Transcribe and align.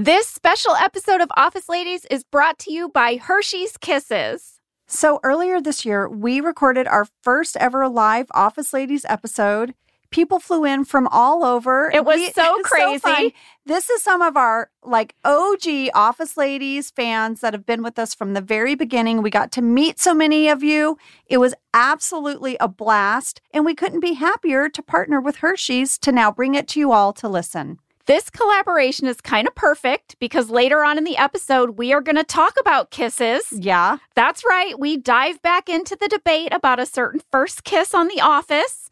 This 0.00 0.28
special 0.28 0.76
episode 0.76 1.20
of 1.20 1.28
Office 1.36 1.68
Ladies 1.68 2.04
is 2.08 2.22
brought 2.22 2.56
to 2.60 2.72
you 2.72 2.88
by 2.88 3.16
Hershey's 3.16 3.76
Kisses. 3.76 4.60
So, 4.86 5.18
earlier 5.24 5.60
this 5.60 5.84
year, 5.84 6.08
we 6.08 6.40
recorded 6.40 6.86
our 6.86 7.06
first 7.22 7.56
ever 7.56 7.88
live 7.88 8.26
Office 8.32 8.72
Ladies 8.72 9.04
episode. 9.08 9.74
People 10.10 10.38
flew 10.38 10.64
in 10.64 10.84
from 10.84 11.08
all 11.08 11.44
over. 11.44 11.90
It 11.92 12.04
was 12.04 12.14
We- 12.16 12.30
so 12.30 12.56
crazy. 12.62 12.98
fun. 13.00 13.32
this 13.66 13.90
is 13.90 14.00
some 14.00 14.22
of 14.22 14.36
our 14.36 14.70
like 14.84 15.16
OG 15.24 15.90
Office 15.94 16.36
Ladies 16.36 16.90
fans 16.92 17.40
that 17.40 17.52
have 17.52 17.66
been 17.66 17.82
with 17.82 17.98
us 17.98 18.14
from 18.14 18.34
the 18.34 18.40
very 18.40 18.76
beginning. 18.76 19.20
We 19.20 19.30
got 19.30 19.50
to 19.52 19.62
meet 19.62 19.98
so 19.98 20.14
many 20.14 20.48
of 20.48 20.62
you. 20.62 20.96
It 21.26 21.38
was 21.38 21.54
absolutely 21.74 22.56
a 22.60 22.68
blast, 22.68 23.42
and 23.52 23.64
we 23.64 23.74
couldn't 23.74 24.00
be 24.00 24.12
happier 24.14 24.68
to 24.68 24.80
partner 24.80 25.20
with 25.20 25.38
Hershey's 25.38 25.98
to 25.98 26.12
now 26.12 26.30
bring 26.30 26.54
it 26.54 26.68
to 26.68 26.78
you 26.80 26.92
all 26.92 27.12
to 27.14 27.28
listen. 27.28 27.80
This 28.08 28.30
collaboration 28.30 29.06
is 29.06 29.20
kind 29.20 29.46
of 29.46 29.54
perfect 29.54 30.16
because 30.18 30.48
later 30.48 30.82
on 30.82 30.96
in 30.96 31.04
the 31.04 31.18
episode, 31.18 31.76
we 31.76 31.92
are 31.92 32.00
going 32.00 32.16
to 32.16 32.24
talk 32.24 32.54
about 32.58 32.90
kisses. 32.90 33.44
Yeah. 33.52 33.98
That's 34.14 34.42
right. 34.48 34.80
We 34.80 34.96
dive 34.96 35.42
back 35.42 35.68
into 35.68 35.94
the 35.94 36.08
debate 36.08 36.48
about 36.50 36.80
a 36.80 36.86
certain 36.86 37.20
first 37.30 37.64
kiss 37.64 37.92
on 37.92 38.08
The 38.08 38.22
Office. 38.22 38.88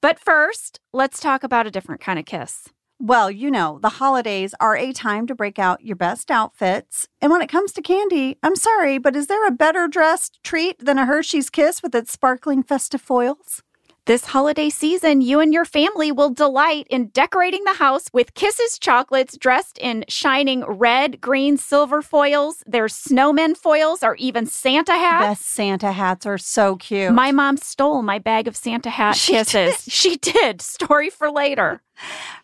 But 0.00 0.18
first, 0.18 0.80
let's 0.94 1.20
talk 1.20 1.44
about 1.44 1.66
a 1.66 1.70
different 1.70 2.00
kind 2.00 2.18
of 2.18 2.24
kiss. 2.24 2.70
Well, 2.98 3.30
you 3.30 3.50
know, 3.50 3.80
the 3.82 3.90
holidays 3.90 4.54
are 4.60 4.78
a 4.78 4.94
time 4.94 5.26
to 5.26 5.34
break 5.34 5.58
out 5.58 5.84
your 5.84 5.96
best 5.96 6.30
outfits. 6.30 7.06
And 7.20 7.30
when 7.30 7.42
it 7.42 7.50
comes 7.50 7.72
to 7.72 7.82
candy, 7.82 8.38
I'm 8.42 8.56
sorry, 8.56 8.96
but 8.96 9.14
is 9.14 9.26
there 9.26 9.46
a 9.46 9.50
better 9.50 9.88
dressed 9.88 10.42
treat 10.42 10.82
than 10.82 10.96
a 10.96 11.04
Hershey's 11.04 11.50
Kiss 11.50 11.82
with 11.82 11.94
its 11.94 12.12
sparkling 12.12 12.62
festive 12.62 13.02
foils? 13.02 13.62
This 14.08 14.24
holiday 14.24 14.70
season, 14.70 15.20
you 15.20 15.38
and 15.38 15.52
your 15.52 15.66
family 15.66 16.10
will 16.10 16.30
delight 16.30 16.86
in 16.88 17.08
decorating 17.08 17.64
the 17.64 17.74
house 17.74 18.06
with 18.10 18.32
Kisses 18.32 18.78
chocolates 18.78 19.36
dressed 19.36 19.76
in 19.76 20.06
shining 20.08 20.64
red, 20.64 21.20
green, 21.20 21.58
silver 21.58 22.00
foils. 22.00 22.64
There's 22.66 22.94
snowmen 22.94 23.54
foils 23.54 24.02
or 24.02 24.16
even 24.16 24.46
Santa 24.46 24.94
hats. 24.94 25.26
Best 25.26 25.46
Santa 25.50 25.92
hats 25.92 26.24
are 26.24 26.38
so 26.38 26.76
cute. 26.76 27.12
My 27.12 27.32
mom 27.32 27.58
stole 27.58 28.00
my 28.00 28.18
bag 28.18 28.48
of 28.48 28.56
Santa 28.56 28.88
hat 28.88 29.14
She 29.14 29.34
kisses. 29.34 29.84
She 29.92 30.16
did. 30.16 30.62
Story 30.62 31.10
for 31.10 31.30
later. 31.30 31.82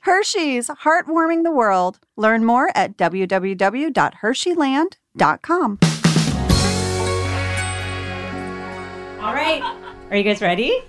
Hershey's, 0.01 0.69
heartwarming 0.69 1.45
the 1.45 1.51
world. 1.51 1.99
Learn 2.19 2.45
more 2.45 2.71
at 2.75 2.99
www.hersheyland.com. 2.99 5.79
All 9.23 9.33
right. 9.33 9.63
Are 10.11 10.17
you 10.19 10.25
guys 10.25 10.43
ready? 10.43 10.83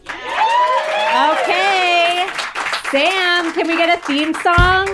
Okay. 2.87 3.05
Sam, 3.05 3.53
can 3.53 3.67
we 3.67 3.77
get 3.77 3.97
a 3.97 4.01
theme 4.05 4.33
song? 4.35 4.87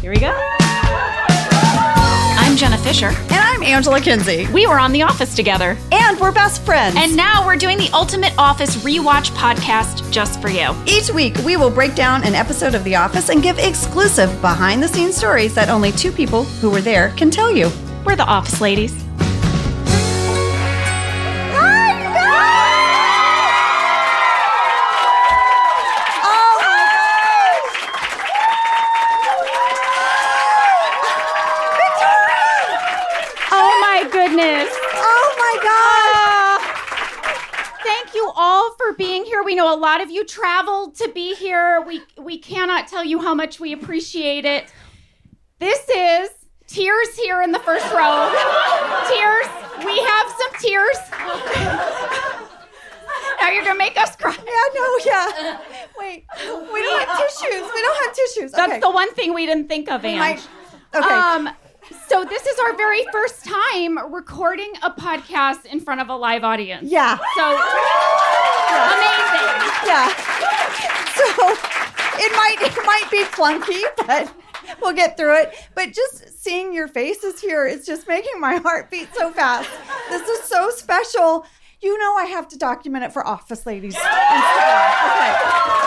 Here 0.00 0.10
we 0.10 0.18
go. 0.18 0.34
I'm 2.38 2.56
Jenna 2.56 2.78
Fischer. 2.78 3.08
And 3.08 3.32
I'm 3.32 3.62
Angela 3.62 4.00
Kinsey. 4.00 4.46
We 4.52 4.66
were 4.66 4.78
on 4.78 4.92
The 4.92 5.02
Office 5.02 5.34
together. 5.34 5.76
And 5.92 6.18
we're 6.18 6.32
best 6.32 6.62
friends. 6.62 6.96
And 6.98 7.16
now 7.16 7.46
we're 7.46 7.56
doing 7.56 7.78
the 7.78 7.90
Ultimate 7.92 8.32
Office 8.38 8.76
Rewatch 8.76 9.30
podcast 9.30 10.10
just 10.10 10.40
for 10.40 10.48
you. 10.48 10.74
Each 10.86 11.10
week, 11.10 11.36
we 11.44 11.56
will 11.56 11.70
break 11.70 11.94
down 11.94 12.24
an 12.24 12.34
episode 12.34 12.74
of 12.74 12.84
The 12.84 12.96
Office 12.96 13.28
and 13.28 13.42
give 13.42 13.58
exclusive 13.58 14.40
behind 14.40 14.82
the 14.82 14.88
scenes 14.88 15.16
stories 15.16 15.54
that 15.54 15.68
only 15.68 15.92
two 15.92 16.12
people 16.12 16.44
who 16.44 16.70
were 16.70 16.80
there 16.80 17.10
can 17.16 17.30
tell 17.30 17.50
you. 17.50 17.70
We're 18.04 18.16
the 18.16 18.24
Office 18.26 18.60
Ladies. 18.60 18.94
All 38.36 38.74
for 38.76 38.92
being 38.92 39.24
here. 39.24 39.42
We 39.42 39.54
know 39.54 39.74
a 39.74 39.78
lot 39.78 40.02
of 40.02 40.10
you 40.10 40.24
traveled 40.24 40.94
to 40.96 41.08
be 41.08 41.34
here. 41.34 41.82
We 41.86 42.02
we 42.18 42.38
cannot 42.38 42.86
tell 42.86 43.04
you 43.04 43.20
how 43.20 43.34
much 43.34 43.58
we 43.58 43.72
appreciate 43.72 44.44
it. 44.44 44.66
This 45.58 45.88
is 45.88 46.28
tears 46.66 47.16
here 47.16 47.40
in 47.42 47.50
the 47.50 47.58
first 47.60 47.90
row. 47.92 47.96
tears. 49.08 49.46
We 49.84 49.98
have 49.98 50.30
some 50.30 50.52
tears. 50.60 50.98
now 53.40 53.50
you're 53.50 53.64
gonna 53.64 53.78
make 53.78 53.98
us 53.98 54.14
cry. 54.16 54.36
Yeah, 54.36 54.74
no, 54.74 54.98
yeah. 55.04 55.60
Wait, 55.98 56.26
we 56.72 56.82
don't 56.82 57.08
have 57.08 57.18
tissues. 57.18 57.70
We 57.74 57.82
don't 57.82 58.04
have 58.04 58.14
tissues. 58.14 58.52
That's 58.52 58.72
okay. 58.72 58.80
the 58.80 58.90
one 58.90 59.12
thing 59.14 59.34
we 59.34 59.46
didn't 59.46 59.68
think 59.68 59.90
of, 59.90 60.04
Ange. 60.04 60.40
okay. 60.94 61.08
Um, 61.08 61.50
so 62.08 62.24
this 62.24 62.46
is 62.46 62.58
our 62.60 62.76
very 62.76 63.04
first 63.12 63.44
time 63.44 64.12
recording 64.12 64.72
a 64.82 64.90
podcast 64.90 65.64
in 65.66 65.80
front 65.80 66.00
of 66.00 66.08
a 66.08 66.16
live 66.16 66.44
audience. 66.44 66.90
yeah, 66.90 67.16
So 67.36 67.44
amazing. 68.72 69.48
yeah. 69.86 70.08
So 71.16 71.24
it 72.18 72.32
might 72.32 72.56
it 72.60 72.76
might 72.86 73.08
be 73.10 73.24
clunky, 73.24 73.82
but 74.06 74.32
we'll 74.80 74.92
get 74.94 75.16
through 75.16 75.40
it. 75.42 75.54
But 75.74 75.92
just 75.92 76.42
seeing 76.42 76.72
your 76.72 76.88
faces 76.88 77.40
here 77.40 77.66
is 77.66 77.86
just 77.86 78.06
making 78.08 78.40
my 78.40 78.56
heart 78.56 78.90
beat 78.90 79.08
so 79.14 79.30
fast. 79.32 79.68
This 80.10 80.26
is 80.28 80.42
so 80.44 80.70
special. 80.70 81.46
You 81.80 81.96
know 81.98 82.14
I 82.16 82.24
have 82.24 82.48
to 82.48 82.58
document 82.58 83.04
it 83.04 83.12
for 83.12 83.26
Office 83.26 83.66
Ladies. 83.66 83.94
Instagram. 83.94 85.36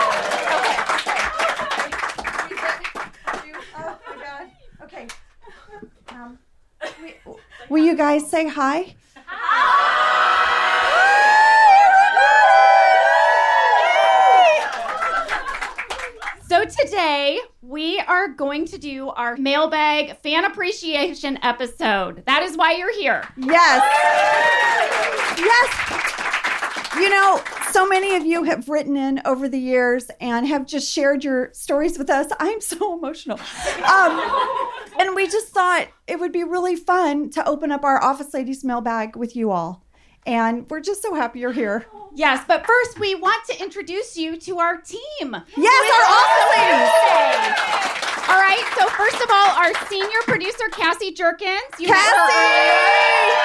Okay. 3.32 3.62
Oh 3.76 3.98
my 4.08 4.16
God. 4.24 4.50
Okay. 4.82 5.06
Um, 6.10 6.38
we- 7.02 7.14
will 7.70 7.82
you 7.82 7.96
guys 7.96 8.28
say 8.28 8.48
hi? 8.48 8.94
So 16.48 16.64
today 16.64 17.38
we 17.62 18.00
are 18.00 18.28
going 18.28 18.66
to 18.66 18.76
do 18.76 19.10
our 19.10 19.36
mailbag 19.36 20.16
fan 20.18 20.44
appreciation 20.44 21.38
episode. 21.42 22.24
That 22.26 22.42
is 22.42 22.56
why 22.56 22.72
you're 22.72 22.92
here. 22.92 23.24
Yes. 23.36 23.82
Yes. 25.38 26.29
You 27.00 27.08
know, 27.08 27.40
so 27.70 27.88
many 27.88 28.14
of 28.16 28.26
you 28.26 28.44
have 28.44 28.68
written 28.68 28.94
in 28.94 29.22
over 29.24 29.48
the 29.48 29.58
years 29.58 30.10
and 30.20 30.46
have 30.46 30.66
just 30.66 30.92
shared 30.92 31.24
your 31.24 31.50
stories 31.54 31.96
with 31.96 32.10
us. 32.10 32.30
I'm 32.38 32.60
so 32.60 32.94
emotional. 32.98 33.40
Um, 33.90 34.20
and 34.98 35.14
we 35.14 35.26
just 35.26 35.48
thought 35.48 35.88
it 36.06 36.20
would 36.20 36.30
be 36.32 36.44
really 36.44 36.76
fun 36.76 37.30
to 37.30 37.48
open 37.48 37.72
up 37.72 37.84
our 37.84 38.02
Office 38.02 38.34
Ladies 38.34 38.64
mailbag 38.64 39.16
with 39.16 39.34
you 39.34 39.50
all. 39.50 39.82
And 40.26 40.68
we're 40.68 40.80
just 40.80 41.00
so 41.00 41.14
happy 41.14 41.38
you're 41.40 41.52
here. 41.52 41.86
Yes, 42.14 42.44
but 42.46 42.66
first 42.66 43.00
we 43.00 43.14
want 43.14 43.46
to 43.48 43.62
introduce 43.62 44.18
you 44.18 44.36
to 44.36 44.58
our 44.58 44.76
team. 44.82 45.36
Yes, 45.56 45.92
our 45.96 46.04
Office 46.18 46.50
Ladies. 46.52 48.28
All 48.28 48.36
right, 48.36 48.62
so 48.78 48.86
first 48.88 49.22
of 49.22 49.30
all, 49.30 49.50
our 49.56 49.72
senior 49.88 50.20
producer, 50.24 50.68
Cassie 50.70 51.12
Jerkins. 51.12 51.62
You 51.78 51.86
Cassie! 51.86 53.40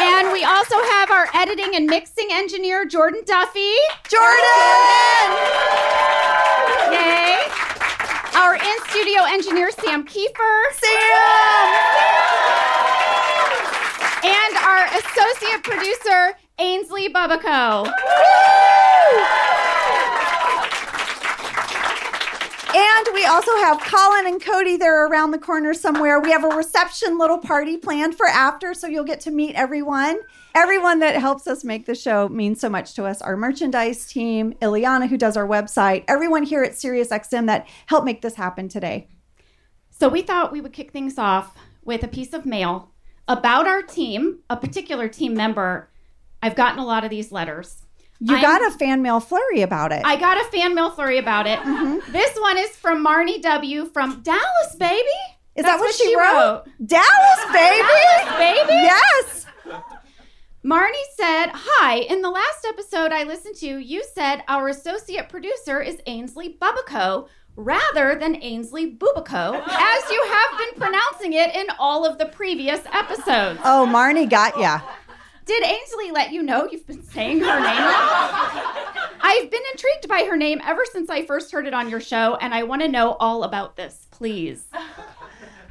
And 0.00 0.32
we 0.32 0.44
also 0.70 0.84
have 0.92 1.10
our 1.10 1.28
editing 1.34 1.74
and 1.74 1.86
mixing 1.86 2.28
engineer, 2.30 2.84
Jordan 2.84 3.22
Duffy. 3.24 3.72
Jordan! 4.08 4.38
Yay. 6.92 7.38
Our 8.34 8.54
in 8.54 8.76
studio 8.88 9.22
engineer, 9.28 9.70
Sam 9.70 10.04
Kiefer. 10.04 10.72
Sam! 10.72 10.88
And 14.24 14.56
our 14.58 14.86
associate 14.98 15.62
producer, 15.62 16.36
Ainsley 16.58 17.08
Bubico. 17.08 17.90
And 22.80 23.08
we 23.12 23.24
also 23.24 23.50
have 23.56 23.80
Colin 23.80 24.28
and 24.28 24.40
Cody. 24.40 24.76
They're 24.76 25.08
around 25.08 25.32
the 25.32 25.38
corner 25.38 25.74
somewhere. 25.74 26.20
We 26.20 26.30
have 26.30 26.44
a 26.44 26.54
reception 26.54 27.18
little 27.18 27.38
party 27.38 27.76
planned 27.76 28.16
for 28.16 28.28
after, 28.28 28.72
so 28.72 28.86
you'll 28.86 29.02
get 29.02 29.18
to 29.22 29.32
meet 29.32 29.56
everyone. 29.56 30.20
Everyone 30.54 31.00
that 31.00 31.16
helps 31.16 31.48
us 31.48 31.64
make 31.64 31.86
the 31.86 31.96
show 31.96 32.28
means 32.28 32.60
so 32.60 32.68
much 32.68 32.94
to 32.94 33.04
us. 33.04 33.20
Our 33.20 33.36
merchandise 33.36 34.06
team, 34.06 34.52
Ileana, 34.62 35.08
who 35.08 35.18
does 35.18 35.36
our 35.36 35.46
website, 35.46 36.04
everyone 36.06 36.44
here 36.44 36.62
at 36.62 36.74
SiriusXM 36.74 37.46
that 37.46 37.66
helped 37.86 38.06
make 38.06 38.22
this 38.22 38.36
happen 38.36 38.68
today. 38.68 39.08
So 39.90 40.08
we 40.08 40.22
thought 40.22 40.52
we 40.52 40.60
would 40.60 40.72
kick 40.72 40.92
things 40.92 41.18
off 41.18 41.56
with 41.84 42.04
a 42.04 42.08
piece 42.08 42.32
of 42.32 42.46
mail 42.46 42.92
about 43.26 43.66
our 43.66 43.82
team, 43.82 44.38
a 44.48 44.56
particular 44.56 45.08
team 45.08 45.34
member. 45.34 45.90
I've 46.40 46.54
gotten 46.54 46.78
a 46.78 46.86
lot 46.86 47.02
of 47.02 47.10
these 47.10 47.32
letters. 47.32 47.82
You 48.20 48.34
I'm- 48.34 48.42
got 48.42 48.66
a 48.66 48.76
fan 48.76 49.02
mail 49.02 49.20
flurry 49.20 49.62
about 49.62 49.92
it. 49.92 50.02
I 50.04 50.16
got 50.16 50.40
a 50.40 50.44
fan 50.50 50.74
mail 50.74 50.90
flurry 50.90 51.18
about 51.18 51.46
it. 51.46 51.58
Mm-hmm. 51.60 52.12
This 52.12 52.36
one 52.38 52.58
is 52.58 52.70
from 52.70 53.04
Marnie 53.04 53.40
W. 53.42 53.84
from 53.86 54.20
Dallas, 54.22 54.76
baby. 54.78 55.02
Is 55.54 55.64
That's 55.64 55.80
that 55.80 55.80
what, 55.80 55.94
she, 55.94 56.16
wrote? 56.16 56.64
Dallas, 56.84 57.52
baby! 57.52 57.88
Dallas, 57.88 58.38
baby. 58.38 58.72
Yes! 58.72 59.46
Marnie 60.64 60.92
said, 61.16 61.46
Hi, 61.54 61.96
in 62.08 62.20
the 62.22 62.30
last 62.30 62.64
episode 62.68 63.12
I 63.12 63.22
listened 63.24 63.56
to, 63.56 63.78
you 63.78 64.04
said 64.14 64.42
our 64.48 64.68
associate 64.68 65.28
producer 65.28 65.80
is 65.80 65.98
Ainsley 66.06 66.56
Bubico 66.60 67.28
rather 67.56 68.16
than 68.18 68.40
Ainsley 68.42 68.94
Bubico, 68.96 69.54
as 69.66 70.10
you 70.10 70.24
have 70.28 70.58
been 70.58 70.80
pronouncing 70.80 71.32
it 71.32 71.54
in 71.56 71.66
all 71.78 72.04
of 72.04 72.18
the 72.18 72.26
previous 72.26 72.80
episodes. 72.92 73.60
Oh, 73.64 73.88
Marnie 73.90 74.28
got 74.30 74.58
ya. 74.58 74.80
Did 75.48 75.64
Ainsley 75.64 76.10
let 76.10 76.30
you 76.30 76.42
know 76.42 76.68
you've 76.70 76.86
been 76.86 77.02
saying 77.02 77.40
her 77.40 77.58
name? 77.58 79.14
I've 79.20 79.50
been 79.50 79.62
intrigued 79.72 80.06
by 80.06 80.24
her 80.28 80.36
name 80.36 80.60
ever 80.62 80.82
since 80.92 81.08
I 81.08 81.24
first 81.24 81.50
heard 81.50 81.66
it 81.66 81.72
on 81.72 81.88
your 81.88 82.00
show, 82.00 82.36
and 82.36 82.52
I 82.52 82.64
want 82.64 82.82
to 82.82 82.88
know 82.88 83.12
all 83.14 83.44
about 83.44 83.74
this, 83.74 84.06
please. 84.10 84.66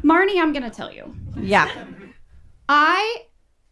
Marnie, 0.03 0.41
I'm 0.41 0.51
going 0.51 0.63
to 0.63 0.71
tell 0.71 0.91
you. 0.91 1.15
Yeah. 1.39 1.69
I 2.67 3.25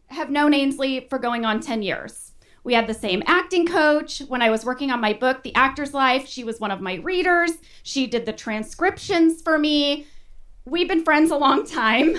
have 0.10 0.30
known 0.30 0.54
Ainsley 0.54 1.08
for 1.10 1.18
going 1.18 1.44
on 1.44 1.60
10 1.60 1.82
years. 1.82 2.34
We 2.64 2.76
had 2.76 2.86
the 2.86 2.94
same 2.94 3.24
acting 3.26 3.66
coach. 3.66 4.20
When 4.28 4.44
I 4.44 4.52
was 4.52 4.64
working 4.64 4.92
on 4.92 5.02
my 5.02 5.14
book, 5.14 5.42
The 5.42 5.56
Actor's 5.56 5.96
Life, 5.96 6.28
she 6.28 6.44
was 6.44 6.60
one 6.60 6.70
of 6.70 6.82
my 6.82 6.96
readers. 6.98 7.54
She 7.82 8.06
did 8.06 8.28
the 8.28 8.34
transcriptions 8.34 9.42
for 9.42 9.58
me. 9.58 10.06
We've 10.66 10.88
been 10.88 11.04
friends 11.04 11.32
a 11.32 11.36
long 11.36 11.66
time. 11.66 12.16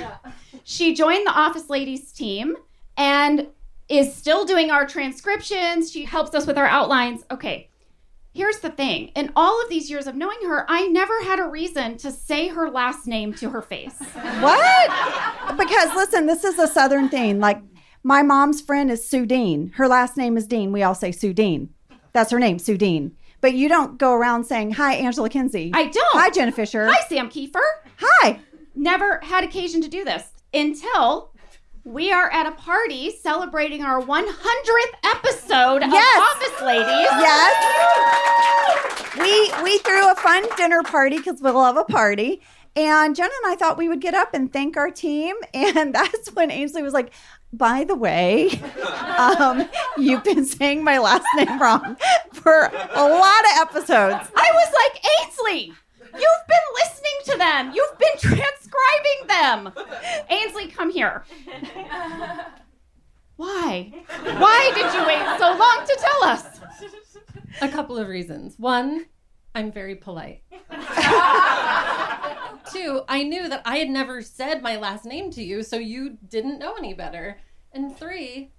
She 0.65 0.93
joined 0.93 1.25
the 1.25 1.33
Office 1.33 1.71
Ladies 1.71 2.11
team 2.11 2.57
and 2.97 3.47
is 3.89 4.15
still 4.15 4.45
doing 4.45 4.71
our 4.71 4.87
transcriptions. 4.87 5.91
She 5.91 6.05
helps 6.05 6.35
us 6.35 6.47
with 6.47 6.59
our 6.59 6.67
outlines. 6.67 7.25
Okay, 7.31 7.71
here's 8.35 8.59
the 8.59 8.71
thing 8.71 9.09
in 9.15 9.33
all 9.35 9.63
of 9.63 9.69
these 9.69 9.91
years 9.91 10.07
of 10.07 10.15
knowing 10.15 10.39
her, 10.47 10.67
I 10.69 10.87
never 10.89 11.23
had 11.25 11.39
a 11.39 11.49
reason 11.49 11.97
to 11.99 12.13
say 12.13 12.49
her 12.49 12.71
last 12.71 13.07
name 13.07 13.33
to 13.35 13.51
her 13.51 13.63
face. 13.63 13.99
What? 14.41 15.57
Because 15.57 15.95
listen, 15.95 16.27
this 16.27 16.45
is 16.45 16.59
a 16.59 16.67
Southern 16.67 17.09
thing. 17.09 17.41
Like 17.41 17.61
my 18.03 18.23
mom's 18.23 18.61
friend 18.61 18.91
is 18.91 19.09
Sue 19.09 19.27
Dean. 19.27 19.73
Her 19.77 19.89
last 19.89 20.17
name 20.17 20.37
is 20.37 20.47
Dean. 20.47 20.73
We 20.73 20.83
all 20.83 20.95
say 20.95 21.13
Sue 21.13 21.33
Dean. 21.33 21.71
That's 22.13 22.31
her 22.31 22.39
name, 22.39 22.59
Sue 22.59 22.79
Dean. 22.79 23.17
But 23.41 23.55
you 23.55 23.69
don't 23.69 23.99
go 23.99 24.13
around 24.13 24.45
saying, 24.45 24.73
Hi, 24.73 24.95
Angela 24.95 25.29
Kinsey. 25.29 25.71
I 25.75 25.87
don't. 25.87 26.21
Hi, 26.21 26.31
Jenna 26.31 26.53
Fischer. 26.53 26.89
Hi, 26.91 27.07
Sam 27.09 27.29
Kiefer. 27.29 27.61
Hi. 27.99 28.41
Never 28.75 29.21
had 29.23 29.45
occasion 29.45 29.81
to 29.83 29.89
do 29.89 30.05
this 30.05 30.25
until 30.53 31.31
we 31.87 32.11
are 32.13 32.29
at 32.33 32.47
a 32.47 32.51
party 32.53 33.11
celebrating 33.23 33.83
our 33.83 34.01
100th 34.03 34.95
episode 35.05 35.83
Yes. 35.83 36.17
of 36.17 36.23
Office 36.23 36.61
Ladies. 36.63 37.09
Yes. 37.23 37.55
We 39.19 39.53
we 39.63 39.79
threw 39.79 40.11
a 40.11 40.15
fun 40.17 40.45
dinner 40.57 40.83
party 40.83 41.17
because 41.19 41.41
we 41.41 41.51
love 41.51 41.77
a 41.77 41.85
party. 41.85 42.43
And 42.75 43.17
Jenna 43.17 43.31
and 43.45 43.53
I 43.53 43.57
thought 43.57 43.79
we 43.79 43.89
would 43.89 44.01
get 44.03 44.15
up 44.15 44.35
and 44.35 44.53
thank 44.53 44.77
our 44.77 44.91
team. 44.91 45.35
And 45.55 45.95
that's 45.95 46.33
when 46.35 46.51
Ainsley 46.51 46.83
was 46.83 46.93
like, 46.93 47.13
by 47.53 47.85
the 47.85 47.95
way, 47.95 48.51
um, 49.17 49.67
you've 49.97 50.25
been 50.25 50.45
saying 50.45 50.83
my 50.85 50.99
last 50.99 51.25
name 51.37 51.59
wrong 51.61 51.97
for 52.35 52.65
a 52.65 53.09
lot 53.09 53.45
of 53.45 53.53
episodes. 53.61 54.29
I 54.37 54.51
was 54.53 54.73
like, 54.75 55.05
Ainsley, 55.23 55.73
you've 56.19 56.47
been 56.49 56.67
listening 56.75 57.19
to 57.27 57.37
them. 57.39 57.73
You've 57.75 57.99
been 57.99 58.19
transcribing 58.19 59.27
them. 59.29 59.73
Ainsley, 60.31 60.69
come 60.69 60.91
here. 60.91 61.25
Why? 63.37 63.93
Why 64.39 64.73
did 64.75 64.93
you 64.95 65.05
wait 65.07 65.39
so 65.39 65.51
long 65.57 65.85
to 65.87 65.97
tell 66.01 66.25
us? 66.25 66.61
A 67.61 67.69
couple 67.69 67.99
of 67.99 68.09
reasons. 68.09 68.59
One, 68.59 69.07
I'm 69.55 69.71
very 69.73 69.95
polite. 69.95 70.43
Two, 72.73 73.03
I 73.09 73.23
knew 73.23 73.49
that 73.49 73.63
I 73.65 73.79
had 73.79 73.89
never 73.89 74.21
said 74.23 74.63
my 74.63 74.77
last 74.77 75.05
name 75.05 75.31
to 75.33 75.43
you, 75.43 75.63
so 75.63 75.77
you 75.77 76.19
didn't 76.29 76.59
know 76.59 76.75
any 76.75 76.95
better. 76.95 77.39
And 77.73 77.97
three, 77.97 78.51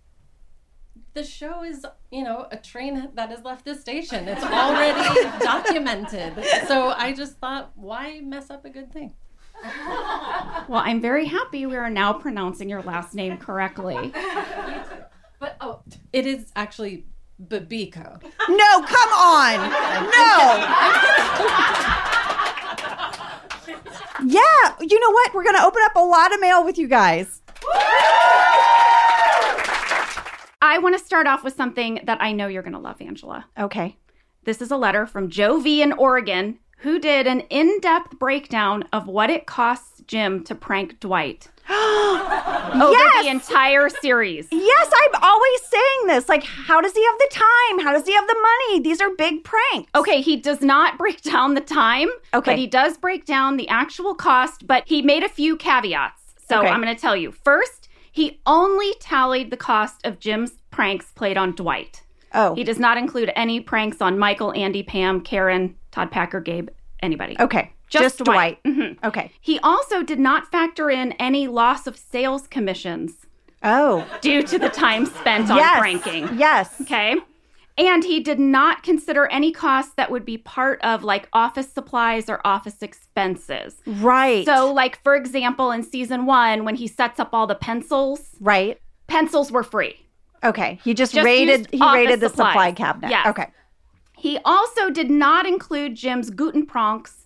the 1.18 1.24
show 1.24 1.64
is, 1.64 1.84
you 2.12 2.24
know, 2.24 2.48
a 2.52 2.58
train 2.58 3.10
that 3.16 3.30
has 3.32 3.44
left 3.44 3.66
the 3.66 3.74
station. 3.74 4.28
It's 4.28 4.44
already 4.44 5.28
documented. 5.44 6.34
So 6.68 6.94
I 6.96 7.12
just 7.12 7.40
thought, 7.40 7.72
why 7.76 8.22
mess 8.24 8.52
up 8.52 8.66
a 8.66 8.70
good 8.70 8.94
thing? 8.94 9.16
Well, 10.70 10.84
I'm 10.86 11.02
very 11.02 11.26
happy 11.26 11.66
we 11.66 11.76
are 11.76 11.90
now 11.90 12.14
pronouncing 12.14 12.70
your 12.70 12.84
last 12.84 13.16
name 13.16 13.38
correctly. 13.38 14.14
But 15.40 15.56
oh, 15.62 15.82
it 16.12 16.26
is 16.26 16.52
actually 16.56 17.06
Babico. 17.40 18.20
No, 18.50 18.82
come 18.82 19.12
on. 19.14 19.70
No. 20.18 20.64
Yeah, 24.26 24.42
you 24.82 25.00
know 25.00 25.12
what? 25.12 25.32
We're 25.36 25.44
going 25.44 25.56
to 25.58 25.64
open 25.64 25.80
up 25.86 25.96
a 25.96 26.00
lot 26.00 26.34
of 26.34 26.42
mail 26.42 26.66
with 26.66 26.80
you 26.80 26.88
guys. 26.88 27.44
I 30.62 30.80
want 30.80 30.98
to 30.98 31.04
start 31.04 31.28
off 31.28 31.44
with 31.44 31.56
something 31.56 32.00
that 32.06 32.22
I 32.22 32.32
know 32.32 32.48
you're 32.48 32.64
going 32.64 32.74
to 32.74 32.80
love, 32.80 33.02
Angela. 33.02 33.46
Okay. 33.60 33.96
This 34.44 34.62
is 34.62 34.72
a 34.72 34.78
letter 34.78 35.06
from 35.06 35.30
Joe 35.30 35.60
V 35.60 35.82
in 35.82 35.94
Oregon, 35.94 36.58
who 36.80 37.00
did 37.00 37.28
an 37.28 37.42
in 37.42 37.80
depth 37.80 38.18
breakdown 38.18 38.84
of 38.94 39.08
what 39.08 39.30
it 39.30 39.46
costs 39.46 40.02
Jim 40.08 40.44
to 40.46 40.56
prank 40.56 41.00
Dwight 41.00 41.50
over 41.70 42.92
Yes! 42.92 43.24
the 43.26 43.30
entire 43.30 43.90
series. 43.90 44.48
Yes, 44.52 44.92
I'm 44.94 45.22
always 45.22 45.62
saying 45.64 46.08
this. 46.08 46.30
Like, 46.30 46.44
how 46.44 46.82
does 46.82 46.94
he 46.94 47.04
have 47.06 47.18
the 47.20 47.30
time? 47.32 47.80
How 47.86 47.92
does 47.94 48.06
he 48.08 48.14
have 48.14 48.28
the 48.28 48.36
money? 48.42 48.80
These 48.82 49.02
are 49.02 49.10
big 49.16 49.44
pranks. 49.44 49.92
Okay, 49.94 50.22
he 50.22 50.38
does 50.38 50.62
not 50.62 50.98
break 50.98 51.22
down 51.22 51.54
the 51.54 51.62
time, 51.62 52.08
Okay. 52.34 52.52
but 52.52 52.58
he 52.58 52.66
does 52.68 52.98
break 52.98 53.26
down 53.26 53.58
the 53.58 53.68
actual 53.68 54.16
cost, 54.16 54.66
but 54.66 54.84
he 54.88 55.02
made 55.02 55.24
a 55.24 55.30
few 55.30 55.56
caveats. 55.58 56.22
So 56.50 56.60
Okay. 56.60 56.70
I'm 56.70 56.82
going 56.82 56.96
to 56.96 57.00
tell 57.00 57.16
you. 57.16 57.32
First, 57.32 57.87
he 58.18 58.40
only 58.46 58.94
tallied 59.00 59.50
the 59.52 59.58
cost 59.58 59.98
of 60.06 60.20
Jim's 60.20 60.52
pranks 60.72 61.12
played 61.16 61.38
on 61.38 61.54
Dwight. 61.56 62.02
Oh, 62.34 62.56
He 62.56 62.64
does 62.64 62.80
not 62.80 62.98
include 62.98 63.32
any 63.36 63.60
pranks 63.62 64.02
on 64.02 64.20
Michael, 64.20 64.52
Andy, 64.54 64.84
Pam, 64.84 65.22
Karen, 65.22 65.76
Todd 65.92 66.12
Packer, 66.12 66.42
Gabe, 66.42 66.70
anybody. 67.02 67.36
okay. 67.40 67.72
Just 67.90 68.04
Just, 68.04 68.18
Dwight. 68.26 68.62
Dwight. 68.64 68.76
Mm-hmm. 68.78 69.06
Okay. 69.06 69.32
He 69.40 69.60
also 69.60 70.04
did 70.04 70.20
not 70.20 70.52
factor 70.52 70.90
in 70.90 71.14
any 71.14 71.48
loss 71.48 71.88
of 71.88 71.96
sales 71.96 72.46
commissions 72.48 73.26
Oh, 73.64 74.06
due 74.22 74.44
to 74.44 74.60
the 74.60 74.70
time 74.70 75.06
spent 75.06 75.50
on 75.50 75.56
yes. 75.58 75.80
pranking. 75.80 76.28
Yes. 76.38 76.82
Okay. 76.82 77.16
And 77.78 78.04
he 78.04 78.20
did 78.20 78.40
not 78.40 78.82
consider 78.82 79.28
any 79.28 79.52
costs 79.52 79.94
that 79.98 80.10
would 80.10 80.26
be 80.26 80.38
part 80.40 80.82
of 80.82 81.04
like 81.04 81.30
office 81.32 81.72
supplies 81.72 82.28
or 82.28 82.42
office 82.44 82.82
expenses. 82.82 83.76
Right. 83.86 84.46
So, 84.46 84.74
like, 84.74 85.02
for 85.04 85.16
example, 85.16 85.72
in 85.72 85.84
season 85.84 86.26
one, 86.26 86.66
when 86.66 86.74
he 86.76 86.88
sets 86.88 87.20
up 87.20 87.30
all 87.34 87.46
the 87.46 87.56
pencils, 87.56 88.32
right. 88.40 88.82
pencils 89.06 89.52
were 89.52 89.64
free. 89.64 89.96
Okay. 90.44 90.80
He 90.84 90.94
just, 90.96 91.14
Just 91.14 91.24
rated. 91.26 91.68
He 91.72 91.80
rated 91.84 92.20
the 92.20 92.30
supplies. 92.30 92.52
supply 92.54 92.72
cabinet. 92.72 93.10
Yes. 93.12 93.28
Okay. 93.28 93.48
He 94.18 94.40
also 94.44 94.90
did 94.90 95.12
not 95.12 95.46
include 95.46 95.94
Jim's 95.96 96.32
Guten 96.32 96.66
Pronks 96.66 97.26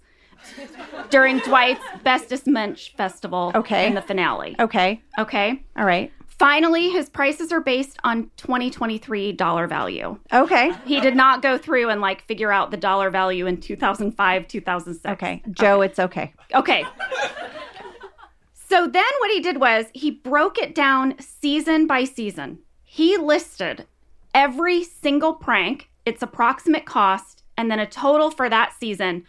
during 1.10 1.40
Dwight's 1.40 1.80
Bestest 2.04 2.48
Mensch 2.48 2.94
festival 2.96 3.52
Okay. 3.56 3.88
in 3.88 3.94
the 3.94 4.02
finale. 4.02 4.56
Okay. 4.60 5.02
Okay. 5.18 5.64
All 5.78 5.86
right. 5.86 6.12
Finally, 6.42 6.90
his 6.90 7.08
prices 7.08 7.52
are 7.52 7.62
based 7.62 8.00
on 8.04 8.32
2023 8.38 9.32
dollar 9.34 9.68
value. 9.68 10.18
Okay. 10.34 10.74
He 10.86 11.00
did 11.00 11.16
not 11.16 11.44
go 11.44 11.56
through 11.56 11.90
and 11.92 12.02
like 12.02 12.26
figure 12.26 12.52
out 12.52 12.72
the 12.72 12.78
dollar 12.78 13.12
value 13.12 13.46
in 13.46 13.58
2005, 13.58 14.48
2006. 14.48 15.06
Okay. 15.14 15.44
Joe, 15.52 15.82
it's 15.82 16.00
okay. 16.00 16.34
Okay. 16.56 16.84
So 18.54 18.88
then 18.88 19.04
what 19.20 19.30
he 19.30 19.40
did 19.40 19.60
was 19.60 19.86
he 19.94 20.10
broke 20.10 20.58
it 20.58 20.74
down 20.74 21.14
season 21.20 21.86
by 21.86 22.06
season. 22.06 22.58
He 22.86 23.18
listed 23.18 23.86
every 24.34 24.84
single 24.84 25.36
prank, 25.36 25.92
its 26.08 26.24
approximate 26.24 26.88
cost, 26.88 27.44
and 27.56 27.70
then 27.70 27.80
a 27.80 27.86
total 27.86 28.32
for 28.32 28.50
that 28.50 28.74
season. 28.80 29.26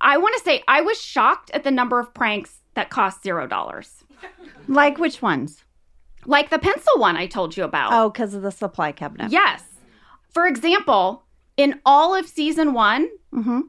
I 0.00 0.16
want 0.18 0.36
to 0.36 0.44
say 0.44 0.62
I 0.68 0.80
was 0.80 1.02
shocked 1.02 1.50
at 1.50 1.64
the 1.64 1.72
number 1.72 1.98
of 1.98 2.14
pranks 2.14 2.60
that 2.74 2.88
cost 2.88 3.24
zero 3.24 3.48
dollars. 3.48 4.04
Like 4.68 4.98
which 4.98 5.20
ones? 5.20 5.64
Like 6.26 6.50
the 6.50 6.58
pencil 6.58 6.98
one 6.98 7.16
I 7.16 7.26
told 7.26 7.56
you 7.56 7.64
about. 7.64 7.92
Oh, 7.92 8.10
because 8.10 8.34
of 8.34 8.42
the 8.42 8.50
supply 8.50 8.92
cabinet. 8.92 9.30
Yes. 9.30 9.62
For 10.30 10.46
example, 10.46 11.22
in 11.56 11.80
all 11.86 12.14
of 12.14 12.26
season 12.28 12.72
one, 12.74 13.08
Mm-hmm. 13.34 13.60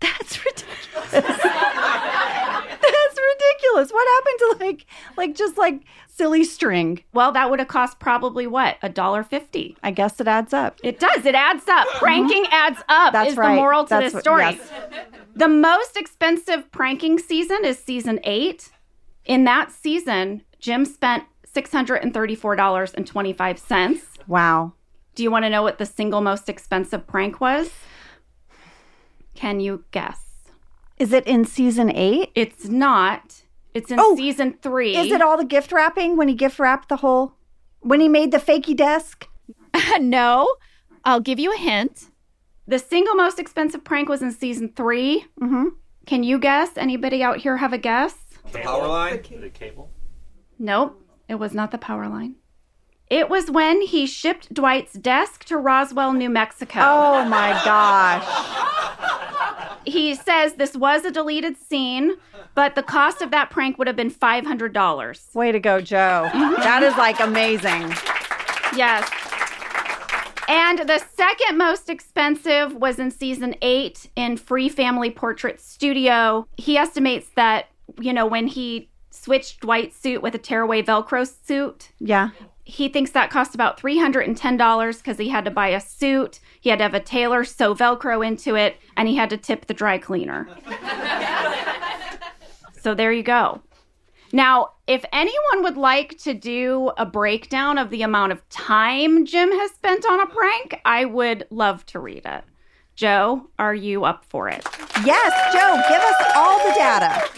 That's 0.00 0.44
ridiculous. 0.44 1.10
That's 1.12 1.26
ridiculous. 3.18 3.90
What 3.92 4.08
happened 4.08 4.38
to 4.38 4.56
like 4.66 4.86
like 5.16 5.34
just 5.34 5.58
like 5.58 5.82
silly 6.06 6.44
string? 6.44 7.02
Well, 7.12 7.32
that 7.32 7.50
would 7.50 7.58
have 7.58 7.66
cost 7.68 7.98
probably 7.98 8.46
what? 8.46 8.76
A 8.82 8.88
dollar 8.88 9.24
fifty. 9.24 9.76
I 9.82 9.90
guess 9.90 10.20
it 10.20 10.28
adds 10.28 10.52
up. 10.52 10.78
It 10.84 11.00
does. 11.00 11.26
It 11.26 11.34
adds 11.34 11.66
up. 11.68 11.88
Mm-hmm. 11.88 11.98
Pranking 11.98 12.46
adds 12.52 12.80
up 12.88 13.12
That's 13.12 13.32
is 13.32 13.36
right. 13.36 13.48
the 13.50 13.56
moral 13.56 13.84
to 13.84 13.88
That's 13.90 14.04
this 14.06 14.14
what- 14.14 14.22
story. 14.22 14.42
yes. 14.44 14.70
The 15.34 15.48
most 15.48 15.96
expensive 15.96 16.70
pranking 16.70 17.18
season 17.18 17.64
is 17.64 17.76
season 17.78 18.20
eight. 18.24 18.70
In 19.24 19.42
that 19.44 19.72
season, 19.72 20.42
Jim 20.60 20.84
spent 20.84 21.24
$634.25. 21.54 24.02
Wow. 24.26 24.72
Do 25.14 25.22
you 25.22 25.30
want 25.30 25.44
to 25.44 25.50
know 25.50 25.62
what 25.62 25.78
the 25.78 25.86
single 25.86 26.20
most 26.20 26.48
expensive 26.48 27.06
prank 27.06 27.40
was? 27.40 27.70
Can 29.34 29.60
you 29.60 29.84
guess? 29.90 30.24
Is 30.98 31.12
it 31.12 31.26
in 31.26 31.44
season 31.44 31.90
eight? 31.94 32.30
It's 32.34 32.66
not. 32.68 33.42
It's 33.74 33.90
in 33.90 33.98
Oh, 34.00 34.16
season 34.16 34.56
three. 34.62 34.96
Is 34.96 35.12
it 35.12 35.20
all 35.22 35.36
the 35.36 35.44
gift 35.44 35.70
wrapping 35.72 36.16
when 36.16 36.28
he 36.28 36.34
gift 36.34 36.58
wrapped 36.58 36.88
the 36.88 36.96
whole 36.96 37.34
when 37.80 38.00
he 38.00 38.08
made 38.08 38.32
the 38.32 38.38
fakey 38.38 38.74
desk? 38.76 39.28
no. 40.00 40.48
I'll 41.04 41.20
give 41.20 41.38
you 41.38 41.52
a 41.54 41.56
hint. 41.56 42.06
The 42.66 42.78
single 42.78 43.14
most 43.14 43.38
expensive 43.38 43.84
prank 43.84 44.08
was 44.08 44.22
in 44.22 44.32
season 44.32 44.72
3 44.74 45.24
Mm-hmm. 45.40 45.64
Can 46.06 46.22
you 46.22 46.38
guess? 46.38 46.70
Anybody 46.76 47.22
out 47.22 47.36
here 47.38 47.58
have 47.58 47.72
a 47.74 47.78
guess? 47.78 48.14
The 48.52 48.60
power 48.60 48.86
line? 48.88 49.20
The 49.40 49.50
cable? 49.50 49.90
Nope, 50.58 51.00
it 51.28 51.36
was 51.36 51.54
not 51.54 51.70
the 51.70 51.78
power 51.78 52.08
line. 52.08 52.36
It 53.10 53.30
was 53.30 53.50
when 53.50 53.80
he 53.80 54.06
shipped 54.06 54.52
Dwight's 54.52 54.92
desk 54.92 55.44
to 55.46 55.56
Roswell, 55.56 56.12
New 56.12 56.28
Mexico. 56.28 56.80
Oh 56.82 57.24
my 57.24 57.50
gosh. 57.64 58.94
He 59.88 60.14
says 60.14 60.54
this 60.54 60.76
was 60.76 61.06
a 61.06 61.10
deleted 61.10 61.56
scene, 61.56 62.16
but 62.54 62.74
the 62.74 62.82
cost 62.82 63.22
of 63.22 63.30
that 63.30 63.48
prank 63.48 63.78
would 63.78 63.86
have 63.86 63.96
been 63.96 64.10
$500. 64.10 65.34
Way 65.34 65.52
to 65.52 65.58
go, 65.58 65.80
Joe. 65.80 66.28
Mm-hmm. 66.30 66.60
That 66.60 66.82
is 66.82 66.94
like 66.98 67.20
amazing. 67.20 67.94
Yes. 68.76 69.08
And 70.46 70.80
the 70.80 70.98
second 70.98 71.56
most 71.56 71.88
expensive 71.88 72.74
was 72.74 72.98
in 72.98 73.10
season 73.10 73.54
eight 73.62 74.08
in 74.16 74.36
Free 74.36 74.68
Family 74.68 75.10
Portrait 75.10 75.60
Studio. 75.60 76.46
He 76.56 76.76
estimates 76.76 77.30
that, 77.36 77.66
you 77.98 78.12
know, 78.12 78.26
when 78.26 78.46
he 78.46 78.90
switched 79.28 79.60
Dwight's 79.60 79.94
suit 79.94 80.22
with 80.22 80.34
a 80.34 80.38
tearaway 80.38 80.82
Velcro 80.82 81.28
suit, 81.46 81.90
Yeah. 81.98 82.30
he 82.64 82.88
thinks 82.88 83.10
that 83.10 83.28
cost 83.28 83.54
about 83.54 83.78
$310 83.78 84.96
because 84.96 85.18
he 85.18 85.28
had 85.28 85.44
to 85.44 85.50
buy 85.50 85.68
a 85.68 85.80
suit, 85.80 86.40
he 86.62 86.70
had 86.70 86.78
to 86.78 86.84
have 86.84 86.94
a 86.94 87.00
tailor 87.00 87.44
sew 87.44 87.74
Velcro 87.74 88.26
into 88.26 88.54
it, 88.54 88.78
and 88.96 89.06
he 89.06 89.16
had 89.16 89.28
to 89.28 89.36
tip 89.36 89.66
the 89.66 89.74
dry 89.74 89.98
cleaner. 89.98 90.48
so 92.80 92.94
there 92.94 93.12
you 93.12 93.22
go. 93.22 93.60
Now, 94.32 94.70
if 94.86 95.04
anyone 95.12 95.62
would 95.62 95.76
like 95.76 96.16
to 96.20 96.32
do 96.32 96.90
a 96.96 97.04
breakdown 97.04 97.76
of 97.76 97.90
the 97.90 98.00
amount 98.02 98.32
of 98.32 98.48
time 98.48 99.26
Jim 99.26 99.52
has 99.52 99.72
spent 99.72 100.06
on 100.06 100.20
a 100.20 100.26
prank, 100.26 100.80
I 100.86 101.04
would 101.04 101.46
love 101.50 101.84
to 101.86 102.00
read 102.00 102.24
it. 102.24 102.44
Joe, 102.98 103.48
are 103.60 103.76
you 103.76 104.04
up 104.04 104.24
for 104.24 104.48
it? 104.48 104.66
Yes, 105.04 105.52
Joe, 105.52 105.80
give 105.88 106.02
us 106.02 106.32
all 106.34 106.58
the 106.66 106.74
data. 106.74 107.28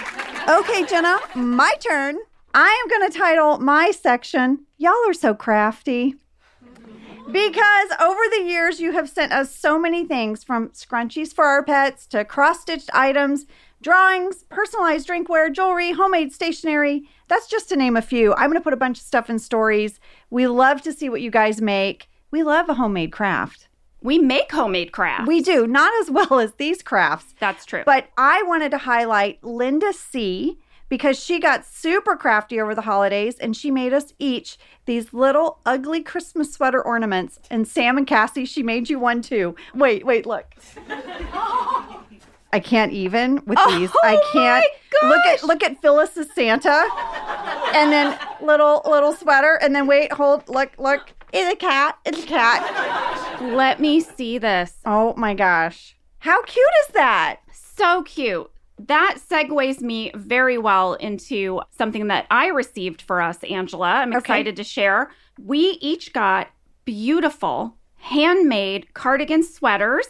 Okay, 0.49 0.87
Jenna, 0.87 1.19
my 1.35 1.75
turn. 1.81 2.17
I 2.55 2.83
am 2.83 2.88
going 2.88 3.11
to 3.11 3.19
title 3.19 3.59
my 3.59 3.90
section, 3.90 4.64
Y'all 4.79 4.95
Are 5.07 5.12
So 5.12 5.35
Crafty. 5.35 6.14
Because 7.31 7.90
over 8.00 8.21
the 8.31 8.45
years, 8.47 8.81
you 8.81 8.93
have 8.93 9.11
sent 9.11 9.35
us 9.35 9.55
so 9.55 9.79
many 9.79 10.07
things 10.07 10.43
from 10.43 10.71
scrunchies 10.71 11.35
for 11.35 11.45
our 11.45 11.62
pets 11.62 12.07
to 12.07 12.25
cross 12.25 12.62
stitched 12.62 12.88
items, 12.95 13.45
drawings, 13.83 14.45
personalized 14.49 15.07
drinkware, 15.07 15.52
jewelry, 15.52 15.93
homemade 15.93 16.33
stationery. 16.33 17.07
That's 17.29 17.47
just 17.47 17.69
to 17.69 17.76
name 17.76 17.99
a 17.99 18.02
few. 18.02 18.33
I'm 18.33 18.49
going 18.49 18.55
to 18.55 18.64
put 18.64 18.73
a 18.73 18.79
bunch 18.79 18.97
of 18.97 19.05
stuff 19.05 19.29
in 19.29 19.38
stories. 19.38 20.00
We 20.31 20.47
love 20.47 20.81
to 20.85 20.93
see 20.95 21.11
what 21.11 21.21
you 21.21 21.31
guys 21.31 21.61
make. 21.61 22.09
We 22.31 22.43
love 22.43 22.71
a 22.71 22.75
homemade 22.75 23.12
craft. 23.12 23.67
We 24.02 24.19
make 24.19 24.50
homemade 24.50 24.92
crafts. 24.92 25.28
We 25.28 25.42
do, 25.42 25.66
not 25.66 25.92
as 26.00 26.11
well 26.11 26.40
as 26.40 26.54
these 26.54 26.83
crafts. 26.83 27.35
That's 27.38 27.64
true. 27.66 27.83
But 27.85 28.09
I 28.16 28.42
wanted 28.45 28.71
to 28.71 28.78
highlight 28.78 29.42
Linda 29.45 29.92
C 29.92 30.59
because 30.88 31.19
she 31.23 31.38
got 31.38 31.64
super 31.64 32.16
crafty 32.16 32.61
over 32.61 32.75
the 32.75 32.83
holidays 32.83 33.38
and 33.38 33.57
she 33.57 33.71
made 33.71 33.92
us 33.92 34.12
each 34.19 34.59
these 34.87 35.12
little 35.12 35.59
ugly 35.64 36.02
Christmas 36.02 36.52
sweater 36.52 36.83
ornaments. 36.83 37.38
And 37.50 37.66
Sam 37.66 37.97
and 37.97 38.07
Cassie, 38.07 38.45
she 38.45 38.62
made 38.62 38.90
you 38.90 38.99
one 38.99 39.23
too. 39.23 39.54
Wait, 39.75 40.04
wait, 40.04 40.26
look. 40.26 40.54
I 42.52 42.59
can't 42.59 42.92
even 42.92 43.42
with 43.47 43.59
oh 43.61 43.78
these. 43.78 43.90
I 44.02 44.16
Oh 44.16 44.30
can't 44.33 44.66
my 45.02 45.09
look 45.09 45.26
at 45.26 45.42
look 45.45 45.62
at 45.62 45.80
Phyllis's 45.80 46.33
Santa. 46.35 46.88
And 47.75 47.92
then 47.92 48.19
little 48.42 48.83
little 48.85 49.12
sweater 49.12 49.59
and 49.62 49.75
then 49.75 49.87
wait, 49.87 50.12
hold, 50.12 50.49
look, 50.49 50.73
look. 50.78 51.12
It's 51.33 51.53
a 51.53 51.57
cat. 51.57 51.99
It's 52.05 52.25
a 52.25 52.27
cat. 52.27 53.41
Let 53.43 53.81
me 53.81 54.01
see 54.01 54.39
this. 54.39 54.75
Oh 54.85 55.15
my 55.17 55.35
gosh. 55.35 55.97
How 56.19 56.43
cute 56.43 56.67
is 56.87 56.95
that? 56.95 57.41
So 57.53 58.03
cute. 58.03 58.51
That 58.79 59.19
segues 59.19 59.81
me 59.81 60.11
very 60.15 60.59
well 60.59 60.95
into 60.95 61.61
something 61.71 62.09
that 62.09 62.27
I 62.31 62.49
received 62.49 63.03
for 63.03 63.21
us, 63.21 63.43
Angela. 63.45 63.93
I'm 63.93 64.11
Okay. 64.11 64.19
excited 64.19 64.57
to 64.57 64.65
share. 64.65 65.11
We 65.43 65.79
each 65.81 66.13
got 66.13 66.49
beautiful 66.85 67.77
handmade 67.97 68.93
cardigan 68.95 69.43
sweaters. 69.43 70.07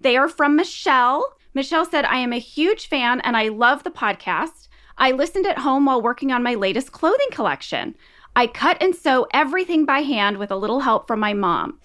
They 0.00 0.16
are 0.16 0.28
from 0.28 0.56
Michelle. 0.56 1.34
Michelle 1.54 1.84
said, 1.84 2.04
I 2.04 2.16
am 2.18 2.32
a 2.32 2.38
huge 2.38 2.88
fan 2.88 3.20
and 3.20 3.36
I 3.36 3.48
love 3.48 3.82
the 3.84 3.90
podcast. 3.90 4.68
I 4.98 5.10
listened 5.10 5.46
at 5.46 5.58
home 5.58 5.84
while 5.86 6.00
working 6.00 6.32
on 6.32 6.42
my 6.42 6.54
latest 6.54 6.92
clothing 6.92 7.28
collection. 7.30 7.94
I 8.34 8.46
cut 8.46 8.82
and 8.82 8.94
sew 8.94 9.26
everything 9.32 9.84
by 9.84 10.00
hand 10.00 10.38
with 10.38 10.50
a 10.50 10.56
little 10.56 10.80
help 10.80 11.06
from 11.06 11.20
my 11.20 11.34
mom. 11.34 11.78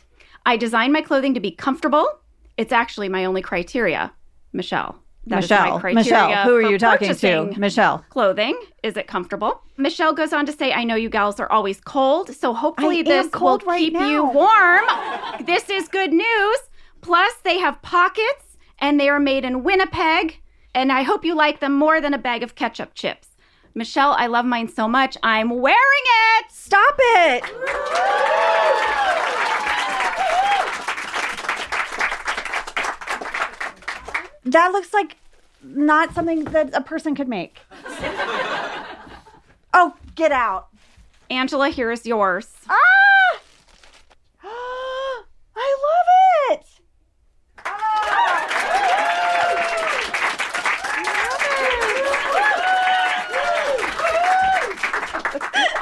I 0.46 0.56
design 0.56 0.92
my 0.92 1.02
clothing 1.02 1.34
to 1.34 1.40
be 1.40 1.52
comfortable. 1.52 2.08
It's 2.56 2.72
actually 2.72 3.10
my 3.10 3.26
only 3.26 3.42
criteria. 3.42 4.14
Michelle. 4.54 4.98
That 5.28 5.42
Michelle. 5.42 5.80
criteria 5.80 5.96
Michelle, 5.96 6.44
who 6.46 6.56
are 6.56 6.62
you 6.62 6.80
talking 6.80 7.14
to? 7.14 7.54
Michelle. 7.58 8.06
Clothing. 8.10 8.58
Is 8.82 8.96
it 8.96 9.08
comfortable? 9.08 9.62
Michelle 9.76 10.14
goes 10.14 10.32
on 10.32 10.46
to 10.46 10.54
say, 10.54 10.72
I 10.72 10.86
know 10.86 10.96
you 10.96 11.10
gals 11.10 11.40
are 11.42 11.52
always 11.52 11.82
cold, 11.82 12.34
so 12.34 12.54
hopefully 12.54 13.00
I 13.00 13.04
this 13.04 13.28
cold 13.28 13.64
will 13.64 13.74
right 13.74 13.92
keep 13.92 14.00
you 14.00 14.24
warm. 14.24 14.86
this 15.46 15.70
is 15.70 15.90
good 15.90 16.14
news. 16.14 16.58
Plus, 17.02 17.34
they 17.44 17.60
have 17.60 17.82
pockets 17.82 18.58
and 18.80 19.00
they 19.00 19.10
are 19.10 19.20
made 19.20 19.44
in 19.44 19.64
Winnipeg, 19.64 20.42
and 20.74 20.94
I 20.94 21.04
hope 21.04 21.26
you 21.26 21.36
like 21.36 21.60
them 21.60 21.74
more 21.74 22.00
than 22.00 22.14
a 22.14 22.18
bag 22.18 22.42
of 22.42 22.56
ketchup 22.56 22.94
chips. 22.94 23.28
Michelle, 23.78 24.16
I 24.18 24.26
love 24.26 24.44
mine 24.44 24.70
so 24.70 24.88
much. 24.88 25.18
I'm 25.22 25.52
wearing 25.52 25.78
it. 25.78 26.52
Stop 26.52 26.96
it. 26.98 27.44
That 34.46 34.72
looks 34.72 34.96
like 34.96 35.18
not 35.62 36.16
something 36.16 36.46
that 36.46 36.74
a 36.74 36.82
person 36.82 37.14
could 37.14 37.28
make. 37.28 37.60
oh, 39.76 39.94
get 40.16 40.32
out. 40.32 40.70
Angela, 41.30 41.70
here 41.70 41.92
is 41.92 42.04
yours. 42.04 42.48
Ah! 42.68 43.40
I 45.56 45.78
love 45.84 46.60
it. 46.60 46.66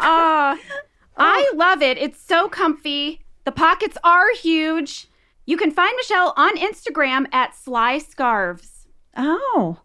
Ah, 0.05 0.57
I 1.17 1.51
love 1.55 1.81
it. 1.81 1.97
It's 1.97 2.21
so 2.21 2.47
comfy. 2.47 3.25
The 3.43 3.51
pockets 3.51 3.97
are 4.03 4.33
huge. 4.33 5.07
You 5.45 5.57
can 5.57 5.71
find 5.71 5.93
Michelle 5.97 6.33
on 6.37 6.57
Instagram 6.57 7.27
at 7.33 7.55
Sly 7.55 7.99
Scarves. 7.99 8.87
Oh, 9.17 9.79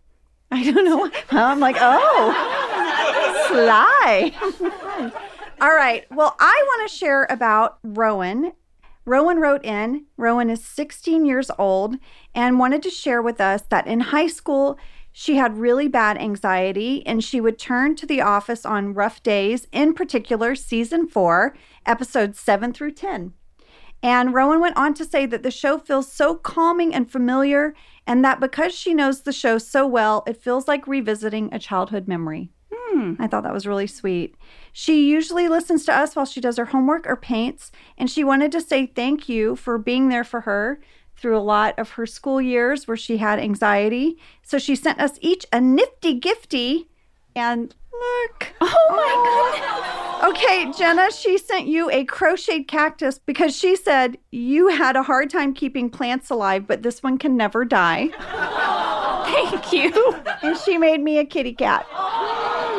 I 0.50 0.70
don't 0.70 0.84
know. 0.84 1.10
I'm 1.30 1.60
like, 1.60 1.76
oh, 1.78 3.46
sly. 3.48 4.32
All 5.60 5.74
right. 5.74 6.04
Well, 6.10 6.36
I 6.40 6.64
want 6.66 6.90
to 6.90 6.96
share 6.96 7.26
about 7.28 7.78
Rowan. 7.82 8.52
Rowan 9.04 9.38
wrote 9.40 9.64
in. 9.64 10.06
Rowan 10.16 10.50
is 10.50 10.64
16 10.64 11.26
years 11.26 11.50
old 11.58 11.96
and 12.34 12.58
wanted 12.58 12.82
to 12.84 12.90
share 12.90 13.20
with 13.22 13.40
us 13.40 13.62
that 13.70 13.86
in 13.86 14.00
high 14.00 14.28
school, 14.28 14.78
she 15.12 15.36
had 15.36 15.58
really 15.58 15.88
bad 15.88 16.16
anxiety 16.18 17.04
and 17.06 17.22
she 17.22 17.40
would 17.40 17.58
turn 17.58 17.96
to 17.96 18.06
the 18.06 18.20
office 18.20 18.64
on 18.64 18.94
rough 18.94 19.22
days, 19.22 19.66
in 19.72 19.94
particular, 19.94 20.54
season 20.54 21.06
four, 21.06 21.54
episodes 21.84 22.38
seven 22.38 22.72
through 22.72 22.92
10. 22.92 23.32
And 24.02 24.32
Rowan 24.32 24.60
went 24.60 24.76
on 24.76 24.94
to 24.94 25.04
say 25.04 25.26
that 25.26 25.42
the 25.42 25.50
show 25.50 25.78
feels 25.78 26.10
so 26.10 26.34
calming 26.34 26.94
and 26.94 27.10
familiar, 27.10 27.74
and 28.06 28.24
that 28.24 28.40
because 28.40 28.74
she 28.74 28.94
knows 28.94 29.22
the 29.22 29.32
show 29.32 29.58
so 29.58 29.86
well, 29.86 30.22
it 30.26 30.38
feels 30.38 30.66
like 30.66 30.86
revisiting 30.86 31.52
a 31.52 31.58
childhood 31.58 32.08
memory. 32.08 32.50
Hmm. 32.72 33.14
I 33.18 33.26
thought 33.26 33.42
that 33.42 33.52
was 33.52 33.66
really 33.66 33.86
sweet. 33.86 34.36
She 34.72 35.08
usually 35.08 35.48
listens 35.48 35.84
to 35.84 35.94
us 35.94 36.16
while 36.16 36.24
she 36.24 36.40
does 36.40 36.56
her 36.56 36.66
homework 36.66 37.06
or 37.06 37.16
paints, 37.16 37.70
and 37.98 38.08
she 38.08 38.24
wanted 38.24 38.52
to 38.52 38.60
say 38.60 38.86
thank 38.86 39.28
you 39.28 39.54
for 39.54 39.76
being 39.76 40.08
there 40.08 40.24
for 40.24 40.42
her 40.42 40.80
through 41.20 41.36
a 41.36 41.40
lot 41.40 41.78
of 41.78 41.90
her 41.90 42.06
school 42.06 42.40
years 42.40 42.88
where 42.88 42.96
she 42.96 43.18
had 43.18 43.38
anxiety. 43.38 44.16
So 44.42 44.58
she 44.58 44.74
sent 44.74 45.00
us 45.00 45.18
each 45.20 45.44
a 45.52 45.60
nifty 45.60 46.18
gifty. 46.18 46.86
And 47.36 47.74
Look. 47.92 48.48
Oh 48.60 48.86
my 48.90 49.12
oh. 49.16 50.30
goodness. 50.30 50.30
Okay, 50.30 50.72
Jenna, 50.78 51.10
she 51.10 51.36
sent 51.36 51.66
you 51.66 51.90
a 51.90 52.04
crocheted 52.04 52.68
cactus 52.68 53.18
because 53.18 53.54
she 53.56 53.76
said 53.76 54.16
you 54.30 54.68
had 54.68 54.96
a 54.96 55.02
hard 55.02 55.30
time 55.30 55.52
keeping 55.52 55.90
plants 55.90 56.30
alive, 56.30 56.66
but 56.66 56.82
this 56.82 57.02
one 57.02 57.18
can 57.18 57.36
never 57.36 57.64
die. 57.64 58.08
Thank 59.50 59.72
you. 59.72 60.16
And 60.42 60.56
she 60.58 60.78
made 60.78 61.00
me 61.02 61.18
a 61.18 61.24
kitty 61.24 61.52
cat. 61.52 61.86
Oh. 61.92 62.70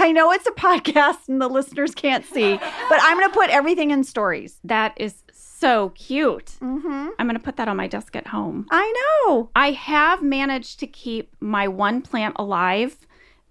I 0.00 0.12
know 0.12 0.32
it's 0.32 0.46
a 0.46 0.52
podcast 0.52 1.28
and 1.28 1.42
the 1.42 1.48
listeners 1.48 1.94
can't 1.94 2.24
see, 2.24 2.56
but 2.56 2.98
I'm 3.02 3.18
going 3.18 3.28
to 3.28 3.34
put 3.34 3.50
everything 3.50 3.90
in 3.90 4.02
stories. 4.02 4.58
That 4.64 4.94
is 4.96 5.22
so 5.60 5.90
cute. 5.90 6.46
Mm-hmm. 6.60 7.08
I'm 7.18 7.26
going 7.26 7.36
to 7.36 7.42
put 7.42 7.56
that 7.56 7.68
on 7.68 7.76
my 7.76 7.86
desk 7.86 8.16
at 8.16 8.26
home. 8.26 8.66
I 8.70 8.92
know. 9.26 9.50
I 9.54 9.72
have 9.72 10.22
managed 10.22 10.80
to 10.80 10.86
keep 10.86 11.34
my 11.40 11.68
one 11.68 12.02
plant 12.02 12.34
alive 12.38 12.96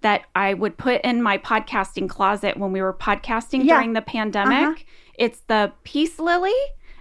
that 0.02 0.24
I 0.36 0.54
would 0.54 0.78
put 0.78 1.02
in 1.02 1.22
my 1.22 1.38
podcasting 1.38 2.10
closet 2.10 2.58
when 2.58 2.72
we 2.72 2.82
were 2.82 2.94
podcasting 2.94 3.64
Yeah. 3.66 3.76
during 3.76 3.94
the 3.94 4.02
pandemic. 4.02 4.78
Uh-huh. 4.78 4.84
It's 5.16 5.42
the 5.42 5.72
peace 5.84 6.20
lily. 6.20 6.56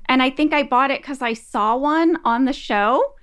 And 0.06 0.22
I 0.22 0.30
think 0.30 0.52
I 0.52 0.62
bought 0.62 0.90
it 0.90 1.00
because 1.00 1.22
I 1.22 1.34
saw 1.34 1.76
one 1.76 2.18
on 2.24 2.44
the 2.44 2.52
show. 2.52 3.14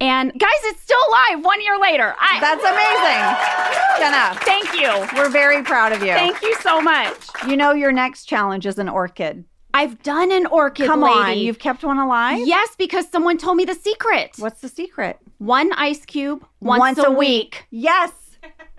And 0.00 0.32
guys, 0.36 0.50
it's 0.64 0.82
still 0.82 0.98
alive 1.08 1.44
one 1.44 1.62
year 1.62 1.78
later. 1.78 2.14
I, 2.18 2.40
That's 2.40 2.64
amazing. 2.64 4.00
Jenna, 4.00 4.34
thank 4.40 4.74
you. 4.74 5.16
we're 5.16 5.30
very 5.30 5.62
proud 5.62 5.92
of 5.92 6.00
you. 6.02 6.12
Thank 6.12 6.42
you 6.42 6.54
so 6.60 6.80
much. 6.80 7.14
you 7.46 7.56
know 7.56 7.72
your 7.72 7.92
next 7.92 8.24
challenge 8.24 8.66
is 8.66 8.78
an 8.78 8.88
orchid. 8.88 9.44
I've 9.74 10.02
done 10.02 10.30
an 10.32 10.46
orchid 10.46 10.86
Come 10.86 11.00
lady. 11.02 11.14
on, 11.18 11.38
you've 11.38 11.58
kept 11.58 11.82
one 11.82 11.98
alive? 11.98 12.40
Yes, 12.46 12.74
because 12.76 13.08
someone 13.08 13.38
told 13.38 13.56
me 13.56 13.64
the 13.64 13.74
secret. 13.74 14.32
What's 14.38 14.60
the 14.60 14.68
secret? 14.68 15.18
One 15.38 15.72
ice 15.72 16.04
cube 16.04 16.44
once, 16.60 16.98
a, 16.98 17.10
week. 17.10 17.66
Yes. 17.70 18.10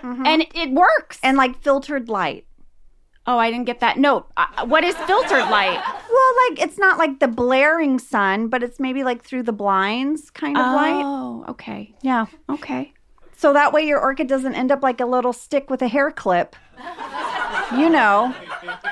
Mhm. 0.03 0.25
And 0.27 0.45
it 0.53 0.71
works. 0.71 1.19
and 1.23 1.37
like 1.37 1.61
filtered 1.61 2.09
light. 2.09 2.45
oh, 3.25 3.37
I 3.37 3.49
didn't 3.49 3.65
get 3.65 3.79
that 3.79 3.97
note. 3.97 4.27
Uh, 4.35 4.65
what 4.65 4.83
is 4.83 4.95
filtered 5.07 5.49
light? 5.49 5.79
Well, 6.11 6.49
like 6.49 6.61
it's 6.61 6.77
not 6.77 6.97
like 6.97 7.19
the 7.19 7.27
blaring 7.29 7.97
sun, 7.99 8.49
but 8.49 8.61
it's 8.63 8.79
maybe 8.79 9.03
like 9.03 9.23
through 9.23 9.43
the 9.43 9.53
blinds 9.53 10.29
kind 10.29 10.57
of 10.57 10.65
light. 10.75 11.01
Oh, 11.03 11.45
okay. 11.49 11.93
Yeah. 12.01 12.25
Okay. 12.49 12.91
So 13.37 13.51
that 13.53 13.71
way 13.73 13.81
your 13.87 13.99
orchid 13.99 14.27
doesn't 14.27 14.55
end 14.55 14.71
up 14.71 14.83
like 14.83 14.99
a 15.01 15.05
little 15.05 15.33
stick 15.33 15.69
with 15.69 15.81
a 15.81 15.87
hair 15.87 16.11
clip. 16.11 16.55
You 17.77 17.89
know. 17.89 18.35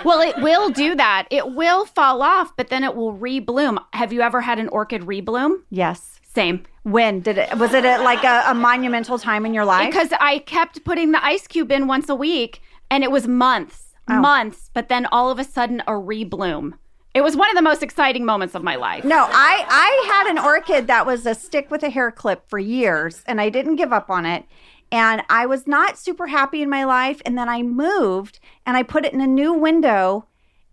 Well, 0.03 0.21
it 0.21 0.35
will 0.41 0.69
do 0.69 0.95
that. 0.95 1.27
It 1.29 1.53
will 1.53 1.85
fall 1.85 2.21
off, 2.21 2.55
but 2.57 2.69
then 2.69 2.83
it 2.83 2.95
will 2.95 3.13
rebloom. 3.13 3.77
Have 3.93 4.11
you 4.13 4.21
ever 4.21 4.41
had 4.41 4.59
an 4.59 4.67
orchid 4.69 5.01
rebloom? 5.03 5.61
Yes. 5.69 6.19
Same. 6.33 6.63
When 6.83 7.19
did 7.19 7.37
it? 7.37 7.57
Was 7.57 7.73
it 7.73 7.85
a, 7.85 8.01
like 8.01 8.23
a, 8.23 8.43
a 8.47 8.53
monumental 8.53 9.19
time 9.19 9.45
in 9.45 9.53
your 9.53 9.65
life? 9.65 9.87
Because 9.89 10.09
I 10.19 10.39
kept 10.39 10.83
putting 10.83 11.11
the 11.11 11.23
ice 11.23 11.45
cube 11.47 11.71
in 11.71 11.87
once 11.87 12.09
a 12.09 12.15
week 12.15 12.61
and 12.89 13.03
it 13.03 13.11
was 13.11 13.27
months, 13.27 13.87
Oh. 14.09 14.19
months, 14.19 14.71
but 14.73 14.89
then 14.89 15.05
all 15.11 15.29
of 15.29 15.37
a 15.39 15.43
sudden 15.43 15.81
a 15.81 15.91
rebloom. 15.91 16.73
It 17.13 17.21
was 17.21 17.35
one 17.35 17.49
of 17.49 17.55
the 17.55 17.61
most 17.61 17.83
exciting 17.83 18.25
moments 18.25 18.55
of 18.55 18.63
my 18.63 18.75
life. 18.77 19.03
No, 19.03 19.27
I 19.29 19.65
I 19.67 20.11
had 20.13 20.27
an 20.31 20.39
orchid 20.39 20.87
that 20.87 21.05
was 21.05 21.25
a 21.25 21.35
stick 21.35 21.69
with 21.69 21.83
a 21.83 21.89
hair 21.89 22.09
clip 22.09 22.49
for 22.49 22.57
years, 22.57 23.21
and 23.27 23.39
I 23.41 23.49
didn't 23.49 23.75
give 23.75 23.91
up 23.93 24.09
on 24.09 24.25
it. 24.25 24.45
And 24.91 25.23
I 25.29 25.45
was 25.45 25.67
not 25.67 25.97
super 25.97 26.27
happy 26.27 26.61
in 26.61 26.69
my 26.69 26.83
life. 26.83 27.21
And 27.25 27.37
then 27.37 27.47
I 27.47 27.61
moved 27.63 28.39
and 28.65 28.75
I 28.75 28.83
put 28.83 29.05
it 29.05 29.13
in 29.13 29.21
a 29.21 29.27
new 29.27 29.53
window, 29.53 30.25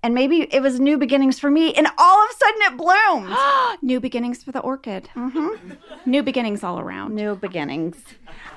and 0.02 0.14
maybe 0.14 0.48
it 0.52 0.60
was 0.60 0.78
new 0.78 0.96
beginnings 0.96 1.38
for 1.38 1.50
me. 1.50 1.74
And 1.74 1.86
all 1.98 2.24
of 2.24 2.30
a 2.30 2.34
sudden 2.34 2.62
it 2.62 2.76
bloomed. 2.76 3.82
New 3.82 4.00
beginnings 4.00 4.44
for 4.44 4.52
the 4.52 4.60
orchid. 4.60 5.08
Mm-hmm. 5.14 5.72
New 6.06 6.22
beginnings 6.22 6.62
all 6.62 6.78
around. 6.78 7.14
new 7.14 7.34
beginnings. 7.34 7.96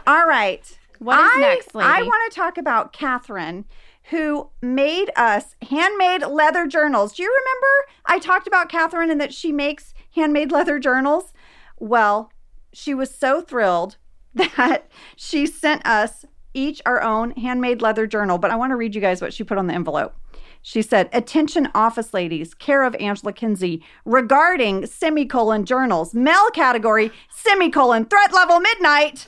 All 0.05 0.25
right. 0.25 0.77
What 0.99 1.19
is 1.19 1.31
I, 1.33 1.39
next, 1.39 1.73
lady? 1.73 1.89
I 1.89 2.03
want 2.03 2.31
to 2.31 2.35
talk 2.35 2.59
about 2.59 2.93
Catherine, 2.93 3.65
who 4.11 4.49
made 4.61 5.09
us 5.15 5.55
handmade 5.67 6.21
leather 6.27 6.67
journals. 6.67 7.13
Do 7.13 7.23
you 7.23 7.29
remember 7.29 7.91
I 8.05 8.19
talked 8.19 8.47
about 8.47 8.69
Catherine 8.69 9.09
and 9.09 9.19
that 9.19 9.33
she 9.33 9.51
makes 9.51 9.95
handmade 10.13 10.51
leather 10.51 10.77
journals? 10.77 11.33
Well, 11.79 12.31
she 12.71 12.93
was 12.93 13.13
so 13.13 13.41
thrilled 13.41 13.97
that 14.33 14.89
she 15.15 15.45
sent 15.45 15.85
us 15.85 16.25
each 16.53 16.81
our 16.85 17.01
own 17.01 17.31
handmade 17.31 17.81
leather 17.81 18.05
journal. 18.05 18.37
But 18.37 18.51
I 18.51 18.55
want 18.55 18.71
to 18.71 18.75
read 18.75 18.95
you 18.95 19.01
guys 19.01 19.21
what 19.21 19.33
she 19.33 19.43
put 19.43 19.57
on 19.57 19.67
the 19.67 19.73
envelope. 19.73 20.15
She 20.61 20.81
said, 20.81 21.09
Attention 21.11 21.69
office 21.73 22.13
ladies, 22.13 22.53
care 22.53 22.83
of 22.83 22.95
Angela 22.95 23.33
Kinsey, 23.33 23.83
regarding 24.05 24.85
semicolon 24.85 25.65
journals, 25.65 26.13
male 26.13 26.49
category, 26.53 27.11
semicolon, 27.29 28.05
threat 28.05 28.33
level 28.33 28.59
midnight. 28.59 29.25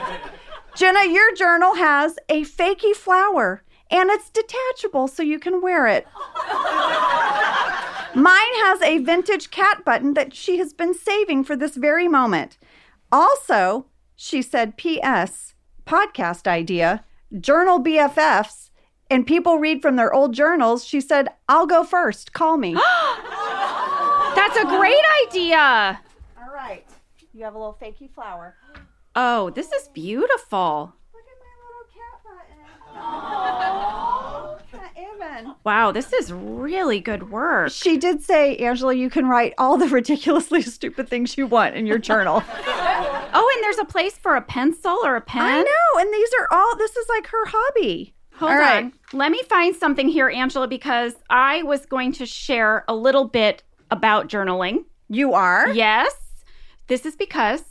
Jenna, 0.76 1.06
your 1.06 1.34
journal 1.34 1.76
has 1.76 2.18
a 2.28 2.42
fakey 2.44 2.94
flower 2.94 3.62
and 3.90 4.10
it's 4.10 4.30
detachable 4.30 5.08
so 5.08 5.22
you 5.22 5.38
can 5.38 5.60
wear 5.60 5.86
it. 5.86 6.06
Mine 8.14 8.54
has 8.64 8.82
a 8.82 8.98
vintage 8.98 9.50
cat 9.50 9.84
button 9.84 10.14
that 10.14 10.34
she 10.34 10.58
has 10.58 10.72
been 10.72 10.94
saving 10.94 11.44
for 11.44 11.56
this 11.56 11.76
very 11.76 12.06
moment. 12.06 12.58
Also, 13.10 13.86
she 14.22 14.42
said, 14.42 14.76
P.S. 14.76 15.54
podcast 15.86 16.46
idea, 16.46 17.02
journal 17.40 17.82
BFFs, 17.82 18.68
and 19.10 19.26
people 19.26 19.56
read 19.58 19.80
from 19.80 19.96
their 19.96 20.12
old 20.12 20.34
journals. 20.34 20.84
She 20.84 21.00
said, 21.00 21.28
I'll 21.48 21.66
go 21.66 21.84
first. 21.84 22.34
Call 22.34 22.58
me. 22.58 22.74
That's 24.34 24.58
a 24.58 24.66
great 24.66 25.02
idea. 25.26 26.02
All 26.38 26.52
right. 26.52 26.86
You 27.32 27.44
have 27.44 27.54
a 27.54 27.58
little 27.58 27.78
fakey 27.80 28.12
flower. 28.12 28.56
Oh, 29.16 29.48
this 29.48 29.72
is 29.72 29.88
beautiful. 29.88 30.92
Look 31.14 31.24
at 31.24 31.38
my 31.40 31.54
little 31.64 31.86
cat 31.96 33.24
button. 33.72 34.06
Not 35.20 35.40
even. 35.40 35.54
Wow, 35.64 35.92
this 35.92 36.12
is 36.12 36.32
really 36.32 37.00
good 37.00 37.30
work. 37.30 37.70
She 37.72 37.96
did 37.98 38.22
say, 38.22 38.56
Angela, 38.56 38.94
you 38.94 39.10
can 39.10 39.26
write 39.26 39.54
all 39.58 39.76
the 39.76 39.86
ridiculously 39.88 40.62
stupid 40.76 41.08
things 41.08 41.36
you 41.38 41.46
want 41.46 41.76
in 41.76 41.86
your 41.86 41.98
journal. 41.98 42.42
Oh, 43.32 43.52
and 43.54 43.64
there's 43.64 43.78
a 43.78 43.84
place 43.84 44.18
for 44.18 44.34
a 44.34 44.42
pencil 44.42 44.98
or 45.04 45.14
a 45.14 45.20
pen. 45.20 45.40
I 45.42 45.58
know. 45.62 46.00
And 46.00 46.12
these 46.12 46.28
are 46.40 46.48
all, 46.50 46.76
this 46.76 46.96
is 46.96 47.06
like 47.08 47.28
her 47.28 47.44
hobby. 47.46 48.12
Hold 48.34 48.50
All 48.50 48.58
right. 48.58 48.84
on. 48.86 48.92
Let 49.12 49.30
me 49.30 49.40
find 49.48 49.74
something 49.74 50.08
here, 50.08 50.28
Angela, 50.28 50.66
because 50.66 51.14
I 51.30 51.62
was 51.62 51.86
going 51.86 52.10
to 52.14 52.26
share 52.26 52.84
a 52.88 52.94
little 52.94 53.24
bit 53.26 53.62
about 53.90 54.28
journaling. 54.28 54.84
You 55.08 55.32
are? 55.34 55.68
Yes. 55.70 56.12
This 56.88 57.06
is 57.06 57.14
because 57.14 57.62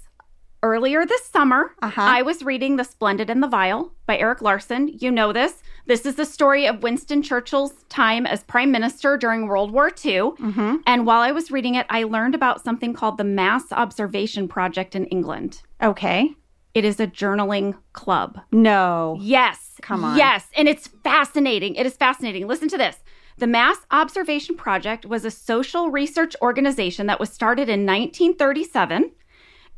earlier 0.63 1.05
this 1.05 1.25
summer, 1.25 1.71
Uh-huh. 1.81 2.01
I 2.01 2.21
was 2.21 2.41
reading 2.43 2.77
The 2.77 2.85
Splendid 2.85 3.29
and 3.29 3.43
the 3.43 3.47
Vile 3.47 3.91
by 4.05 4.17
Erik 4.17 4.41
Larson. 4.41 4.87
You 4.97 5.11
know 5.11 5.33
this. 5.33 5.61
This 5.89 6.05
is 6.05 6.13
the 6.13 6.25
story 6.25 6.67
of 6.67 6.83
Winston 6.83 7.23
Churchill's 7.23 7.73
time 7.89 8.27
as 8.27 8.43
prime 8.43 8.69
minister 8.69 9.17
during 9.17 9.47
World 9.47 9.71
War 9.71 9.87
II. 9.87 10.19
Mm-hmm. 10.37 10.75
And 10.85 11.07
while 11.07 11.21
I 11.21 11.31
was 11.31 11.49
reading 11.49 11.73
it, 11.73 11.87
I 11.89 12.03
learned 12.03 12.35
about 12.35 12.63
something 12.63 12.93
called 12.93 13.17
the 13.17 13.23
Mass 13.23 13.71
Observation 13.71 14.47
Project 14.47 14.95
in 14.95 15.05
England. 15.07 15.63
Okay. 15.81 16.35
It 16.75 16.85
is 16.85 16.99
a 16.99 17.07
journaling 17.07 17.75
club. 17.93 18.39
No. 18.51 19.17
Yes. 19.19 19.77
Come 19.81 20.03
on. 20.03 20.15
Yes. 20.15 20.45
And 20.55 20.69
it's 20.69 20.85
fascinating. 21.03 21.73
It 21.73 21.87
is 21.87 21.95
fascinating. 21.95 22.45
Listen 22.45 22.69
to 22.69 22.77
this. 22.77 22.97
The 23.39 23.47
Mass 23.47 23.77
Observation 23.89 24.55
Project 24.55 25.07
was 25.07 25.25
a 25.25 25.31
social 25.31 25.89
research 25.89 26.35
organization 26.39 27.07
that 27.07 27.19
was 27.19 27.31
started 27.31 27.67
in 27.67 27.87
1937. 27.87 29.11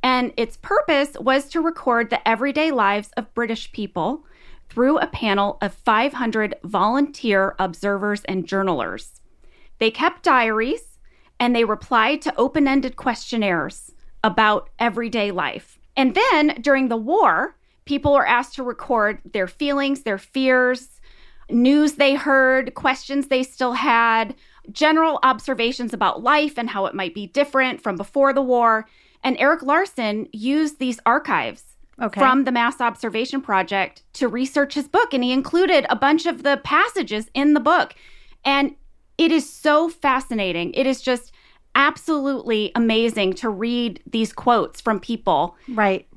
And 0.04 0.34
its 0.36 0.58
purpose 0.58 1.14
was 1.22 1.48
to 1.52 1.62
record 1.62 2.10
the 2.10 2.28
everyday 2.28 2.72
lives 2.72 3.12
of 3.16 3.34
British 3.34 3.72
people 3.72 4.26
through 4.72 4.98
a 5.00 5.08
panel 5.08 5.58
of 5.62 5.74
500 5.74 6.56
volunteer 6.64 7.56
observers 7.60 8.24
and 8.24 8.48
journalers. 8.48 9.20
They 9.80 9.92
kept 9.92 10.24
diaries 10.24 10.98
and 11.42 11.54
they 11.54 11.66
replied 11.66 12.22
to 12.22 12.36
open 12.38 12.70
ended 12.70 12.96
questionnaires 12.96 13.92
about 14.24 14.70
everyday 14.80 15.32
life. 15.32 15.78
And 15.98 16.16
then 16.16 16.58
during 16.62 16.88
the 16.88 16.96
war, 16.96 17.58
people 17.84 18.14
were 18.14 18.26
asked 18.26 18.56
to 18.56 18.64
record 18.64 19.20
their 19.34 19.48
feelings, 19.48 20.04
their 20.04 20.18
fears, 20.18 21.02
news 21.50 21.94
they 21.94 22.16
heard, 22.16 22.74
questions 22.74 23.28
they 23.28 23.44
still 23.44 23.74
had, 23.74 24.34
general 24.72 25.20
observations 25.24 25.94
about 25.94 26.24
life 26.24 26.58
and 26.58 26.70
how 26.70 26.86
it 26.86 26.96
might 26.96 27.14
be 27.14 27.28
different 27.28 27.82
from 27.82 27.98
before 27.98 28.32
the 28.32 28.42
war. 28.42 28.88
And 29.22 29.38
Erik 29.38 29.64
Larson 29.64 30.30
used 30.32 30.80
these 30.80 31.02
archives 31.06 31.71
Okay. 32.02 32.20
from 32.20 32.44
the 32.46 32.52
Mass 32.52 32.82
Observation 32.82 33.42
Project 33.42 34.04
to 34.14 34.28
research 34.28 34.74
his 34.74 34.88
book. 34.88 35.14
And 35.14 35.24
he 35.24 35.32
included 35.32 35.86
a 35.90 35.96
bunch 35.96 36.26
of 36.26 36.44
the 36.44 36.60
passages 36.64 37.30
in 37.34 37.54
the 37.54 37.60
book. 37.60 37.94
And 38.44 38.76
it 39.18 39.32
is 39.32 39.48
so 39.52 39.88
fascinating. 39.90 40.74
It 40.74 40.88
is 40.88 41.02
just 41.02 41.32
absolutely 41.76 42.72
amazing 42.76 43.34
to 43.34 43.50
read 43.50 44.02
these 44.06 44.34
quotes 44.34 44.82
from 44.82 45.00
people. 45.00 45.56
Right. 45.70 46.08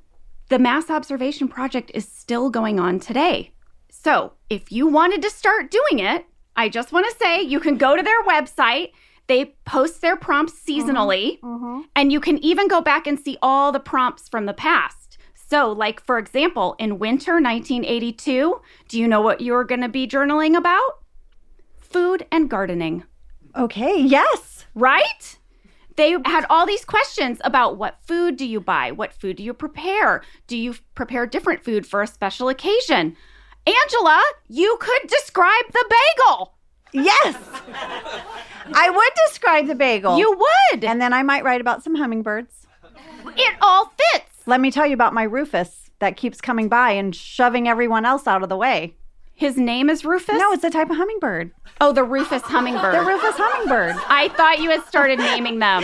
The 0.48 0.58
Mass 0.58 0.90
Observation 0.90 1.48
Project 1.48 1.90
is 1.94 2.06
still 2.06 2.50
going 2.50 2.78
on 2.78 3.00
today. 3.00 3.52
So 3.90 4.32
if 4.50 4.70
you 4.70 4.86
wanted 4.86 5.22
to 5.22 5.30
start 5.30 5.70
doing 5.70 5.98
it, 6.04 6.26
I 6.56 6.68
just 6.68 6.92
want 6.92 7.06
to 7.10 7.16
say 7.18 7.42
you 7.42 7.58
can 7.60 7.76
go 7.76 7.96
to 7.96 8.02
their 8.02 8.22
website. 8.24 8.92
They 9.26 9.56
post 9.64 10.00
their 10.02 10.16
prompts 10.16 10.52
seasonally, 10.52 11.40
Mm-hmm. 11.40 11.80
and 11.96 12.12
you 12.12 12.20
can 12.20 12.38
even 12.44 12.68
go 12.68 12.80
back 12.82 13.06
and 13.06 13.18
see 13.18 13.38
all 13.40 13.72
the 13.72 13.80
prompts 13.80 14.28
from 14.28 14.44
the 14.46 14.52
past. 14.52 15.03
So, 15.54 15.70
like 15.70 16.04
for 16.04 16.18
example, 16.18 16.74
in 16.80 16.98
winter 16.98 17.34
1982, 17.34 18.60
do 18.88 18.98
you 18.98 19.06
know 19.06 19.20
what 19.20 19.40
you 19.40 19.52
were 19.52 19.62
going 19.62 19.82
to 19.82 19.88
be 19.88 20.04
journaling 20.04 20.56
about? 20.56 20.98
Food 21.78 22.26
and 22.32 22.50
gardening, 22.50 23.04
Okay, 23.56 24.00
yes. 24.00 24.66
right? 24.74 25.38
They 25.94 26.16
had 26.24 26.44
all 26.50 26.66
these 26.66 26.84
questions 26.84 27.40
about 27.44 27.76
what 27.76 28.00
food 28.04 28.36
do 28.36 28.44
you 28.44 28.60
buy? 28.60 28.90
What 28.90 29.12
food 29.12 29.36
do 29.36 29.44
you 29.44 29.54
prepare? 29.54 30.22
Do 30.48 30.56
you 30.56 30.74
prepare 30.96 31.24
different 31.24 31.62
food 31.62 31.86
for 31.86 32.02
a 32.02 32.08
special 32.08 32.48
occasion? 32.48 33.16
Angela, 33.64 34.20
you 34.48 34.76
could 34.80 35.06
describe 35.06 35.66
the 35.72 35.94
bagel. 36.18 36.54
Yes. 36.92 37.36
I 38.74 38.90
would 38.90 39.12
describe 39.28 39.68
the 39.68 39.76
bagel. 39.76 40.18
You 40.18 40.36
would. 40.36 40.82
and 40.82 41.00
then 41.00 41.12
I 41.12 41.22
might 41.22 41.44
write 41.44 41.60
about 41.60 41.84
some 41.84 41.94
hummingbirds. 41.94 42.66
it 43.36 43.54
all 43.62 43.92
fits. 44.12 44.33
Let 44.46 44.60
me 44.60 44.70
tell 44.70 44.86
you 44.86 44.94
about 44.94 45.14
my 45.14 45.22
Rufous 45.22 45.90
that 46.00 46.16
keeps 46.16 46.40
coming 46.40 46.68
by 46.68 46.90
and 46.92 47.14
shoving 47.14 47.68
everyone 47.68 48.04
else 48.04 48.26
out 48.26 48.42
of 48.42 48.48
the 48.48 48.56
way. 48.56 48.94
His 49.34 49.56
name 49.56 49.90
is 49.90 50.04
Rufus? 50.04 50.36
No, 50.38 50.52
it's 50.52 50.62
a 50.64 50.70
type 50.70 50.90
of 50.90 50.96
hummingbird. 50.96 51.50
Oh, 51.80 51.92
the 51.92 52.04
Rufous 52.04 52.42
hummingbird. 52.42 52.94
The 52.94 53.00
Rufous 53.00 53.34
hummingbird. 53.36 53.96
I 54.08 54.28
thought 54.28 54.60
you 54.60 54.70
had 54.70 54.84
started 54.84 55.18
naming 55.18 55.58
them. 55.58 55.82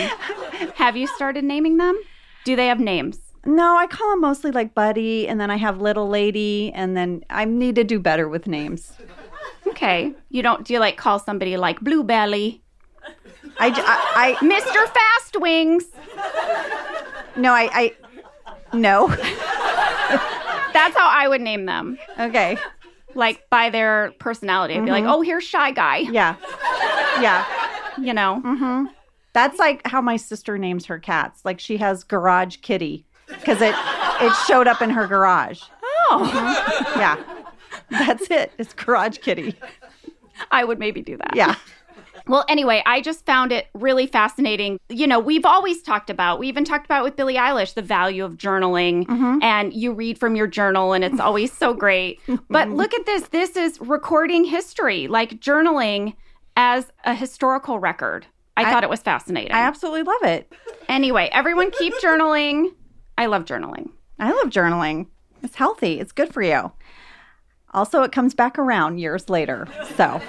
Have 0.77 0.96
you 0.96 1.07
started 1.09 1.42
naming 1.42 1.79
them? 1.79 1.99
Do 2.44 2.55
they 2.55 2.68
have 2.68 2.79
names? 2.79 3.18
No, 3.44 3.77
I 3.77 3.87
call 3.87 4.11
them 4.11 4.20
mostly 4.20 4.51
like 4.53 4.75
Buddy, 4.75 5.27
and 5.27 5.40
then 5.40 5.51
I 5.51 5.57
have 5.57 5.81
Little 5.81 6.09
Lady, 6.09 6.70
and 6.75 6.96
then 6.96 7.25
I 7.31 7.44
need 7.44 7.75
to 7.77 7.85
do 7.85 7.99
better 7.99 8.29
with 8.29 8.46
names. 8.46 8.92
Okay. 9.66 10.14
You 10.29 10.42
don't 10.42 10.66
do 10.66 10.75
you 10.75 10.79
like 10.79 10.96
call 10.96 11.18
somebody 11.18 11.57
like 11.57 11.81
Bluebelly? 11.81 12.62
I 13.59 14.37
Mr. 14.40 14.87
Fast 14.88 15.40
Wings. 15.40 15.85
no, 17.37 17.53
I, 17.53 17.68
I, 17.73 17.92
no. 18.72 19.09
That's 20.72 20.96
how 20.96 21.09
I 21.09 21.26
would 21.28 21.40
name 21.40 21.66
them. 21.66 21.98
Okay, 22.18 22.56
Like 23.14 23.48
by 23.50 23.70
their 23.70 24.12
personality. 24.18 24.74
I'd 24.74 24.85
be 24.85 24.90
like, 24.90 25.04
oh, 25.04 25.20
here's 25.20 25.44
Shy 25.44 25.72
Guy. 25.72 25.98
yeah, 25.98 26.37
yeah. 27.20 27.44
You 27.98 28.14
know? 28.14 28.40
Mm-hmm. 28.44 28.85
That's 29.33 29.59
like 29.59 29.87
how 29.87 30.00
my 30.00 30.16
sister 30.16 30.59
names 30.59 30.87
her 30.87 30.98
cats. 30.98 31.44
Like 31.44 31.61
she 31.61 31.76
has 31.78 32.04
Garage 32.04 32.56
Kitty 32.59 33.04
because 33.28 33.61
it 33.61 33.74
it 34.20 34.33
showed 34.46 34.66
up 34.68 34.80
in 34.83 34.90
her 34.90 35.06
garage. 35.06 35.62
Oh, 36.12 36.92
Yeah, 36.96 37.16
that's 37.90 38.28
it. 38.30 38.52
It's 38.59 38.72
Garage 38.72 39.18
Kitty. 39.18 39.54
I 40.50 40.64
would 40.64 40.78
maybe 40.78 41.02
do 41.02 41.16
that. 41.18 41.35
Yeah. 41.35 41.54
Well, 42.31 42.45
anyway, 42.49 42.81
I 42.87 43.01
just 43.01 43.27
found 43.27 43.51
it 43.51 43.66
really 43.75 44.07
fascinating. 44.07 44.79
You 44.88 45.09
know, 45.09 45.19
we've 45.19 45.45
always 45.45 45.83
talked 45.83 46.11
about, 46.11 46.38
we 46.38 46.47
even 46.47 46.64
talked 46.64 46.85
about 46.85 47.03
with 47.03 47.16
Billie 47.16 47.35
Eilish, 47.35 47.75
the 47.75 47.83
value 47.83 48.25
of 48.25 48.37
journaling. 48.37 49.05
Mm-hmm. 49.07 49.43
And 49.43 49.75
you 49.75 49.93
read 49.93 50.16
from 50.16 50.37
your 50.37 50.47
journal, 50.47 50.93
and 50.93 51.03
it's 51.03 51.19
always 51.19 51.53
so 51.53 51.75
great. 51.75 52.21
But 52.49 52.69
look 52.69 52.95
at 52.95 53.07
this 53.07 53.29
this 53.29 53.57
is 53.57 53.81
recording 53.81 54.45
history, 54.45 55.09
like 55.09 55.40
journaling 55.40 56.14
as 56.57 56.93
a 57.05 57.14
historical 57.14 57.79
record. 57.79 58.27
I, 58.57 58.71
thought 58.71 58.85
it 58.85 58.90
was 58.90 59.01
fascinating. 59.01 59.53
I 59.53 59.61
absolutely 59.61 60.03
love 60.03 60.23
it. 60.25 60.53
anyway, 60.88 61.29
everyone 61.33 61.71
keep 61.71 61.95
journaling. 62.03 62.75
I 63.16 63.27
love 63.27 63.45
journaling. 63.45 63.90
I 64.19 64.33
love 64.33 64.49
journaling. 64.49 65.07
It's 65.43 65.57
healthy. 65.57 65.99
It's 65.99 66.12
good 66.12 66.33
for 66.33 66.43
you. 66.43 66.71
Also, 67.73 68.03
it 68.03 68.12
comes 68.12 68.35
back 68.35 68.59
around 68.59 68.99
years 68.99 69.31
later. 69.31 69.66
So, 69.97 70.21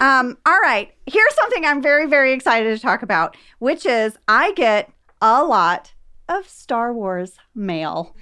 um, 0.00 0.38
all 0.46 0.58
right. 0.60 0.92
Here's 1.06 1.34
something 1.34 1.64
I'm 1.64 1.82
very, 1.82 2.06
very 2.06 2.32
excited 2.32 2.74
to 2.74 2.80
talk 2.80 3.02
about, 3.02 3.36
which 3.58 3.86
is 3.86 4.16
I 4.28 4.52
get 4.52 4.90
a 5.20 5.44
lot 5.44 5.92
of 6.28 6.48
Star 6.48 6.92
Wars 6.92 7.36
mail. 7.54 8.14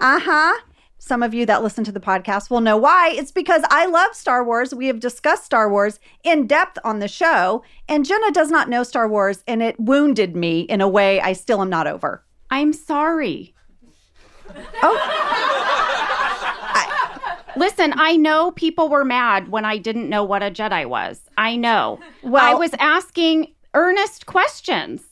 Uh 0.00 0.20
huh. 0.20 0.60
Some 0.98 1.24
of 1.24 1.34
you 1.34 1.44
that 1.46 1.64
listen 1.64 1.82
to 1.82 1.90
the 1.92 1.98
podcast 1.98 2.48
will 2.48 2.60
know 2.60 2.76
why. 2.76 3.10
It's 3.12 3.32
because 3.32 3.64
I 3.70 3.86
love 3.86 4.14
Star 4.14 4.44
Wars. 4.44 4.72
We 4.72 4.86
have 4.86 5.00
discussed 5.00 5.44
Star 5.44 5.68
Wars 5.68 5.98
in 6.22 6.46
depth 6.46 6.78
on 6.84 7.00
the 7.00 7.08
show, 7.08 7.64
and 7.88 8.04
Jenna 8.06 8.30
does 8.30 8.50
not 8.52 8.68
know 8.68 8.84
Star 8.84 9.08
Wars, 9.08 9.42
and 9.48 9.62
it 9.64 9.78
wounded 9.80 10.36
me 10.36 10.60
in 10.60 10.80
a 10.80 10.88
way 10.88 11.20
I 11.20 11.32
still 11.32 11.60
am 11.60 11.68
not 11.70 11.88
over. 11.88 12.24
I'm 12.52 12.72
sorry. 12.72 13.52
Oh, 14.82 15.91
Listen, 17.56 17.92
I 17.96 18.16
know 18.16 18.50
people 18.52 18.88
were 18.88 19.04
mad 19.04 19.48
when 19.48 19.64
I 19.64 19.78
didn't 19.78 20.08
know 20.08 20.24
what 20.24 20.42
a 20.42 20.50
Jedi 20.50 20.86
was. 20.86 21.20
I 21.36 21.56
know. 21.56 22.00
Well- 22.22 22.44
I 22.44 22.54
was 22.54 22.72
asking 22.78 23.52
earnest 23.74 24.26
questions. 24.26 25.02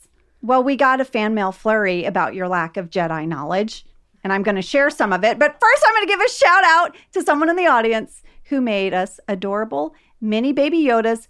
Well, 0.41 0.63
we 0.63 0.75
got 0.75 0.99
a 0.99 1.05
fan 1.05 1.35
mail 1.35 1.51
flurry 1.51 2.03
about 2.05 2.33
your 2.33 2.47
lack 2.47 2.75
of 2.77 2.89
Jedi 2.89 3.27
knowledge, 3.27 3.85
and 4.23 4.33
I'm 4.33 4.41
going 4.41 4.55
to 4.55 4.61
share 4.63 4.89
some 4.89 5.13
of 5.13 5.23
it. 5.23 5.37
But 5.37 5.59
first, 5.61 5.83
I'm 5.87 5.93
going 5.93 6.07
to 6.07 6.11
give 6.11 6.19
a 6.19 6.29
shout 6.29 6.63
out 6.65 6.95
to 7.13 7.21
someone 7.21 7.49
in 7.49 7.55
the 7.55 7.67
audience 7.67 8.23
who 8.45 8.59
made 8.59 8.93
us 8.93 9.19
adorable 9.27 9.93
mini 10.19 10.51
baby 10.51 10.79
Yodas. 10.83 11.27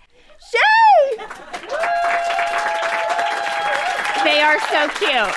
Shay! 0.50 1.18
They 4.24 4.40
are 4.40 4.60
so 4.70 4.88
cute. 4.98 5.36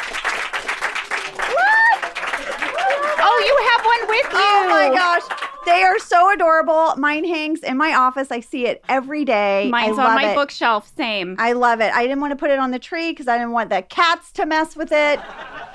Oh, 3.26 3.42
you 3.46 3.56
have 3.72 3.84
one 3.86 4.03
with 4.22 4.32
you. 4.32 4.38
Oh 4.38 4.66
my 4.68 4.94
gosh. 4.94 5.48
They 5.64 5.82
are 5.82 5.98
so 5.98 6.32
adorable. 6.32 6.94
Mine 6.96 7.24
hangs 7.24 7.60
in 7.60 7.76
my 7.76 7.94
office. 7.94 8.30
I 8.30 8.40
see 8.40 8.66
it 8.66 8.84
every 8.88 9.24
day. 9.24 9.68
Mine's 9.70 9.98
on 9.98 10.14
my 10.14 10.32
it. 10.32 10.34
bookshelf. 10.34 10.92
Same. 10.94 11.36
I 11.38 11.52
love 11.52 11.80
it. 11.80 11.92
I 11.92 12.02
didn't 12.02 12.20
want 12.20 12.32
to 12.32 12.36
put 12.36 12.50
it 12.50 12.58
on 12.58 12.70
the 12.70 12.78
tree 12.78 13.10
because 13.12 13.28
I 13.28 13.38
didn't 13.38 13.52
want 13.52 13.70
the 13.70 13.82
cats 13.82 14.30
to 14.32 14.46
mess 14.46 14.76
with 14.76 14.92
it. 14.92 15.20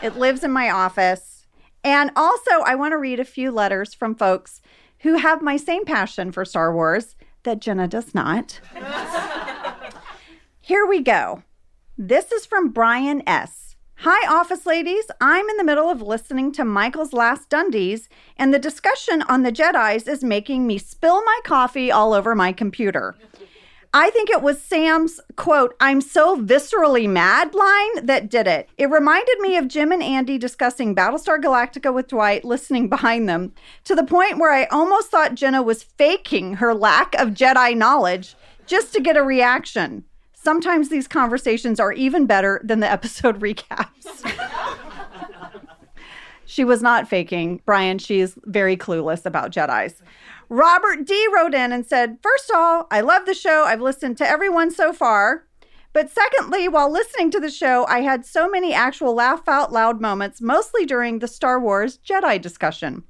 It 0.04 0.15
lives 0.15 0.43
in 0.43 0.52
my 0.52 0.69
office. 0.69 1.47
And 1.84 2.12
also, 2.15 2.52
I 2.65 2.75
want 2.75 2.91
to 2.91 2.97
read 2.97 3.19
a 3.19 3.25
few 3.25 3.52
letters 3.52 3.93
from 3.93 4.15
folks 4.15 4.62
who 4.99 5.15
have 5.15 5.41
my 5.41 5.58
same 5.58 5.86
passion 5.86 6.32
for 6.32 6.45
Star 6.45 6.73
Wars 6.73 7.15
that 7.43 7.62
Jenna 7.62 7.88
does 7.88 8.13
not. 8.13 8.60
Here 10.62 10.86
we 10.86 11.02
go. 11.02 11.43
This 11.97 12.32
is 12.32 12.45
from 12.45 12.69
Brian 12.69 13.23
S. 13.28 13.68
Hi, 14.03 14.33
office 14.33 14.65
ladies. 14.65 15.12
I'm 15.19 15.49
in 15.49 15.57
the 15.57 15.63
middle 15.65 15.89
of 15.89 16.01
listening 16.01 16.53
to 16.53 16.63
Michael's 16.63 17.12
Last 17.12 17.49
Dundies, 17.49 18.07
and 18.38 18.53
the 18.53 18.57
discussion 18.57 19.23
on 19.23 19.43
the 19.43 19.51
Jedi's 19.51 20.07
is 20.07 20.23
making 20.23 20.65
me 20.65 20.77
spill 20.77 21.21
my 21.25 21.38
coffee 21.43 21.91
all 21.91 22.13
over 22.13 22.33
my 22.33 22.53
computer. 22.53 23.17
I 23.93 24.09
think 24.12 24.29
it 24.29 24.41
was 24.41 24.62
Sam's 24.62 25.19
quote, 25.35 25.75
I'm 25.81 25.99
so 25.99 26.38
viscerally 26.38 27.09
mad 27.09 27.53
line 27.53 28.05
that 28.05 28.29
did 28.29 28.47
it. 28.47 28.69
It 28.77 28.89
reminded 28.89 29.38
me 29.39 29.57
of 29.57 29.67
Jim 29.67 29.91
and 29.91 30.01
Andy 30.01 30.38
discussing 30.38 30.95
Battlestar 30.95 31.38
Galactica 31.38 31.93
with 31.93 32.07
Dwight, 32.07 32.45
listening 32.45 32.88
behind 32.88 33.27
them, 33.27 33.51
to 33.83 33.95
the 33.95 34.05
point 34.05 34.39
where 34.39 34.53
I 34.53 34.63
almost 34.67 35.12
thought 35.12 35.35
Jenna 35.35 35.62
was 35.62 35.83
faking 35.83 36.53
her 36.53 36.73
lack 36.73 37.15
of 37.15 37.31
Jedi 37.31 37.75
knowledge 37.75 38.38
just 38.65 38.93
to 38.93 39.01
get 39.01 39.17
a 39.17 39.23
reaction. 39.23 40.05
Sometimes 40.41 40.88
these 40.88 41.08
conversations 41.08 41.80
are 41.80 41.91
even 41.91 42.25
better 42.25 42.62
than 42.63 42.80
the 42.80 42.89
episode 42.89 43.39
recaps. 43.41 44.23
She 46.45 46.63
was 46.63 46.82
not 46.82 47.08
faking. 47.08 47.62
Brian, 47.65 47.99
she's 47.99 48.36
very 48.45 48.75
clueless 48.75 49.25
about 49.25 49.52
Jedi's. 49.52 50.02
Robert 50.47 51.06
D 51.06 51.28
wrote 51.34 51.54
in 51.54 51.71
and 51.71 51.86
said, 51.86 52.17
First 52.23 52.49
of 52.49 52.56
all, 52.56 52.88
I 52.89 53.02
love 53.02 53.25
the 53.25 53.36
show. 53.36 53.65
I've 53.65 53.82
listened 53.82 54.17
to 54.17 54.28
everyone 54.28 54.71
so 54.71 54.91
far. 54.91 55.45
But 55.93 56.10
secondly, 56.10 56.67
while 56.67 56.91
listening 56.91 57.30
to 57.32 57.39
the 57.39 57.52
show, 57.52 57.86
I 57.88 57.99
had 58.02 58.25
so 58.25 58.49
many 58.49 58.73
actual 58.73 59.13
laugh 59.13 59.47
out 59.47 59.71
loud 59.71 60.02
moments, 60.02 60.41
mostly 60.41 60.86
during 60.86 61.19
the 61.19 61.28
Star 61.28 61.60
Wars 61.60 61.99
Jedi 61.99 62.41
discussion. 62.41 63.04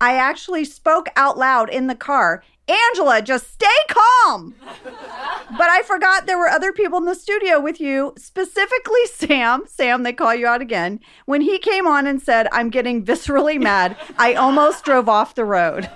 I 0.00 0.14
actually 0.14 0.64
spoke 0.64 1.08
out 1.16 1.36
loud 1.36 1.68
in 1.68 1.88
the 1.88 1.94
car. 1.94 2.42
Angela, 2.68 3.22
just 3.22 3.52
stay 3.52 3.66
calm. 3.88 4.54
But 4.84 5.70
I 5.70 5.82
forgot 5.86 6.26
there 6.26 6.38
were 6.38 6.48
other 6.48 6.72
people 6.72 6.98
in 6.98 7.06
the 7.06 7.14
studio 7.14 7.58
with 7.60 7.80
you, 7.80 8.12
specifically 8.16 9.06
Sam. 9.06 9.64
Sam, 9.66 10.02
they 10.02 10.12
call 10.12 10.34
you 10.34 10.46
out 10.46 10.60
again. 10.60 11.00
When 11.24 11.40
he 11.40 11.58
came 11.58 11.86
on 11.86 12.06
and 12.06 12.20
said, 12.20 12.46
I'm 12.52 12.68
getting 12.70 13.04
viscerally 13.04 13.60
mad, 13.60 13.96
I 14.18 14.34
almost 14.34 14.84
drove 14.84 15.08
off 15.08 15.34
the 15.34 15.44
road. 15.44 15.88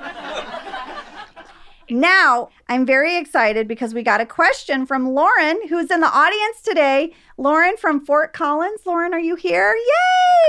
Now, 1.90 2.48
I'm 2.68 2.87
very 2.87 3.16
excited 3.18 3.68
because 3.68 3.92
we 3.92 4.02
got 4.02 4.22
a 4.22 4.26
question 4.26 4.87
from 4.87 5.11
Lauren, 5.11 5.68
who's 5.68 5.90
in 5.90 6.00
the 6.00 6.06
audience 6.06 6.62
today. 6.62 7.12
Lauren 7.37 7.76
from 7.76 8.04
Fort 8.04 8.32
Collins. 8.32 8.80
Lauren, 8.87 9.12
are 9.12 9.20
you 9.20 9.35
here? 9.35 9.76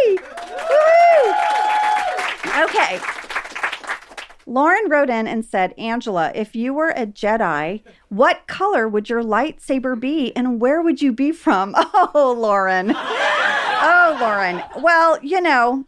Yay! 0.05 0.15
Woo! 0.15 1.33
Okay. 2.63 3.01
Lauren 4.45 4.89
wrote 4.89 5.09
in 5.09 5.27
and 5.27 5.45
said, 5.45 5.73
Angela, 5.77 6.31
if 6.35 6.55
you 6.55 6.73
were 6.73 6.89
a 6.89 7.05
Jedi, 7.05 7.81
what 8.09 8.47
color 8.47 8.87
would 8.87 9.09
your 9.09 9.23
lightsaber 9.23 9.99
be 9.99 10.35
and 10.35 10.59
where 10.59 10.81
would 10.81 11.01
you 11.01 11.11
be 11.13 11.31
from? 11.31 11.75
Oh, 12.15 12.35
Lauren. 12.37 12.93
Oh, 12.95 14.17
Lauren. 14.19 14.61
Well, 14.79 15.17
you 15.23 15.41
know, 15.41 15.85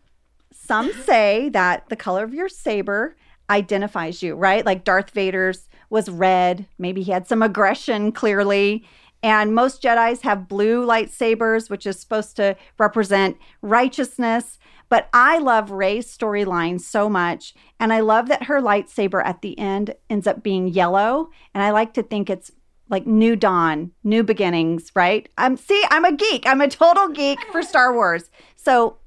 some 0.51 0.91
say 1.03 1.49
that 1.49 1.87
the 1.89 1.95
color 1.95 2.23
of 2.23 2.33
your 2.33 2.49
saber 2.49 3.15
identifies 3.49 4.23
you, 4.23 4.35
right? 4.35 4.65
Like 4.65 4.83
Darth 4.83 5.11
Vader's 5.11 5.67
was 5.89 6.09
red. 6.09 6.67
Maybe 6.79 7.03
he 7.03 7.11
had 7.11 7.27
some 7.27 7.41
aggression, 7.43 8.11
clearly. 8.11 8.85
And 9.21 9.55
most 9.55 9.81
Jedi's 9.81 10.21
have 10.21 10.47
blue 10.47 10.85
lightsabers, 10.85 11.69
which 11.69 11.85
is 11.85 11.99
supposed 11.99 12.35
to 12.37 12.55
represent 12.77 13.37
righteousness. 13.61 14.57
But 14.89 15.09
I 15.13 15.39
love 15.39 15.71
Rey's 15.71 16.05
storyline 16.05 16.79
so 16.79 17.09
much. 17.09 17.53
And 17.79 17.91
I 17.91 18.01
love 18.01 18.27
that 18.27 18.43
her 18.43 18.61
lightsaber 18.61 19.23
at 19.25 19.41
the 19.41 19.57
end 19.57 19.95
ends 20.09 20.27
up 20.27 20.43
being 20.43 20.67
yellow. 20.67 21.29
And 21.53 21.63
I 21.63 21.71
like 21.71 21.93
to 21.95 22.03
think 22.03 22.29
it's 22.29 22.51
like 22.89 23.07
new 23.07 23.35
dawn, 23.35 23.91
new 24.03 24.23
beginnings, 24.23 24.91
right? 24.95 25.27
I'm 25.37 25.57
see, 25.57 25.83
I'm 25.89 26.05
a 26.05 26.15
geek. 26.15 26.45
I'm 26.45 26.61
a 26.61 26.67
total 26.67 27.09
geek 27.09 27.39
for 27.51 27.63
Star 27.63 27.93
Wars. 27.93 28.29
So 28.55 28.97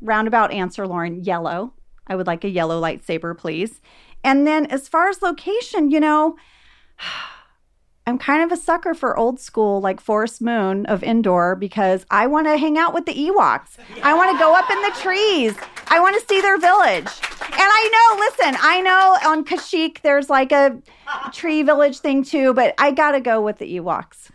roundabout 0.00 0.52
answer, 0.52 0.86
Lauren, 0.86 1.22
yellow. 1.22 1.72
I 2.06 2.16
would 2.16 2.26
like 2.26 2.44
a 2.44 2.48
yellow 2.48 2.80
lightsaber, 2.80 3.36
please. 3.36 3.80
And 4.24 4.46
then 4.46 4.66
as 4.66 4.88
far 4.88 5.08
as 5.08 5.22
location, 5.22 5.90
you 5.90 6.00
know, 6.00 6.36
I'm 8.08 8.16
kind 8.16 8.42
of 8.42 8.50
a 8.50 8.56
sucker 8.56 8.94
for 8.94 9.18
old 9.18 9.38
school, 9.38 9.82
like 9.82 10.00
Forest 10.00 10.40
Moon 10.40 10.86
of 10.86 11.02
Endor, 11.02 11.54
because 11.56 12.06
I 12.10 12.26
want 12.26 12.46
to 12.46 12.56
hang 12.56 12.78
out 12.78 12.94
with 12.94 13.04
the 13.04 13.12
Ewoks. 13.12 13.76
I 14.02 14.14
want 14.14 14.32
to 14.32 14.38
go 14.38 14.54
up 14.54 14.70
in 14.70 14.80
the 14.80 14.92
trees. 15.02 15.54
I 15.88 16.00
want 16.00 16.18
to 16.18 16.26
see 16.26 16.40
their 16.40 16.56
village. 16.56 17.04
And 17.04 17.52
I 17.52 17.88
know, 17.92 18.18
listen, 18.24 18.56
I 18.62 18.80
know 18.80 19.30
on 19.30 19.44
Kashyyyk 19.44 20.00
there's 20.00 20.30
like 20.30 20.52
a 20.52 20.80
tree 21.34 21.62
village 21.62 21.98
thing 21.98 22.24
too, 22.24 22.54
but 22.54 22.74
I 22.78 22.92
got 22.92 23.10
to 23.10 23.20
go 23.20 23.42
with 23.42 23.58
the 23.58 23.76
Ewoks. 23.76 24.30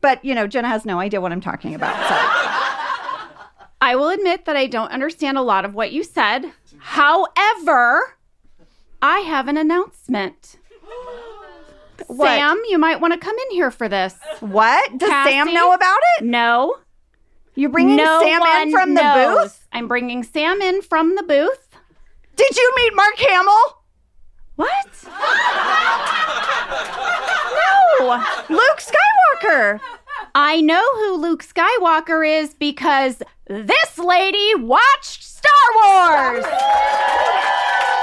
But, 0.00 0.24
you 0.24 0.34
know, 0.34 0.48
Jenna 0.48 0.66
has 0.66 0.84
no 0.84 0.98
idea 0.98 1.20
what 1.20 1.30
I'm 1.30 1.40
talking 1.40 1.76
about. 1.76 1.94
So. 1.94 2.16
I 3.80 3.94
will 3.94 4.08
admit 4.08 4.46
that 4.46 4.56
I 4.56 4.66
don't 4.66 4.90
understand 4.90 5.38
a 5.38 5.42
lot 5.42 5.64
of 5.64 5.74
what 5.74 5.92
you 5.92 6.02
said. 6.02 6.50
However, 6.78 8.16
I 9.00 9.20
have 9.20 9.46
an 9.46 9.58
announcement. 9.58 10.56
What? 12.08 12.26
Sam, 12.26 12.60
you 12.68 12.78
might 12.78 13.00
want 13.00 13.14
to 13.14 13.18
come 13.18 13.36
in 13.36 13.50
here 13.52 13.70
for 13.70 13.88
this. 13.88 14.14
What? 14.40 14.98
Does 14.98 15.08
Sam 15.08 15.52
know 15.52 15.72
about 15.72 15.98
it? 16.18 16.24
No. 16.24 16.76
You're 17.54 17.70
bringing 17.70 17.96
no 17.96 18.20
Sam 18.20 18.42
in 18.42 18.72
from 18.72 18.94
the 18.94 19.02
booth? 19.02 19.66
I'm 19.72 19.88
bringing 19.88 20.22
Sam 20.22 20.60
in 20.60 20.82
from 20.82 21.14
the 21.14 21.22
booth. 21.22 21.68
Did 22.36 22.56
you 22.56 22.72
meet 22.76 22.94
Mark 22.94 23.16
Hamill? 23.16 23.78
What? 24.56 25.04
no. 28.00 28.24
Luke 28.48 28.80
Skywalker. 28.80 29.80
I 30.34 30.60
know 30.60 30.82
who 30.96 31.16
Luke 31.16 31.44
Skywalker 31.44 32.26
is 32.28 32.54
because 32.54 33.22
this 33.46 33.98
lady 33.98 34.54
watched 34.56 35.22
Star 35.22 35.52
Wars. 35.76 36.44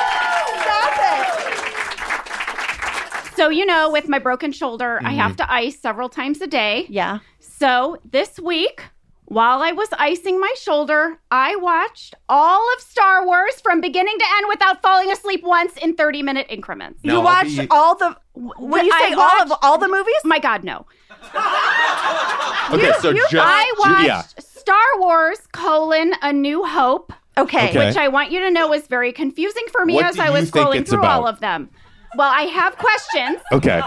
So, 3.42 3.50
you 3.50 3.66
know, 3.66 3.90
with 3.90 4.08
my 4.08 4.20
broken 4.20 4.52
shoulder, 4.52 5.00
I 5.04 5.14
have 5.14 5.32
mm-hmm. 5.32 5.38
to 5.38 5.52
ice 5.52 5.80
several 5.80 6.10
times 6.10 6.42
a 6.42 6.48
day. 6.48 6.86
Yeah. 6.90 7.22
So, 7.40 7.98
this 8.06 8.40
week, 8.40 8.84
while 9.26 9.64
I 9.64 9.72
was 9.72 9.90
icing 9.94 10.40
my 10.40 10.54
shoulder, 10.60 11.18
I 11.32 11.56
watched 11.56 12.14
all 12.30 12.64
of 12.76 12.82
Star 12.84 13.26
Wars 13.26 13.60
from 13.60 13.82
beginning 13.82 14.16
to 14.20 14.26
end 14.38 14.46
without 14.48 14.84
falling 14.84 15.12
asleep 15.12 15.42
once 15.44 15.76
in 15.78 15.96
30 15.96 16.22
minute 16.22 16.46
increments. 16.52 17.00
No, 17.04 17.14
you 17.14 17.18
I'll 17.18 17.26
watched 17.26 17.58
be- 17.58 17.68
all 17.72 17.96
the. 17.96 18.16
When 18.36 18.86
you 18.86 18.92
I 18.94 19.10
say 19.10 19.14
all 19.16 19.42
of 19.42 19.58
all 19.64 19.80
the 19.80 19.88
movies? 19.88 20.22
My 20.24 20.38
God, 20.38 20.64
no. 20.64 20.86
Okay, 22.72 22.94
so 23.02 23.10
you- 23.10 23.28
just 23.32 23.36
I 23.36 23.74
watched 23.80 24.06
yeah. 24.06 24.22
Star 24.38 25.00
Wars 25.00 25.40
colon 25.52 26.14
A 26.22 26.32
New 26.32 26.64
Hope, 26.64 27.12
Okay. 27.38 27.70
Okay. 27.70 27.88
which 27.88 27.98
I 27.98 28.08
want 28.08 28.32
you 28.32 28.40
to 28.42 28.52
know 28.52 28.68
was 28.68 28.88
very 28.88 29.12
confusing 29.12 29.64
for 29.72 29.86
me 29.86 29.96
What 29.96 30.06
as 30.06 30.20
I 30.20 30.30
was 30.30 30.52
scrolling 30.52 30.82
it's 30.82 30.92
through 30.92 31.04
all 31.04 31.28
of 31.28 31.40
them. 31.40 31.70
Well, 32.18 32.32
I 32.32 32.44
have 32.44 32.78
questions. 32.78 33.40
Okay. 33.54 33.82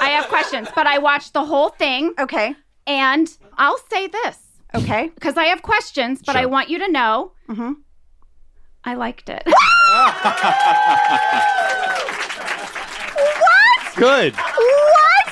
I 0.00 0.08
have 0.10 0.26
questions, 0.28 0.68
but 0.74 0.86
I 0.86 0.98
watched 0.98 1.32
the 1.32 1.44
whole 1.44 1.68
thing, 1.70 2.12
Okay. 2.18 2.54
and 2.86 3.28
I'll 3.56 3.78
say 3.90 4.08
this 4.08 4.38
Okay. 4.74 5.10
because 5.14 5.36
I 5.36 5.44
have 5.46 5.62
questions, 5.62 6.22
but 6.26 6.34
I 6.36 6.42
Sure. 6.42 6.48
want 6.50 6.68
you 6.70 6.78
to 6.80 6.88
know 6.90 7.32
Mhm. 7.48 7.76
I 8.84 8.94
liked 8.94 9.28
it. 9.28 9.42
What? 9.46 10.14
Good. 13.96 14.34
What? 14.36 15.28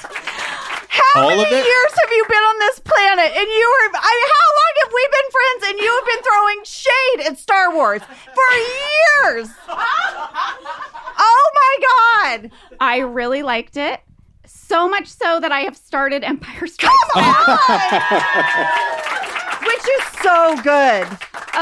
How 0.89 1.23
All 1.23 1.29
many 1.29 1.43
of 1.45 1.53
it? 1.53 1.65
years 1.67 1.93
have 2.03 2.11
you 2.13 2.25
been 2.29 2.45
on 2.53 2.59
this 2.61 2.79
planet? 2.81 3.31
And 3.37 3.47
you 3.47 3.67
were. 3.75 3.91
I, 3.99 4.15
how 4.35 4.49
long 4.75 4.85
have 4.85 4.93
we 4.93 5.07
been 5.11 5.31
friends? 5.31 5.63
And 5.69 5.79
you 5.79 5.93
have 5.95 6.05
been 6.07 6.23
throwing 6.23 6.65
shade 6.65 7.21
at 7.33 7.39
Star 7.39 7.75
Wars 7.75 8.03
for 8.03 8.51
years. 9.31 9.49
Oh 11.17 11.51
my 11.55 11.77
God. 12.41 12.51
I 12.81 12.99
really 12.99 13.43
liked 13.43 13.77
it. 13.77 14.01
So 14.47 14.89
much 14.89 15.09
so 15.09 15.41
that 15.41 15.53
I 15.53 15.61
have 15.61 15.77
started 15.77 16.25
Empire 16.25 16.67
Strikes 16.67 16.95
Back. 17.15 17.61
Which 19.63 19.89
is 19.89 20.05
so 20.23 20.57
good. 20.63 21.07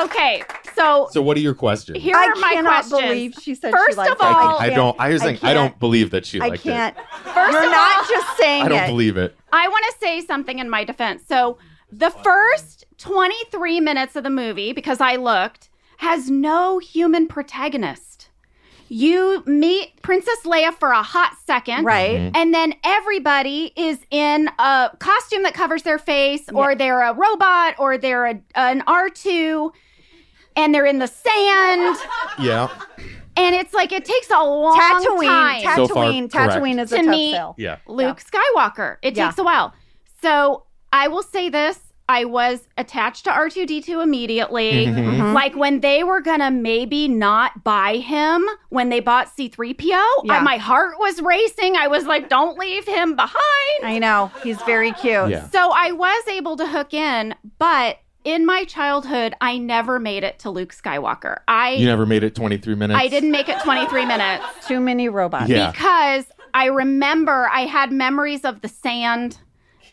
Okay, 0.05 0.43
so 0.75 1.09
So 1.13 1.21
what 1.23 1.37
are 1.37 1.41
your 1.41 1.55
questions? 1.55 1.99
here 2.03 2.17
I 2.17 2.27
are 2.27 2.35
my 2.41 2.53
cannot 2.55 2.71
questions. 2.87 3.03
believe 3.03 3.35
she 3.41 3.55
said 3.55 3.73
First 3.73 3.91
she 3.91 3.97
liked 3.97 4.13
of 4.13 4.17
it. 4.21 4.25
all- 4.25 4.59
I 4.59 4.71
don't. 4.71 4.99
I 4.99 5.11
was 5.11 5.21
I 5.23 5.27
saying 5.27 5.39
I, 5.43 5.53
don't 5.55 5.69
can't- 5.71 5.81
believe 5.81 6.11
that 6.13 6.25
she 6.27 6.41
I 6.41 6.49
liked 6.49 6.63
can't. 6.63 6.97
First 7.25 7.53
You're 7.53 7.65
of 7.65 7.71
not 7.71 7.99
all- 7.99 8.09
just 8.09 8.37
saying. 8.39 8.63
I 8.65 8.69
don't 8.69 8.85
it. 8.85 8.87
believe 8.89 9.17
it. 9.19 9.37
I 9.53 9.69
want 9.69 9.85
to 9.91 9.95
say 10.01 10.21
something 10.23 10.59
in 10.59 10.71
my 10.71 10.85
defense. 10.85 11.23
So, 11.29 11.59
the 11.93 12.11
first 12.11 12.87
23 12.99 13.81
minutes 13.81 14.17
of 14.17 14.25
the 14.25 14.31
movie, 14.31 14.73
because 14.73 15.01
I 15.01 15.17
looked, 15.17 15.69
has 15.99 16.31
no 16.31 16.79
human 16.79 17.29
protagonist. 17.29 18.29
You 18.89 19.43
meet 19.47 20.03
Princess 20.03 20.41
Leia 20.45 20.75
for 20.75 20.91
a 20.91 21.03
hot 21.03 21.37
second. 21.47 21.85
Right. 21.85 22.17
Mm-hmm. 22.19 22.37
And 22.37 22.53
then 22.53 22.75
everybody 22.85 23.73
is 23.77 23.99
in 24.11 24.49
a 24.59 24.91
costume 24.99 25.43
that 25.45 25.55
covers 25.55 25.83
their 25.83 25.99
face, 25.99 26.43
or 26.53 26.75
they're 26.75 27.01
a 27.03 27.15
robot, 27.15 27.75
or 27.79 27.97
they're 27.97 28.27
a, 28.27 28.41
an 28.55 28.83
R2, 28.83 29.71
and 30.57 30.75
they're 30.75 30.85
in 30.87 30.99
the 30.99 31.07
sand. 31.07 31.97
Yeah. 32.39 32.69
And 33.35 33.55
it's 33.55 33.73
like 33.73 33.93
it 33.93 34.05
takes 34.05 34.29
a 34.31 34.43
long 34.45 34.79
Tatooine. 34.79 35.27
time. 35.27 35.77
So 35.77 35.89
far, 35.89 36.05
Tatooine. 36.07 36.31
correct. 36.31 36.53
Tatooine 36.55 36.83
is 36.83 36.93
a 36.93 36.97
To 36.99 37.03
tough 37.03 37.11
me- 37.11 37.33
sell. 37.33 37.55
Yeah. 37.57 37.79
Luke 37.87 38.21
Skywalker. 38.23 38.97
It 39.03 39.17
Yeah. 39.17 39.27
takes 39.29 39.39
a 39.39 39.45
while. 39.45 39.73
So 40.21 40.65
I 40.93 41.09
will 41.09 41.23
say 41.23 41.49
this. 41.49 41.79
I 42.09 42.25
was 42.25 42.67
attached 42.77 43.25
to 43.25 43.31
R2D2 43.31 44.03
immediately. 44.03 44.87
Mm-hmm. 44.87 45.33
Like 45.35 45.55
when 45.57 45.81
they 45.81 46.05
were 46.05 46.21
gonna 46.21 46.51
maybe 46.51 47.09
not 47.09 47.65
buy 47.65 47.97
him 47.97 48.45
when 48.69 48.89
they 48.89 49.01
bought 49.01 49.29
C3PO, 49.37 49.81
Yeah. 50.25 50.35
I, 50.35 50.41
my 50.41 50.57
heart 50.57 50.95
was 50.99 51.23
racing. 51.23 51.77
I 51.77 51.89
was 51.89 52.05
like, 52.05 52.29
don't 52.29 52.59
leave 52.59 52.87
him 52.87 53.17
behind. 53.17 53.39
I 53.83 53.99
know. 53.99 54.31
He's 54.43 54.61
very 54.63 54.93
cute. 54.93 55.31
Yeah. 55.31 55.49
So 55.49 55.71
I 55.75 55.93
was 55.93 56.29
able 56.29 56.57
to 56.57 56.67
hook 56.67 56.93
in, 56.93 57.35
but 57.59 57.99
in 58.25 58.47
my 58.47 58.65
childhood, 58.65 59.35
I 59.41 59.59
never 59.59 59.99
made 59.99 60.23
it 60.23 60.39
to 60.41 60.51
Luke 60.51 60.73
Skywalker. 60.75 61.39
I 61.49 61.71
You 61.73 61.87
never 61.87 62.07
made 62.07 62.23
it 62.25 62.35
23 62.35 62.75
minutes. 62.75 62.99
I 63.01 63.09
didn't 63.09 63.31
make 63.33 63.49
it 63.49 63.61
23 63.63 64.07
minutes 64.07 64.45
Too 64.67 64.81
many 64.81 65.09
robots. 65.09 65.49
Yeah. 65.49 65.71
because 65.73 66.27
I 66.55 66.67
remember 66.67 67.49
I 67.53 67.63
had 67.63 67.91
memories 67.91 68.45
of 68.45 68.61
the 68.61 68.69
sand 68.69 69.39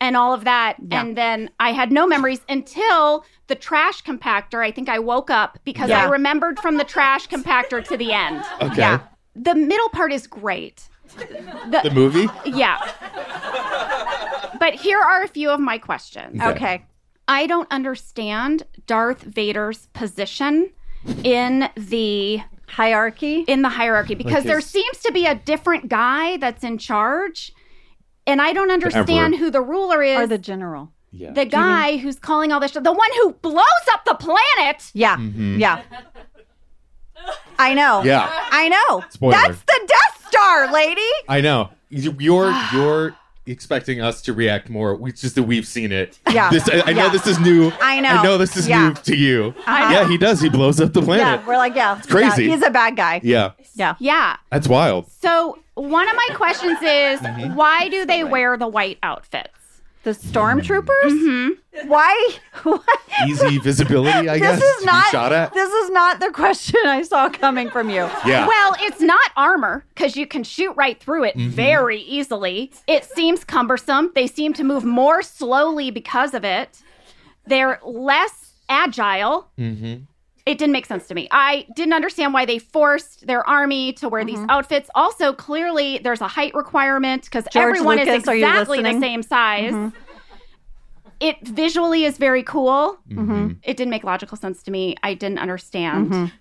and 0.01 0.15
all 0.17 0.33
of 0.33 0.43
that. 0.45 0.75
Yeah. 0.79 1.01
And 1.01 1.17
then 1.17 1.49
I 1.59 1.71
had 1.71 1.91
no 1.91 2.07
memories 2.07 2.41
until 2.49 3.25
the 3.47 3.55
trash 3.55 4.03
compactor. 4.03 4.63
I 4.63 4.71
think 4.71 4.89
I 4.89 4.99
woke 4.99 5.29
up 5.29 5.59
because 5.65 5.89
Yeah. 5.89 6.05
I 6.05 6.09
remembered 6.09 6.59
from 6.59 6.77
the 6.77 6.83
trash 6.83 7.27
compactor 7.27 7.83
to 7.87 7.97
the 7.97 8.13
end. 8.13 8.43
Okay. 8.61 8.77
Yeah. 8.77 8.99
The 9.35 9.55
middle 9.55 9.89
part 9.89 10.11
is 10.13 10.27
great. 10.27 10.87
The 11.15 11.91
movie? 11.93 12.27
Yeah. 12.45 12.77
But 14.59 14.75
here 14.75 14.99
are 14.99 15.23
a 15.23 15.27
few 15.27 15.49
of 15.49 15.59
my 15.59 15.77
questions. 15.77 16.41
Okay. 16.41 16.85
I 17.27 17.45
don't 17.47 17.71
understand 17.71 18.63
Darth 18.87 19.21
Vader's 19.21 19.87
position 19.93 20.71
in 21.23 21.69
the 21.75 22.41
Hierarchy. 22.67 23.45
in 23.47 23.61
the 23.61 23.69
hierarchy 23.69 24.13
because 24.15 24.43
there 24.43 24.57
his- 24.57 24.65
seems 24.65 24.99
to 24.99 25.11
be 25.11 25.25
a 25.25 25.33
different 25.35 25.89
guy 25.89 26.37
that's 26.37 26.63
in 26.63 26.77
charge 26.77 27.51
and 28.29 28.41
I 28.41 28.53
don't 28.53 28.71
understand 28.71 29.09
emperor. 29.33 29.37
who 29.37 29.51
the 29.51 29.61
ruler 29.61 30.01
is. 30.03 30.19
Or 30.19 30.27
the 30.27 30.37
general. 30.37 30.91
Yeah. 31.11 31.31
the 31.31 31.45
guy 31.45 31.97
who's 31.97 32.19
calling 32.19 32.51
all 32.51 32.59
this 32.59 32.71
shit, 32.71 32.83
the 32.83 32.91
one 32.93 33.09
who 33.21 33.33
blows 33.41 33.65
up 33.93 34.05
the 34.05 34.13
planet. 34.15 34.91
Yeah. 34.93 35.17
Mm-hmm. 35.17 35.59
Yeah. 35.59 35.81
I 37.57 37.73
know. 37.73 38.03
Yeah. 38.03 38.29
I 38.51 38.69
know. 38.69 39.03
Spoiler. 39.09 39.33
That's 39.33 39.59
the 39.63 39.79
Death 39.87 40.27
Star, 40.29 40.71
lady. 40.71 41.01
I 41.27 41.41
know. 41.41 41.69
You- 41.89 42.15
You're 42.19 42.53
you're 42.73 43.15
expecting 43.49 43.99
us 44.01 44.21
to 44.23 44.33
react 44.33 44.69
more. 44.69 44.95
We 44.95 45.09
it's 45.09 45.21
just 45.21 45.35
that 45.35 45.43
we've 45.43 45.65
seen 45.67 45.91
it. 45.91 46.19
Yeah. 46.31 46.49
This 46.49 46.69
I, 46.69 46.81
I 46.87 46.93
know 46.93 47.09
this 47.09 47.25
is 47.27 47.39
new. 47.39 47.71
I 47.81 47.99
know. 47.99 48.09
I 48.09 48.23
know 48.23 48.37
this 48.37 48.55
is 48.55 48.67
Yeah. 48.67 48.89
new 48.89 48.93
to 48.95 49.15
you. 49.15 49.53
Uh-huh. 49.65 49.93
Yeah, 49.93 50.07
he 50.07 50.17
does. 50.17 50.39
He 50.41 50.49
blows 50.49 50.79
up 50.79 50.93
the 50.93 51.01
planet. 51.01 51.41
Yeah. 51.41 51.47
We're 51.47 51.57
like, 51.57 51.75
yeah. 51.75 51.97
It's 51.97 52.07
crazy. 52.07 52.49
he's 52.49 52.61
a 52.63 52.69
bad 52.69 52.95
guy. 52.95 53.19
Yeah. 53.23 53.51
Yeah. 53.75 53.95
Yeah. 53.99 54.37
That's 54.51 54.67
wild. 54.67 55.09
So 55.11 55.57
one 55.75 56.07
of 56.07 56.15
my 56.15 56.35
questions 56.35 56.77
is 56.81 57.19
Mm-hmm. 57.19 57.55
why 57.55 57.89
do 57.89 58.05
they 58.05 58.23
wear 58.23 58.57
the 58.57 58.67
white 58.67 58.97
outfits? 59.03 59.49
The 60.13 60.27
The 60.27 60.27
stormtroopers? 60.39 61.03
Mhm. 61.03 61.49
Why? 61.87 62.33
What? 62.63 62.81
Easy 63.27 63.57
visibility, 63.59 64.27
I 64.27 64.37
guess, 64.37 64.59
this 64.59 64.77
is 64.79 64.85
not. 64.85 65.05
shot 65.11 65.31
at. 65.31 65.53
This 65.53 65.71
is 65.71 65.89
not 65.91 66.19
the 66.19 66.29
question 66.31 66.79
I 66.85 67.03
saw 67.03 67.29
coming 67.29 67.69
from 67.69 67.89
you. 67.89 68.09
Yeah. 68.25 68.47
Well, 68.47 68.75
it's 68.81 68.99
not 69.01 69.31
armor 69.37 69.85
because 69.95 70.17
you 70.17 70.27
can 70.27 70.43
shoot 70.43 70.73
right 70.73 70.99
through 70.99 71.23
it 71.25 71.37
Mm-hmm. 71.37 71.51
very 71.51 71.99
easily. 72.01 72.71
It 72.87 73.05
seems 73.05 73.43
cumbersome. 73.45 74.11
They 74.13 74.27
seem 74.27 74.51
to 74.53 74.63
move 74.65 74.83
more 74.83 75.21
slowly 75.21 75.89
because 75.91 76.33
of 76.33 76.43
it. 76.43 76.81
They're 77.47 77.79
less 77.85 78.53
agile. 78.67 79.47
mm-hmm. 79.57 80.03
It 80.49 80.57
didn't 80.57 80.73
make 80.73 80.87
sense 80.87 81.05
to 81.09 81.13
me. 81.13 81.27
I 81.29 81.67
didn't 81.75 81.93
understand 81.93 82.33
why 82.33 82.43
they 82.45 82.57
forced 82.57 83.27
their 83.27 83.47
army 83.47 83.93
to 83.93 84.09
wear 84.09 84.25
these 84.25 84.39
mm-hmm. 84.39 84.49
outfits. 84.49 84.89
Also, 84.95 85.31
clearly, 85.31 85.99
there's 85.99 86.21
a 86.21 86.27
height 86.27 86.55
requirement 86.55 87.25
because 87.25 87.47
everyone 87.53 87.97
Lucas, 87.97 88.23
is 88.23 88.27
exactly 88.27 88.81
the 88.81 88.99
same 88.99 89.21
size. 89.21 89.73
Mm-hmm. 89.73 89.95
It 91.19 91.47
visually 91.47 92.03
is 92.03 92.17
very 92.17 92.41
cool. 92.41 92.97
Mm-hmm. 93.11 93.51
It 93.61 93.77
didn't 93.77 93.91
make 93.91 94.03
logical 94.03 94.37
sense 94.37 94.63
to 94.63 94.71
me. 94.71 94.95
I 95.03 95.13
didn't 95.13 95.37
understand. 95.37 96.09
Mm-hmm. 96.09 96.35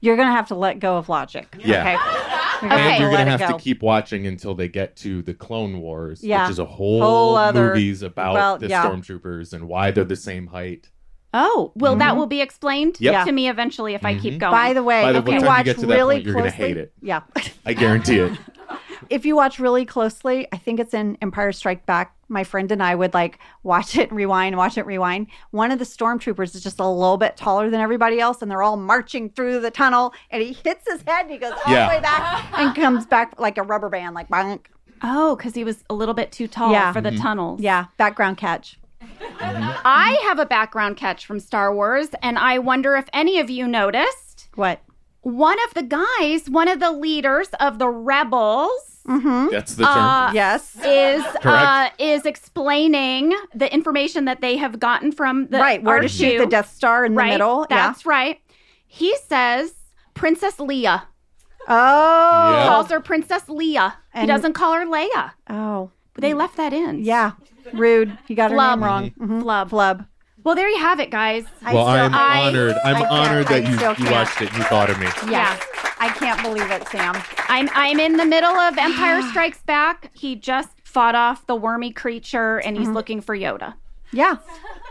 You're 0.00 0.16
gonna 0.16 0.32
have 0.32 0.48
to 0.48 0.56
let 0.56 0.80
go 0.80 0.96
of 0.96 1.08
logic. 1.08 1.54
Yeah. 1.60 1.82
Okay. 1.82 1.92
You're 1.92 2.72
Okay. 2.72 2.92
And 2.94 3.00
you're 3.00 3.12
gonna 3.12 3.30
have 3.30 3.40
go. 3.40 3.56
to 3.56 3.62
keep 3.62 3.80
watching 3.80 4.26
until 4.26 4.56
they 4.56 4.66
get 4.66 4.96
to 4.96 5.22
the 5.22 5.34
Clone 5.34 5.80
Wars, 5.80 6.24
Yeah. 6.24 6.42
which 6.42 6.50
is 6.50 6.58
a 6.58 6.64
whole, 6.64 7.00
Whole 7.00 7.36
other- 7.36 7.68
movies 7.68 8.02
about 8.02 8.34
well, 8.34 8.58
the 8.58 8.68
yeah. 8.68 8.84
stormtroopers 8.84 9.52
and 9.52 9.68
why 9.68 9.92
they're 9.92 10.02
the 10.02 10.16
same 10.16 10.48
height. 10.48 10.90
Oh, 11.34 11.72
well, 11.74 11.96
that 11.96 12.16
will 12.16 12.26
be 12.26 12.40
explained 12.40 12.94
Mm-hmm. 12.94 13.04
Yep. 13.04 13.14
Mm-hmm. 13.14 13.26
to 13.26 13.32
me 13.32 13.48
eventually 13.48 13.94
if 13.94 14.04
I 14.04 14.18
keep 14.18 14.38
going. 14.38 14.52
By 14.52 14.72
the 14.74 14.82
way, 14.82 15.02
By 15.02 15.12
the 15.12 15.18
if 15.18 15.24
time 15.24 15.34
you 15.34 15.40
you 15.40 15.46
watch 15.46 15.64
get 15.64 15.78
to 15.78 15.86
that 15.86 15.94
really 15.94 16.16
point, 16.16 16.26
you're 16.26 16.34
gonna 16.34 16.50
closely, 16.50 16.66
hate 16.68 16.76
it. 16.76 16.92
Yeah. 17.00 17.20
I 17.66 17.72
guarantee 17.74 18.18
it. 18.18 18.38
if 19.10 19.24
you 19.24 19.34
watch 19.36 19.58
really 19.58 19.84
closely, 19.86 20.46
I 20.52 20.56
think 20.58 20.78
it's 20.80 20.92
in 20.94 21.16
Empire 21.22 21.52
Strike 21.52 21.86
Back. 21.86 22.14
My 22.28 22.44
friend 22.44 22.70
and 22.72 22.82
I 22.82 22.94
would 22.94 23.12
like 23.14 23.38
watch 23.62 23.96
it 23.96 24.08
and 24.08 24.16
rewind, 24.16 24.56
watch 24.56 24.78
it, 24.78 24.86
rewind. 24.86 25.26
One 25.50 25.70
of 25.70 25.78
the 25.78 25.84
stormtroopers 25.84 26.54
is 26.54 26.62
just 26.62 26.80
a 26.80 26.86
little 26.88 27.18
bit 27.18 27.36
taller 27.36 27.68
than 27.70 27.80
everybody 27.80 28.20
else, 28.20 28.40
and 28.42 28.50
they're 28.50 28.62
all 28.62 28.76
marching 28.78 29.28
through 29.30 29.60
the 29.60 29.70
tunnel, 29.70 30.14
and 30.30 30.42
he 30.42 30.52
hits 30.54 30.84
his 30.90 31.02
head 31.06 31.22
and 31.22 31.30
he 31.30 31.36
goes 31.38 31.52
all 31.66 31.72
Yeah. 31.72 31.88
the 31.88 31.96
way 31.96 32.00
back 32.00 32.46
and 32.58 32.74
comes 32.82 33.04
back 33.06 33.38
like 33.38 33.58
a 33.58 33.62
rubber 33.62 33.88
band, 33.90 34.14
like 34.14 34.28
bonk. 34.28 34.60
oh, 35.02 35.36
because 35.36 35.54
he 35.54 35.64
was 35.64 35.84
a 35.90 35.94
little 35.94 36.14
bit 36.14 36.32
too 36.32 36.46
tall 36.48 36.72
Yeah. 36.72 36.92
for 36.92 37.00
the 37.02 37.10
tunnels. 37.10 37.60
Yeah, 37.60 37.86
background 37.98 38.38
catch. 38.38 38.78
I 39.40 40.18
have 40.24 40.38
a 40.38 40.46
background 40.46 40.96
catch 40.96 41.26
from 41.26 41.40
Star 41.40 41.74
Wars, 41.74 42.08
and 42.22 42.38
I 42.38 42.58
wonder 42.58 42.96
if 42.96 43.06
any 43.12 43.38
of 43.40 43.50
you 43.50 43.66
noticed. 43.66 44.48
What? 44.54 44.80
One 45.22 45.58
of 45.68 45.74
the 45.74 45.82
guys, 45.82 46.50
one 46.50 46.68
of 46.68 46.80
the 46.80 46.90
leaders 46.92 47.48
of 47.60 47.78
the 47.78 47.88
rebels, 47.88 49.02
That's 49.06 49.74
the 49.74 49.84
term. 49.84 49.96
Uh, 49.98 50.32
Yes. 50.32 50.76
is 50.84 51.22
uh, 51.24 51.38
Correct. 51.40 52.00
is 52.00 52.26
explaining 52.26 53.32
the 53.54 53.72
information 53.72 54.24
that 54.26 54.40
they 54.40 54.56
have 54.56 54.78
gotten 54.80 55.12
from 55.12 55.46
the 55.48 55.58
right, 55.58 55.82
where 55.82 56.00
to 56.00 56.08
shoot 56.08 56.38
the 56.38 56.46
Death 56.46 56.72
Star 56.74 57.04
in 57.04 57.14
right, 57.14 57.26
the 57.26 57.32
middle. 57.34 57.66
That's 57.68 58.04
right. 58.06 58.40
He 58.86 59.16
says 59.28 59.74
Princess 60.14 60.56
Leia. 60.56 61.02
Oh. 61.68 62.52
Yeah. 62.52 62.66
Calls 62.66 62.90
her 62.90 63.00
Princess 63.00 63.44
Leia. 63.44 63.94
he 64.14 64.26
doesn't 64.26 64.52
call 64.54 64.72
her 64.74 64.84
Leia. 64.84 65.32
Oh. 65.48 65.90
They 66.16 66.34
left 66.34 66.56
that 66.56 66.72
in. 66.72 67.04
Yeah. 67.04 67.32
Rude. 67.72 68.16
You 68.28 68.36
got 68.36 68.50
her 68.50 68.56
Flub. 68.56 68.78
name 68.78 68.84
wrong. 68.84 69.10
Mm-hmm. 69.10 69.32
Mhm. 69.38 69.42
Flub. 69.42 69.70
Flub. 69.70 70.04
Well, 70.44 70.54
there 70.56 70.68
you 70.68 70.78
have 70.78 70.98
it, 70.98 71.10
guys. 71.10 71.44
I 71.64 71.72
well, 71.72 71.84
still- 71.86 72.04
I'm 72.04 72.14
I- 72.14 72.40
honored. 72.48 72.74
I'm 72.84 72.96
I 72.96 72.98
can't- 72.98 73.10
honored 73.12 73.46
I 73.46 73.60
that 73.60 73.68
you, 73.70 73.76
still 73.76 73.90
you 73.90 73.96
can't. 73.96 74.10
watched 74.10 74.42
it 74.42 74.48
and 74.48 74.58
you 74.58 74.64
thought 74.64 74.90
of 74.90 74.98
me. 74.98 75.06
Yeah. 75.30 75.56
I 76.00 76.08
can't 76.08 76.42
believe 76.42 76.68
it, 76.70 76.88
Sam. 76.88 77.14
I'm 77.48 77.68
I'm 77.74 78.00
in 78.00 78.16
the 78.16 78.24
middle 78.24 78.50
of 78.50 78.76
Empire 78.78 79.22
Strikes 79.22 79.62
Back. 79.62 80.10
He 80.14 80.34
just 80.34 80.70
fought 80.82 81.14
off 81.14 81.46
the 81.46 81.54
wormy 81.54 81.92
creature 81.92 82.58
and 82.58 82.76
Mm-hmm. 82.76 82.86
he's 82.86 82.92
looking 82.94 83.20
for 83.20 83.36
Yoda. 83.36 83.74
Yeah. 84.12 84.36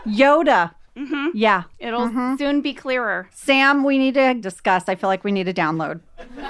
Yoda. 0.06 0.72
Mm-hmm. 0.96 1.28
Yeah. 1.34 1.64
It'll 1.78 2.08
Mm-hmm. 2.08 2.36
soon 2.36 2.60
be 2.62 2.72
clearer. 2.72 3.28
Sam, 3.32 3.84
we 3.84 3.98
need 3.98 4.14
to 4.14 4.32
discuss. 4.34 4.88
I 4.88 4.94
feel 4.94 5.08
like 5.08 5.22
we 5.22 5.32
need 5.32 5.44
to 5.44 5.54
download. 5.54 6.00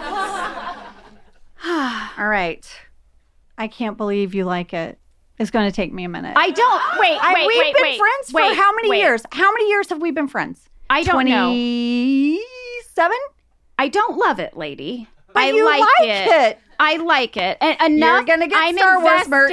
All 1.65 2.29
right. 2.29 2.67
I 3.59 3.69
can't 3.69 3.97
believe 3.97 4.35
you 4.35 4.45
like 4.45 4.73
it. 4.75 4.99
It's 5.39 5.51
going 5.51 5.67
to 5.69 5.73
take 5.75 5.93
me 5.93 6.05
a 6.05 6.09
minute. 6.09 6.35
I 6.37 6.51
don't 6.51 6.83
wait, 7.01 7.19
I- 7.21 7.33
wait, 7.35 7.47
we've 7.47 7.59
wait, 7.59 7.75
been 7.75 7.83
wait, 7.83 7.99
friends 7.99 8.33
wait, 8.33 8.51
for 8.51 8.55
how 8.61 8.73
many 8.75 8.91
wait. 8.91 8.99
years? 9.01 9.23
How 9.33 9.51
many 9.53 9.69
years 9.69 9.89
have 9.89 10.01
we 10.01 10.11
been 10.11 10.29
friends? 10.29 10.69
I 10.91 11.03
don't 11.03 11.27
know. 11.27 11.47
27? 11.51 13.17
I 13.79 13.89
don't 13.89 14.19
love 14.19 14.39
it, 14.39 14.57
lady. 14.57 15.09
But 15.33 15.45
I 15.45 15.51
you 15.51 15.65
like, 15.65 15.81
like 15.81 15.91
it. 16.01 16.29
it. 16.29 16.59
I 16.79 16.97
like 16.97 17.37
it. 17.37 17.57
And 17.61 17.95
enough. 17.95 18.27
gonna 18.27 18.47
get 18.47 18.59
I'm 18.59 18.77
Star 18.77 19.01
Wars 19.03 19.29
merch. 19.29 19.53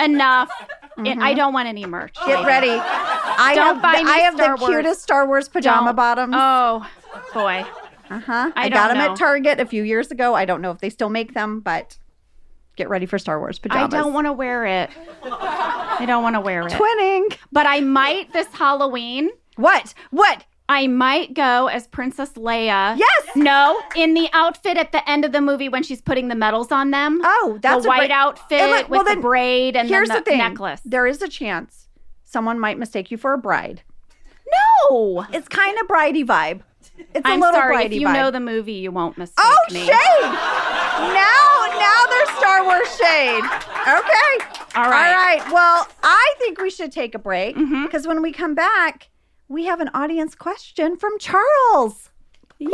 enough. 0.00 0.50
And 0.96 1.22
I 1.22 1.32
don't 1.32 1.54
want 1.54 1.66
any 1.66 1.86
merch. 1.86 2.14
Get 2.26 2.40
lady. 2.40 2.46
ready. 2.46 2.70
I 2.72 3.52
Don't 3.54 3.76
have 3.76 3.82
buy 3.82 3.98
the, 4.00 4.04
me 4.04 4.10
I 4.10 4.18
have 4.18 4.34
Star 4.34 4.56
the 4.58 4.60
Wars. 4.60 4.74
cutest 4.74 5.00
Star 5.02 5.26
Wars 5.26 5.48
pajama 5.48 5.86
Don't. 5.90 5.96
bottoms. 5.96 6.34
Oh 6.36 6.86
boy. 7.32 7.64
uh-huh. 8.10 8.50
I 8.54 8.64
I, 8.64 8.68
got 8.68 8.88
don't 8.88 8.98
them 8.98 9.06
know. 9.06 9.12
at 9.12 9.18
Target 9.18 9.60
a 9.60 9.64
few 9.66 9.82
years 9.82 10.10
ago. 10.10 10.34
I 10.34 10.44
don't 10.44 10.60
know 10.60 10.72
if 10.72 10.80
they 10.80 10.90
still 10.90 11.08
make 11.08 11.32
them, 11.32 11.60
but 11.60 11.96
get 12.80 12.88
ready 12.88 13.04
for 13.06 13.18
Star 13.18 13.38
Wars 13.38 13.58
pajamas. 13.58 13.92
I 13.92 13.98
don't 13.98 14.14
want 14.14 14.26
to 14.26 14.32
wear 14.32 14.64
it. 14.64 14.90
I 15.22 16.04
don't 16.06 16.22
want 16.22 16.34
to 16.36 16.40
wear 16.40 16.66
it. 16.66 16.72
Twinning. 16.72 17.36
But 17.52 17.66
I 17.66 17.80
might 17.80 18.32
this 18.32 18.46
Halloween. 18.48 19.30
What? 19.56 19.92
What? 20.10 20.46
I 20.68 20.86
might 20.86 21.34
go 21.34 21.66
as 21.66 21.86
Princess 21.88 22.30
Leia. 22.34 22.96
Yes. 22.96 23.28
No, 23.36 23.78
in 23.96 24.14
the 24.14 24.28
outfit 24.32 24.76
at 24.78 24.92
the 24.92 25.08
end 25.10 25.24
of 25.24 25.32
the 25.32 25.40
movie 25.40 25.68
when 25.68 25.82
she's 25.82 26.00
putting 26.00 26.28
the 26.28 26.34
medals 26.36 26.70
on 26.72 26.90
them. 26.92 27.20
Oh, 27.22 27.58
that's 27.60 27.82
the 27.82 27.88
a 27.88 27.90
white 27.90 27.98
great- 27.98 28.10
outfit 28.12 28.70
look, 28.70 28.88
well, 28.88 29.04
with 29.04 29.14
the 29.14 29.20
braid 29.20 29.76
and 29.76 29.88
Here's 29.88 30.08
then 30.08 30.18
the, 30.18 30.24
the, 30.24 30.30
thing. 30.30 30.38
necklace. 30.38 30.80
There 30.84 31.06
is 31.06 31.20
a 31.22 31.28
chance 31.28 31.88
someone 32.24 32.58
might 32.58 32.78
mistake 32.78 33.10
you 33.10 33.16
for 33.18 33.32
a 33.34 33.38
bride. 33.38 33.82
No. 34.90 35.26
It's 35.32 35.48
kind 35.48 35.78
of 35.80 35.86
bridey 35.88 36.24
vibe. 36.24 36.60
It's 37.14 37.24
a 37.24 37.28
I'm 37.28 37.40
little 37.40 37.54
sorry. 37.54 37.76
bridey 37.76 37.96
If 37.96 38.00
you 38.00 38.06
vibe. 38.08 38.14
know 38.14 38.30
the 38.30 38.40
movie, 38.40 38.72
you 38.74 38.90
won't 38.92 39.16
mistake 39.18 39.44
Oh, 39.44 39.56
me. 39.72 39.80
shade! 39.80 40.32
Now, 41.00 41.78
now 41.78 42.06
there's 42.10 42.30
Star 42.38 42.64
Wars 42.64 42.88
shade. 42.96 43.42
Okay. 43.42 44.46
All 44.76 44.84
All 44.84 44.90
right. 44.90 45.14
right. 45.40 45.52
Well, 45.52 45.88
I 46.02 46.34
think 46.38 46.60
we 46.60 46.70
should 46.70 46.92
take 46.92 47.14
a 47.14 47.18
break 47.18 47.56
mm-hmm. 47.56 47.84
because 47.86 48.06
when 48.06 48.22
we 48.22 48.32
come 48.32 48.54
back, 48.54 49.08
we 49.48 49.64
have 49.64 49.80
an 49.80 49.90
audience 49.94 50.34
question 50.34 50.96
from 50.96 51.18
Charles. 51.18 52.10
Yay! 52.58 52.70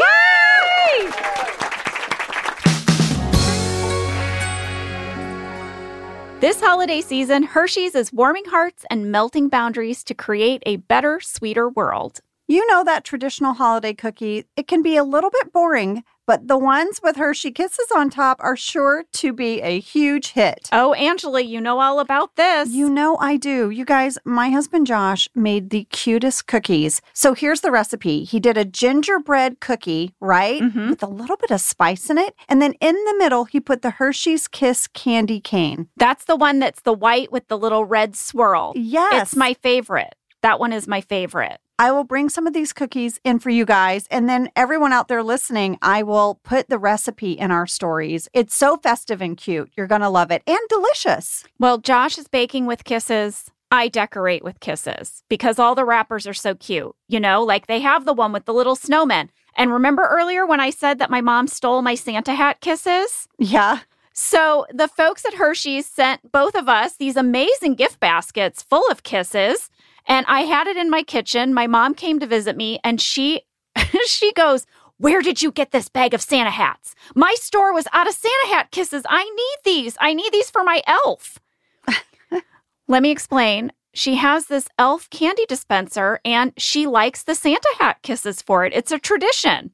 This 6.38 6.60
holiday 6.60 7.00
season, 7.00 7.44
Hershey's 7.44 7.94
is 7.94 8.12
warming 8.12 8.44
hearts 8.44 8.84
and 8.90 9.10
melting 9.10 9.48
boundaries 9.48 10.04
to 10.04 10.14
create 10.14 10.62
a 10.66 10.76
better, 10.76 11.18
sweeter 11.18 11.68
world. 11.70 12.20
You 12.48 12.64
know 12.68 12.85
that 12.85 13.02
traditional 13.04 13.54
holiday 13.54 13.92
cookie, 13.92 14.44
it 14.56 14.68
can 14.68 14.80
be 14.80 14.96
a 14.96 15.02
little 15.02 15.30
bit 15.30 15.52
boring, 15.52 16.04
but 16.28 16.46
the 16.46 16.56
ones 16.56 17.00
with 17.02 17.16
Hershey 17.16 17.50
Kisses 17.50 17.88
on 17.94 18.09
top 18.09 18.37
are 18.40 18.54
sure 18.56 19.04
to 19.14 19.32
be 19.32 19.61
a 19.62 19.80
huge 19.80 20.28
hit. 20.32 20.68
Oh, 20.70 20.92
Angela, 20.92 21.40
you 21.40 21.61
know 21.61 21.80
all 21.80 21.98
about 21.98 22.37
this. 22.37 22.68
You 22.68 22.88
know 22.88 23.16
I 23.18 23.37
do. 23.37 23.70
You 23.70 23.85
guys, 23.85 24.16
my 24.24 24.50
husband 24.50 24.87
Josh 24.87 25.28
made 25.35 25.70
the 25.70 25.85
cutest 25.90 26.46
cookies. 26.46 27.02
So 27.12 27.35
here's 27.35 27.62
the 27.62 27.72
recipe. 27.72 28.22
He 28.22 28.38
did 28.38 28.56
a 28.56 28.64
gingerbread 28.64 29.59
cookie, 29.59 30.14
right? 30.20 30.62
Mhm. 30.62 30.90
With 30.90 31.02
a 31.02 31.09
little 31.09 31.37
bit 31.37 31.50
of 31.50 31.61
spice 31.61 32.11
in 32.11 32.16
it. 32.18 32.37
And 32.48 32.62
then 32.62 32.74
in 32.80 32.94
the 32.94 33.14
middle, 33.18 33.46
he 33.46 33.59
put 33.59 33.82
the 33.82 33.90
Hershey's 33.90 34.46
Kiss 34.46 34.87
candy 34.87 35.40
cane. 35.40 35.88
That's 35.96 36.24
the 36.24 36.37
one 36.37 36.61
that's 36.61 36.82
the 36.82 36.92
white 36.94 37.32
with 37.32 37.48
the 37.48 37.59
little 37.59 37.85
red 37.85 38.14
swirl. 38.14 38.72
Yes. 38.76 39.22
It's 39.22 39.37
my 39.37 39.54
favorite. 39.54 40.14
That 40.42 40.61
one 40.61 40.72
is 40.72 40.87
my 40.87 41.00
favorite. 41.00 41.59
I 41.78 41.92
will 41.92 42.04
bring 42.04 42.30
some 42.30 42.46
of 42.46 42.54
these 42.54 42.72
cookies 42.72 43.20
in 43.22 43.38
for 43.38 43.50
you 43.50 43.66
guys. 43.66 44.06
And 44.10 44.28
then 44.28 44.50
everyone 44.56 44.92
out 44.92 45.08
there 45.08 45.22
listening, 45.22 45.78
I 45.82 46.02
will 46.02 46.40
put 46.42 46.68
the 46.68 46.78
recipe 46.78 47.32
in 47.32 47.50
our 47.50 47.66
stories. 47.66 48.28
It's 48.32 48.56
so 48.56 48.78
festive 48.78 49.20
and 49.20 49.36
cute. 49.36 49.70
You're 49.76 49.86
going 49.86 50.00
to 50.00 50.08
love 50.08 50.30
it 50.30 50.42
and 50.46 50.58
delicious. 50.68 51.44
Well, 51.58 51.78
Josh 51.78 52.16
is 52.16 52.28
baking 52.28 52.64
with 52.64 52.84
kisses. 52.84 53.50
I 53.70 53.88
decorate 53.88 54.42
with 54.42 54.60
kisses 54.60 55.22
because 55.28 55.58
all 55.58 55.74
the 55.74 55.84
wrappers 55.84 56.26
are 56.26 56.34
so 56.34 56.54
cute. 56.54 56.94
You 57.08 57.20
know, 57.20 57.42
like 57.42 57.66
they 57.66 57.80
have 57.80 58.06
the 58.06 58.14
one 58.14 58.32
with 58.32 58.46
the 58.46 58.54
little 58.54 58.76
snowman. 58.76 59.30
And 59.54 59.72
remember 59.72 60.04
earlier 60.04 60.46
when 60.46 60.60
I 60.60 60.70
said 60.70 60.98
that 60.98 61.10
my 61.10 61.20
mom 61.20 61.46
stole 61.46 61.82
my 61.82 61.94
Santa 61.94 62.34
hat 62.34 62.60
kisses? 62.60 63.28
Yeah. 63.38 63.80
So 64.12 64.66
the 64.72 64.88
folks 64.88 65.26
at 65.26 65.34
Hershey's 65.34 65.84
sent 65.84 66.32
both 66.32 66.54
of 66.54 66.70
us 66.70 66.96
these 66.96 67.16
amazing 67.16 67.74
gift 67.74 68.00
baskets 68.00 68.62
full 68.62 68.88
of 68.90 69.02
kisses. 69.02 69.68
And 70.06 70.24
I 70.28 70.42
had 70.42 70.66
it 70.66 70.76
in 70.76 70.90
my 70.90 71.02
kitchen. 71.02 71.52
My 71.52 71.66
mom 71.66 71.94
came 71.94 72.20
to 72.20 72.26
visit 72.26 72.56
me 72.56 72.78
and 72.84 73.00
she 73.00 73.42
she 74.06 74.32
goes, 74.32 74.66
Where 74.98 75.22
did 75.22 75.42
you 75.42 75.52
get 75.52 75.72
this 75.72 75.88
bag 75.88 76.14
of 76.14 76.22
Santa 76.22 76.50
hats? 76.50 76.94
My 77.14 77.34
store 77.38 77.72
was 77.72 77.86
out 77.92 78.08
of 78.08 78.14
Santa 78.14 78.48
hat 78.48 78.70
kisses. 78.70 79.04
I 79.08 79.24
need 79.24 79.56
these. 79.64 79.96
I 80.00 80.14
need 80.14 80.32
these 80.32 80.50
for 80.50 80.64
my 80.64 80.82
elf. 80.86 81.38
Let 82.88 83.02
me 83.02 83.11
explain. 83.11 83.72
She 83.94 84.16
has 84.16 84.46
this 84.46 84.68
elf 84.78 85.09
candy 85.09 85.46
dispenser 85.46 86.20
and 86.24 86.52
she 86.59 86.86
likes 86.86 87.22
the 87.22 87.34
Santa 87.34 87.74
hat 87.78 88.02
kisses 88.02 88.42
for 88.42 88.64
it. 88.64 88.74
It's 88.74 88.92
a 88.92 88.98
tradition. 88.98 89.72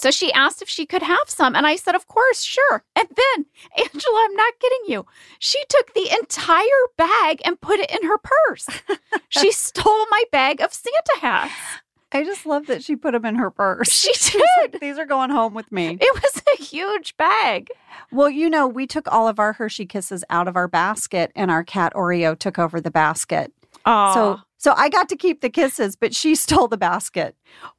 So 0.00 0.10
she 0.10 0.32
asked 0.32 0.62
if 0.62 0.68
she 0.68 0.86
could 0.86 1.02
have 1.02 1.28
some. 1.28 1.54
And 1.54 1.66
I 1.66 1.76
said, 1.76 1.94
Of 1.94 2.06
course, 2.06 2.42
sure. 2.42 2.84
And 2.96 3.08
then, 3.08 3.46
Angela, 3.78 4.26
I'm 4.28 4.34
not 4.34 4.58
kidding 4.58 4.84
you. 4.88 5.06
She 5.38 5.62
took 5.68 5.94
the 5.94 6.10
entire 6.10 6.64
bag 6.96 7.40
and 7.44 7.60
put 7.60 7.80
it 7.80 7.90
in 7.90 8.08
her 8.08 8.18
purse. 8.18 8.68
she 9.28 9.52
stole 9.52 10.06
my 10.10 10.24
bag 10.32 10.60
of 10.60 10.72
Santa 10.72 11.20
hats. 11.20 11.52
I 12.12 12.24
just 12.24 12.44
love 12.44 12.66
that 12.66 12.82
she 12.82 12.96
put 12.96 13.12
them 13.12 13.24
in 13.24 13.36
her 13.36 13.50
purse. 13.50 13.92
She 13.92 14.12
She's 14.14 14.34
like, 14.34 14.72
did. 14.72 14.80
These 14.80 14.98
are 14.98 15.06
going 15.06 15.30
home 15.30 15.54
with 15.54 15.70
me. 15.70 15.96
It 16.00 16.22
was 16.22 16.42
a 16.58 16.62
huge 16.62 17.16
bag. 17.16 17.68
Well, 18.10 18.28
you 18.30 18.50
know, 18.50 18.66
we 18.66 18.86
took 18.86 19.10
all 19.12 19.28
of 19.28 19.38
our 19.38 19.52
Hershey 19.52 19.86
kisses 19.86 20.24
out 20.28 20.48
of 20.48 20.56
our 20.56 20.66
basket 20.66 21.30
and 21.36 21.50
our 21.50 21.62
cat 21.62 21.92
Oreo 21.94 22.36
took 22.36 22.58
over 22.58 22.80
the 22.80 22.90
basket. 22.90 23.52
Oh. 23.86 24.14
So 24.14 24.40
so 24.60 24.72
I 24.76 24.90
got 24.90 25.08
to 25.08 25.16
keep 25.16 25.40
the 25.40 25.48
kisses, 25.48 25.96
but 25.96 26.14
she 26.14 26.34
stole 26.34 26.68
the 26.68 26.76
basket. 26.76 27.34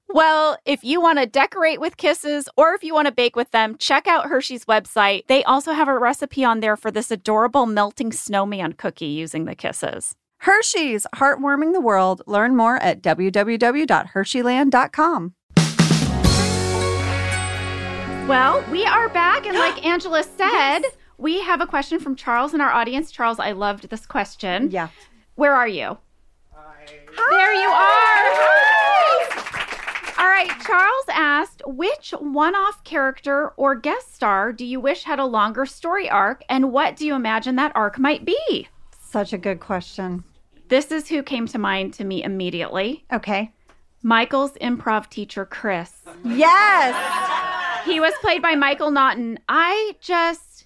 Well, 0.09 0.57
if 0.65 0.84
you 0.84 0.99
want 0.99 1.19
to 1.19 1.27
decorate 1.27 1.79
with 1.79 1.95
kisses 1.95 2.49
or 2.57 2.73
if 2.73 2.84
you 2.84 2.95
want 2.95 3.05
to 3.05 3.13
bake 3.13 3.36
with 3.36 3.51
them, 3.51 3.77
check 3.77 4.07
out 4.07 4.25
Hershey's 4.25 4.65
website. 4.65 5.27
They 5.27 5.43
also 5.43 5.73
have 5.73 5.88
a 5.88 5.95
recipe 5.97 6.43
on 6.43 6.59
there 6.59 6.75
for 6.75 6.89
this 6.89 7.11
adorable 7.11 7.67
melting 7.67 8.11
snowman 8.11 8.73
cookie 8.73 9.05
using 9.05 9.45
the 9.45 9.53
kisses. 9.53 10.15
Hershey's, 10.39 11.05
heartwarming 11.15 11.73
the 11.73 11.79
world. 11.79 12.23
Learn 12.25 12.57
more 12.57 12.77
at 12.77 13.03
www.hersheyland.com. 13.03 15.34
Well, 18.27 18.65
we 18.71 18.86
are 18.86 19.09
back, 19.09 19.45
and 19.45 19.55
like 19.59 19.86
Angela 19.86 20.23
said, 20.23 20.82
we 21.19 21.41
have 21.41 21.61
a 21.61 21.67
question 21.67 21.99
from 21.99 22.15
Charles 22.15 22.55
in 22.55 22.61
our 22.61 22.71
audience. 22.71 23.11
Charles, 23.11 23.38
I 23.38 23.51
loved 23.51 23.89
this 23.89 24.07
question. 24.07 24.71
Yeah. 24.71 24.88
Where 25.36 25.53
are 25.53 25.67
you? 25.67 25.99
There 27.18 27.53
you 27.53 27.70
are. 27.70 28.51
All 30.18 30.28
right, 30.28 30.51
Charles 30.66 31.05
asked, 31.09 31.62
which 31.66 32.12
one 32.12 32.55
off 32.55 32.84
character 32.84 33.49
or 33.57 33.76
guest 33.76 34.14
star 34.14 34.53
do 34.53 34.66
you 34.66 34.80
wish 34.80 35.03
had 35.03 35.20
a 35.20 35.26
longer 35.26 35.66
story 35.66 36.09
arc, 36.09 36.43
and 36.49 36.72
what 36.72 36.95
do 36.95 37.05
you 37.05 37.16
imagine 37.16 37.55
that 37.55 37.72
arc 37.76 37.97
might 37.97 38.26
be? 38.26 38.68
Such 38.99 39.34
a 39.34 39.38
good 39.38 39.59
question. 39.59 40.24
This 40.70 40.91
is 40.91 41.09
who 41.09 41.22
came 41.24 41.47
to 41.47 41.57
mind 41.57 41.93
to 41.95 42.03
me 42.05 42.24
immediately 42.24 43.03
Okay. 43.12 43.51
Michael's 44.03 44.53
improv 44.53 45.09
teacher, 45.09 45.45
Chris. 45.45 45.91
Yes. 46.24 47.86
He 47.86 47.99
was 47.99 48.14
played 48.22 48.41
by 48.41 48.55
Michael 48.55 48.91
Naughton. 48.91 49.39
I 49.49 49.95
just, 49.99 50.66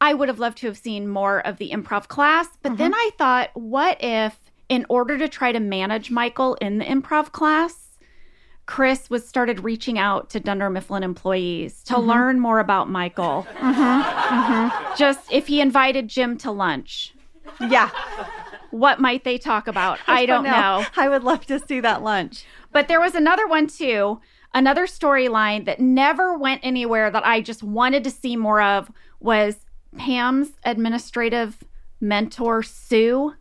I 0.00 0.14
would 0.14 0.28
have 0.28 0.38
loved 0.38 0.58
to 0.58 0.66
have 0.68 0.76
seen 0.76 1.06
more 1.06 1.46
of 1.46 1.58
the 1.58 1.70
improv 1.70 2.08
class, 2.08 2.48
but 2.62 2.70
mm-hmm. 2.70 2.78
then 2.78 2.94
I 2.94 3.10
thought, 3.18 3.50
what 3.54 3.98
if, 4.00 4.38
in 4.68 4.84
order 4.88 5.16
to 5.18 5.28
try 5.28 5.52
to 5.52 5.60
manage 5.60 6.10
Michael 6.10 6.54
in 6.54 6.78
the 6.78 6.84
improv 6.84 7.32
class, 7.32 7.98
Chris 8.66 9.08
was 9.08 9.26
started 9.26 9.62
reaching 9.62 9.96
out 9.98 10.28
to 10.30 10.40
Dunder 10.40 10.68
Mifflin 10.68 11.04
employees 11.04 11.82
to 11.84 11.94
mm-hmm. 11.94 12.08
learn 12.08 12.40
more 12.40 12.58
about 12.58 12.90
Michael. 12.90 13.46
Mm-hmm. 13.58 13.70
Mm-hmm. 13.70 14.96
Just 14.96 15.30
if 15.30 15.46
he 15.46 15.60
invited 15.60 16.08
Jim 16.08 16.36
to 16.38 16.50
lunch, 16.50 17.14
Yeah. 17.60 17.90
what 18.70 19.00
might 19.00 19.22
they 19.22 19.38
talk 19.38 19.68
about? 19.68 20.00
I 20.06 20.26
don't 20.26 20.44
know. 20.44 20.84
I 20.96 21.08
would 21.08 21.22
love 21.22 21.46
to 21.46 21.60
see 21.60 21.80
that 21.80 22.02
lunch. 22.02 22.44
But 22.72 22.88
there 22.88 23.00
was 23.00 23.14
another 23.14 23.46
one 23.46 23.68
too, 23.68 24.20
another 24.52 24.86
storyline 24.86 25.64
that 25.66 25.80
never 25.80 26.36
went 26.36 26.60
anywhere 26.64 27.10
that 27.10 27.24
I 27.24 27.40
just 27.40 27.62
wanted 27.62 28.02
to 28.04 28.10
see 28.10 28.36
more 28.36 28.60
of 28.60 28.90
was 29.20 29.64
Pam's 29.96 30.50
administrative 30.64 31.62
mentor, 32.00 32.62
Sue, 32.62 33.34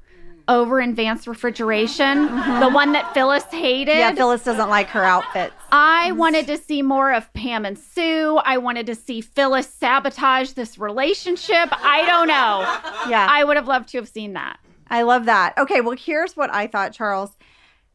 over 0.48 0.80
in 0.80 0.96
Vance 0.96 1.28
Refrigeration, 1.28 2.26
the 2.26 2.70
one 2.70 2.91
that 2.91 3.14
Phyllis 3.14 3.46
hated. 3.46 3.98
Yeah, 3.98 4.14
Phyllis 4.14 4.43
doesn't 4.43 4.70
like 4.70 4.88
her 4.89 5.04
outfits. 5.04 5.54
I 5.72 6.12
wanted 6.12 6.48
to 6.48 6.58
see 6.58 6.82
more 6.82 7.14
of 7.14 7.32
Pam 7.34 7.66
and 7.66 7.78
Sue. 7.78 8.39
I 8.43 8.58
wanted 8.58 8.86
to 8.88 8.96
see 8.96 9.22
Phyllis 9.22 9.68
sabotage 9.68 10.52
this 10.52 10.78
relationship. 10.78 11.70
I 11.72 12.06
don't 12.06 12.28
know. 12.28 12.62
Yeah. 13.10 13.28
I 13.30 13.43
would 13.43 13.58
have 13.58 13.68
loved 13.68 13.89
to 13.89 13.98
have 13.98 14.08
seen 14.08 14.34
that. 14.34 14.60
I 14.88 15.02
love 15.02 15.26
that. 15.26 15.58
Okay, 15.58 15.82
well, 15.82 15.96
here's 15.98 16.38
what 16.38 16.54
I 16.54 16.68
thought, 16.68 16.93
Charles. 16.93 17.32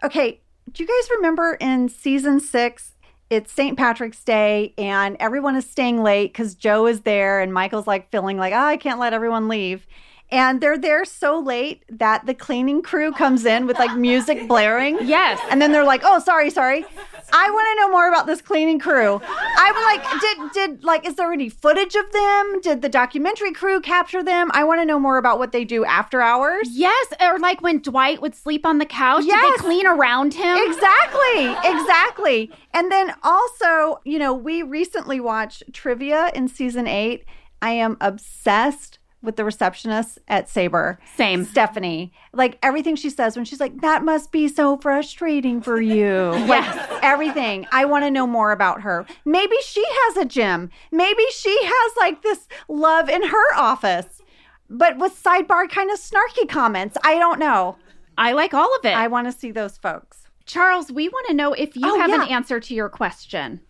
Okay, 0.03 0.41
do 0.73 0.83
you 0.83 0.89
guys 0.89 1.11
remember 1.17 1.57
in 1.61 1.89
season 1.89 2.41
six? 2.41 2.95
It's 3.29 3.53
St. 3.53 3.79
Patrick's 3.79 4.25
Day, 4.25 4.75
and 4.77 5.17
everyone 5.21 5.55
is 5.55 5.65
staying 5.65 6.03
late 6.03 6.33
because 6.33 6.57
Joe 6.57 6.87
is 6.87 7.03
there, 7.03 7.41
and 7.41 7.55
Michael's 7.55 7.87
like 7.87 8.11
feeling 8.11 8.39
like, 8.39 8.53
oh, 8.53 8.59
I 8.59 8.77
can't 8.77 8.99
let 8.99 9.13
everyone 9.13 9.47
leave. 9.47 9.87
And 10.33 10.61
they're 10.61 10.79
there 10.79 11.05
so 11.05 11.39
late 11.39 11.83
that 11.89 12.27
the 12.27 12.35
cleaning 12.35 12.83
crew 12.83 13.13
comes 13.13 13.45
in 13.45 13.67
with 13.67 13.79
like 13.79 13.97
music 13.97 14.47
blaring. 14.49 14.99
Yes. 15.03 15.41
And 15.51 15.61
then 15.61 15.73
they're 15.73 15.85
like, 15.85 16.03
"Oh, 16.05 16.19
sorry, 16.21 16.51
sorry. 16.51 16.85
I 17.33 17.51
want 17.51 17.69
to 17.69 17.81
know 17.81 17.91
more 17.91 18.09
about 18.09 18.27
this 18.27 18.41
cleaning 18.41 18.79
crew." 18.79 19.21
I 19.25 19.73
would 19.73 19.85
like, 19.85 20.21
did 20.21 20.53
did 20.53 20.85
like, 20.85 21.07
is 21.07 21.17
there 21.17 21.33
any 21.33 21.49
footage 21.49 21.95
of 21.95 22.11
them? 22.13 22.61
Did 22.61 22.83
the 22.83 22.89
documentary 22.89 23.53
crew 23.53 23.81
capture 23.81 24.23
them? 24.23 24.51
I 24.53 24.65
want 24.65 24.81
to 24.81 24.85
know 24.85 24.99
more 24.99 25.19
about 25.19 25.39
what 25.39 25.53
they 25.53 25.65
do 25.65 25.85
after 25.85 26.21
hours. 26.21 26.69
Yes, 26.71 27.07
or 27.21 27.39
like 27.39 27.61
when 27.61 27.81
Dwight 27.81 28.23
would 28.23 28.35
sleep 28.35 28.65
on 28.65 28.79
the 28.79 28.87
couch, 28.87 29.25
did 29.25 29.35
they 29.35 29.57
clean 29.59 29.87
around 29.87 30.35
him? 30.35 30.57
Exactly, 30.71 31.47
exactly. 31.65 32.51
And 32.73 32.91
then 32.91 33.15
also, 33.23 34.01
you 34.05 34.19
know, 34.19 34.33
we 34.33 34.63
recently 34.63 35.19
watched 35.19 35.73
trivia 35.73 36.31
in 36.35 36.49
season 36.49 36.87
eight. 36.87 37.25
I 37.63 37.73
am 37.73 37.97
obsessed 38.01 39.00
with 39.23 39.37
the 39.37 39.45
receptionist 39.45 40.19
at 40.29 40.49
Sabre. 40.49 40.99
Same. 41.17 41.45
Stephanie. 41.45 42.13
Like 42.33 42.59
everything 42.63 42.97
she 42.97 43.11
says 43.11 43.37
when 43.37 43.45
she's 43.45 43.61
like, 43.61 43.81
that 43.83 44.05
must 44.05 44.33
be 44.33 44.49
so 44.49 44.77
frustrating 44.79 45.61
for 45.61 45.81
you. 45.81 46.31
Like 46.51 47.03
everything. 47.03 47.67
I 47.73 47.85
want 47.85 48.05
to 48.05 48.11
know 48.11 48.27
more 48.27 48.51
about 48.53 48.81
her. 48.83 49.07
Maybe 49.25 49.57
she 49.65 49.85
has 49.87 50.17
a 50.17 50.25
gym. 50.25 50.71
Maybe 50.91 51.23
she 51.33 51.57
has 51.63 51.93
like 51.99 52.23
this 52.23 52.49
love 52.69 53.09
in 53.09 53.23
her 53.23 53.55
office. 53.57 54.23
But 54.69 54.99
with 54.99 55.21
sidebar 55.23 55.69
kind 55.69 55.91
of 55.91 55.99
snarky 55.99 56.49
comments. 56.49 56.97
I 57.05 57.19
don't 57.19 57.39
know. 57.39 57.77
I 58.19 58.33
like 58.33 58.55
all 58.55 58.75
of 58.77 58.85
it. 58.85 58.95
I 58.97 59.07
want 59.09 59.27
to 59.27 59.33
see 59.33 59.51
those 59.51 59.77
folks. 59.79 60.19
Charles, 60.47 60.91
we 60.91 61.09
want 61.09 61.29
to 61.29 61.35
know 61.35 61.53
if 61.53 61.77
you 61.77 61.83
Oh, 61.85 62.01
have 62.01 62.11
an 62.13 62.29
answer 62.29 62.59
to 62.61 62.75
your 62.75 62.89
question. 62.89 63.61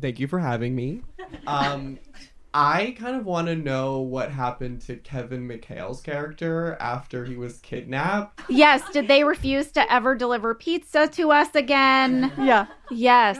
Thank 0.00 0.20
you 0.20 0.28
for 0.28 0.38
having 0.38 0.74
me. 0.74 1.02
Um, 1.46 1.98
I 2.54 2.96
kind 2.98 3.14
of 3.16 3.26
want 3.26 3.48
to 3.48 3.54
know 3.56 4.00
what 4.00 4.30
happened 4.30 4.80
to 4.82 4.96
Kevin 4.96 5.46
McHale's 5.46 6.00
character 6.00 6.76
after 6.80 7.24
he 7.24 7.36
was 7.36 7.58
kidnapped. 7.58 8.40
Yes, 8.48 8.82
did 8.90 9.06
they 9.06 9.22
refuse 9.24 9.70
to 9.72 9.92
ever 9.92 10.14
deliver 10.14 10.54
pizza 10.54 11.06
to 11.08 11.30
us 11.30 11.54
again? 11.54 12.32
Yeah. 12.38 12.66
Yes. 12.90 13.38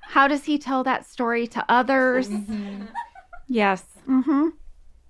How 0.00 0.26
does 0.26 0.44
he 0.44 0.58
tell 0.58 0.82
that 0.84 1.06
story 1.06 1.46
to 1.48 1.64
others? 1.68 2.28
Yes. 3.46 3.84
Mm-hmm. 4.08 4.48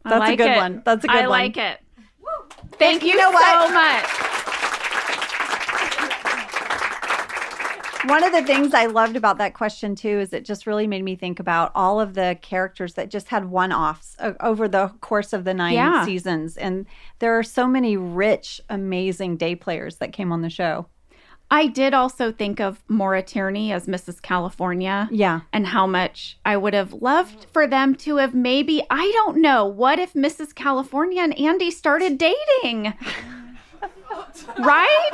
I 0.05 0.09
That's 0.19 0.31
a 0.31 0.37
good 0.37 0.51
it. 0.51 0.57
one. 0.57 0.83
That's 0.85 1.05
a 1.05 1.09
good 1.09 1.17
I 1.17 1.27
one. 1.29 1.41
I 1.41 1.45
like 1.45 1.57
it. 1.57 1.79
Thank 2.79 3.03
you, 3.03 3.11
You 3.11 3.19
know 3.19 3.31
what? 3.31 3.69
so 3.69 3.75
much. 3.75 4.30
One 8.07 8.25
of 8.25 8.33
the 8.33 8.43
things 8.43 8.73
I 8.73 8.87
loved 8.87 9.15
about 9.17 9.39
that 9.39 9.53
question 9.55 9.95
too 9.95 10.21
is 10.21 10.33
it 10.33 10.45
just 10.45 10.67
really 10.67 10.87
made 10.87 11.05
me 11.05 11.17
think 11.17 11.39
about 11.39 11.71
all 11.75 12.01
of 12.01 12.15
the 12.15 12.39
characters 12.41 12.95
that 12.95 13.11
just 13.11 13.29
had 13.29 13.45
one-offs 13.51 14.17
over 14.41 14.69
the 14.69 14.89
course 15.01 15.33
of 15.33 15.45
the 15.45 15.53
nine 15.53 15.75
Yeah. 15.75 16.05
seasons, 16.05 16.57
and 16.57 16.87
there 17.19 17.39
are 17.39 17.43
so 17.43 17.67
many 17.67 17.97
rich, 17.99 18.61
amazing 18.71 19.37
day 19.37 19.55
players 19.55 19.97
that 19.97 20.13
came 20.15 20.33
on 20.33 20.41
the 20.41 20.49
show. 20.51 20.87
I 21.53 21.67
did 21.67 21.93
also 21.95 22.31
think 22.31 22.61
of 22.61 22.83
Maura 22.89 23.23
Tierney 23.23 23.73
as 23.73 23.87
Mrs. 23.87 24.23
California. 24.23 25.09
Yeah, 25.11 25.41
and 25.53 25.67
how 25.67 25.87
much 25.87 26.39
I 26.45 26.57
would 26.57 26.75
have 26.75 26.93
loved 26.95 27.47
for 27.53 27.67
them 27.67 27.95
to 27.97 28.17
have 28.17 28.35
maybe, 28.35 28.83
I 28.89 29.11
don't 29.15 29.39
know, 29.43 29.67
what 29.67 29.99
if 29.99 30.15
Mrs. 30.15 30.55
California 30.55 31.23
and 31.23 31.39
Andy 31.39 31.71
started 31.71 32.19
dating? 32.19 32.95
Right? 34.59 35.11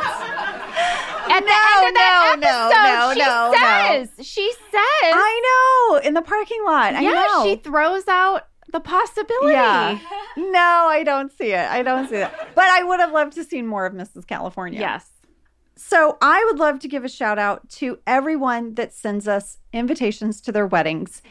At 1.29 1.29
the 1.29 1.35
end 1.35 1.89
of 1.89 1.95
that 1.95 2.37
no, 2.39 2.49
no, 2.49 2.69
episode, 2.69 2.81
no, 2.81 3.05
no, 3.05 3.15
she 3.15 3.21
no. 3.21 4.07
says, 4.17 4.27
she 4.27 4.53
says, 4.53 4.73
I 4.75 5.91
know 5.93 5.99
in 5.99 6.15
the 6.15 6.23
parking 6.23 6.63
lot. 6.65 6.95
I 6.95 7.01
yeah, 7.01 7.13
know. 7.13 7.45
she 7.45 7.57
throws 7.57 8.07
out 8.09 8.49
the 8.73 8.81
possibility. 8.81 9.53
yeah. 9.53 9.99
No, 10.37 10.89
I 10.89 11.03
don't 11.05 11.33
see 11.33 11.53
it. 11.53 11.69
I 11.69 11.83
don't 11.83 12.09
see 12.09 12.17
it. 12.17 12.31
But 12.55 12.65
I 12.65 12.83
would 12.83 13.01
have 13.01 13.13
loved 13.13 13.35
to 13.35 13.45
seen 13.45 13.67
more 13.67 13.87
of 13.87 13.95
Mrs. 13.95 14.27
California. 14.27 14.81
Yes. 14.81 15.11
So 15.77 16.17
I 16.23 16.43
would 16.47 16.59
love 16.59 16.79
to 16.81 16.89
give 16.89 17.05
a 17.05 17.09
shout 17.09 17.39
out 17.39 17.69
to 17.71 17.99
everyone 18.07 18.75
that 18.75 18.95
sends 18.95 19.29
us 19.29 19.59
invitations 19.73 20.41
to 20.43 20.53
their 20.53 20.67
weddings. 20.67 21.23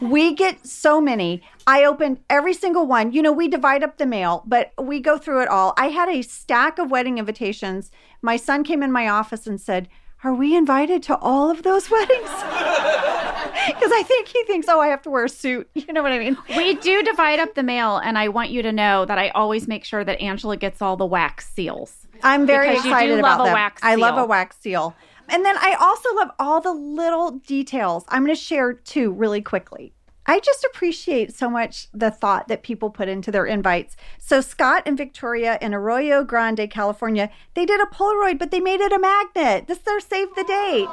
We 0.00 0.34
get 0.34 0.66
so 0.66 1.00
many. 1.00 1.42
I 1.66 1.84
opened 1.84 2.20
every 2.30 2.54
single 2.54 2.86
one. 2.86 3.12
You 3.12 3.22
know, 3.22 3.32
we 3.32 3.48
divide 3.48 3.82
up 3.82 3.98
the 3.98 4.06
mail, 4.06 4.42
but 4.46 4.72
we 4.80 5.00
go 5.00 5.18
through 5.18 5.42
it 5.42 5.48
all. 5.48 5.74
I 5.76 5.88
had 5.88 6.08
a 6.08 6.22
stack 6.22 6.78
of 6.78 6.90
wedding 6.90 7.18
invitations. 7.18 7.90
My 8.22 8.36
son 8.36 8.64
came 8.64 8.82
in 8.82 8.92
my 8.92 9.08
office 9.08 9.46
and 9.46 9.60
said, 9.60 9.88
Are 10.24 10.34
we 10.34 10.56
invited 10.56 11.02
to 11.04 11.16
all 11.18 11.50
of 11.50 11.62
those 11.62 11.90
weddings? 11.90 12.30
Because 13.68 13.92
I 13.92 14.02
think 14.02 14.28
he 14.28 14.42
thinks, 14.44 14.66
Oh, 14.68 14.80
I 14.80 14.88
have 14.88 15.02
to 15.02 15.10
wear 15.10 15.24
a 15.24 15.28
suit. 15.28 15.68
You 15.74 15.92
know 15.92 16.02
what 16.02 16.12
I 16.12 16.18
mean? 16.18 16.36
We 16.56 16.74
do 16.74 17.02
divide 17.02 17.38
up 17.38 17.54
the 17.54 17.62
mail, 17.62 17.98
and 17.98 18.16
I 18.16 18.28
want 18.28 18.50
you 18.50 18.62
to 18.62 18.72
know 18.72 19.04
that 19.04 19.18
I 19.18 19.28
always 19.30 19.68
make 19.68 19.84
sure 19.84 20.04
that 20.04 20.20
Angela 20.20 20.56
gets 20.56 20.80
all 20.80 20.96
the 20.96 21.06
wax 21.06 21.48
seals. 21.52 22.06
I'm 22.22 22.46
very 22.46 22.68
Because 22.70 22.84
you 22.84 22.90
do 22.90 22.96
excited 22.96 23.10
love 23.10 23.18
about 23.20 23.40
a 23.40 23.44
them. 23.50 23.72
I 23.82 23.94
love 23.96 24.18
a 24.18 24.24
wax 24.26 24.56
seal. 24.58 24.94
And 25.28 25.44
then 25.44 25.56
I 25.58 25.76
also 25.78 26.14
love 26.14 26.30
all 26.38 26.60
the 26.60 26.72
little 26.72 27.32
details. 27.32 28.04
I'm 28.08 28.24
going 28.24 28.34
to 28.34 28.40
share 28.40 28.72
two 28.72 29.12
really 29.12 29.42
quickly. 29.42 29.94
I 30.30 30.40
just 30.40 30.62
appreciate 30.62 31.34
so 31.34 31.48
much 31.48 31.88
the 31.94 32.10
thought 32.10 32.48
that 32.48 32.62
people 32.62 32.90
put 32.90 33.08
into 33.08 33.30
their 33.30 33.46
invites. 33.46 33.96
So 34.18 34.42
Scott 34.42 34.82
and 34.84 34.94
Victoria 34.94 35.56
in 35.62 35.72
Arroyo 35.72 36.22
Grande, 36.22 36.68
California, 36.70 37.30
they 37.54 37.64
did 37.64 37.80
a 37.80 37.86
Polaroid, 37.86 38.38
but 38.38 38.50
they 38.50 38.60
made 38.60 38.82
it 38.82 38.92
a 38.92 38.98
magnet. 38.98 39.66
This 39.68 39.78
is 39.78 39.84
their 39.84 40.00
save 40.00 40.28
the 40.34 40.44
date. 40.44 40.90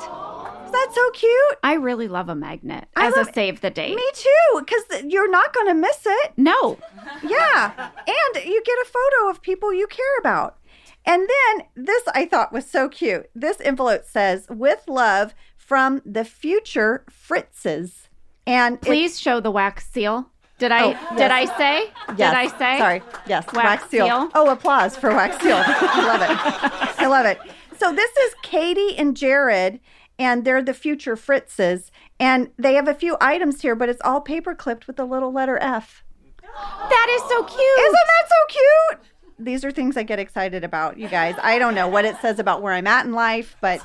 Is 0.65 0.71
that 0.71 0.91
so 0.95 1.11
cute? 1.11 1.57
I 1.63 1.73
really 1.73 2.07
love 2.07 2.29
a 2.29 2.35
magnet 2.35 2.87
I 2.95 3.07
as 3.07 3.17
a 3.17 3.25
save 3.33 3.59
the 3.59 3.69
date. 3.69 3.97
Me 3.97 4.09
too, 4.13 4.59
because 4.61 5.03
you're 5.03 5.29
not 5.29 5.53
going 5.53 5.67
to 5.67 5.73
miss 5.73 5.99
it. 6.05 6.31
No. 6.37 6.77
Yeah. 7.21 7.89
and 8.07 8.45
you 8.45 8.63
get 8.63 8.77
a 8.79 8.85
photo 8.85 9.29
of 9.29 9.41
people 9.41 9.73
you 9.73 9.87
care 9.87 10.17
about. 10.21 10.59
And 11.05 11.27
then 11.29 11.67
this 11.85 12.03
I 12.13 12.25
thought 12.25 12.51
was 12.51 12.65
so 12.69 12.89
cute. 12.89 13.29
This 13.35 13.59
envelope 13.61 14.05
says, 14.05 14.47
with 14.49 14.83
love 14.87 15.33
from 15.57 16.01
the 16.05 16.25
future 16.25 17.05
Fritzes. 17.09 18.07
And 18.47 18.75
it- 18.75 18.81
Please 18.81 19.19
show 19.19 19.39
the 19.39 19.51
wax 19.51 19.87
seal. 19.87 20.31
Did 20.57 20.71
I 20.71 20.83
Oh, 20.85 21.15
did 21.15 21.19
yes. 21.19 21.31
I 21.51 21.57
say? 21.57 21.93
Yes. 22.17 22.17
Did 22.17 22.25
I 22.27 22.47
say? 22.57 22.77
Sorry. 22.79 23.01
Yes. 23.27 23.45
Wax, 23.47 23.55
Wax 23.55 23.89
seal. 23.89 24.05
seal. 24.05 24.29
Oh, 24.35 24.49
applause 24.49 24.95
for 24.95 25.09
wax 25.13 25.37
seal. 25.43 25.57
I 25.57 26.05
love 26.07 26.21
it. 26.21 26.99
I 27.01 27.07
love 27.07 27.25
it. 27.25 27.39
So 27.77 27.93
this 27.93 28.09
is 28.15 28.33
Katie 28.41 28.97
and 28.97 29.17
Jared, 29.17 29.81
and 30.17 30.45
they're 30.45 30.61
the 30.63 30.73
future 30.73 31.17
Fritzes, 31.17 31.91
and 32.21 32.51
they 32.57 32.75
have 32.75 32.87
a 32.87 32.93
few 32.93 33.17
items 33.19 33.61
here, 33.63 33.75
but 33.75 33.89
it's 33.89 33.99
all 34.05 34.21
paper 34.21 34.55
clipped 34.55 34.87
with 34.87 34.95
the 34.95 35.03
little 35.03 35.33
letter 35.33 35.57
F. 35.61 36.05
That 36.41 37.07
is 37.11 37.21
so 37.29 37.43
cute. 37.43 37.79
Isn't 37.79 37.91
that 37.91 38.29
so 38.29 38.47
cute? 38.47 39.01
These 39.37 39.65
are 39.65 39.71
things 39.71 39.97
I 39.97 40.03
get 40.03 40.19
excited 40.19 40.63
about, 40.63 40.97
you 40.97 41.09
guys. 41.09 41.35
I 41.41 41.59
don't 41.59 41.75
know 41.75 41.87
what 41.87 42.05
it 42.05 42.15
says 42.21 42.39
about 42.39 42.61
where 42.61 42.73
I'm 42.73 42.87
at 42.87 43.05
in 43.05 43.11
life, 43.11 43.57
but 43.59 43.81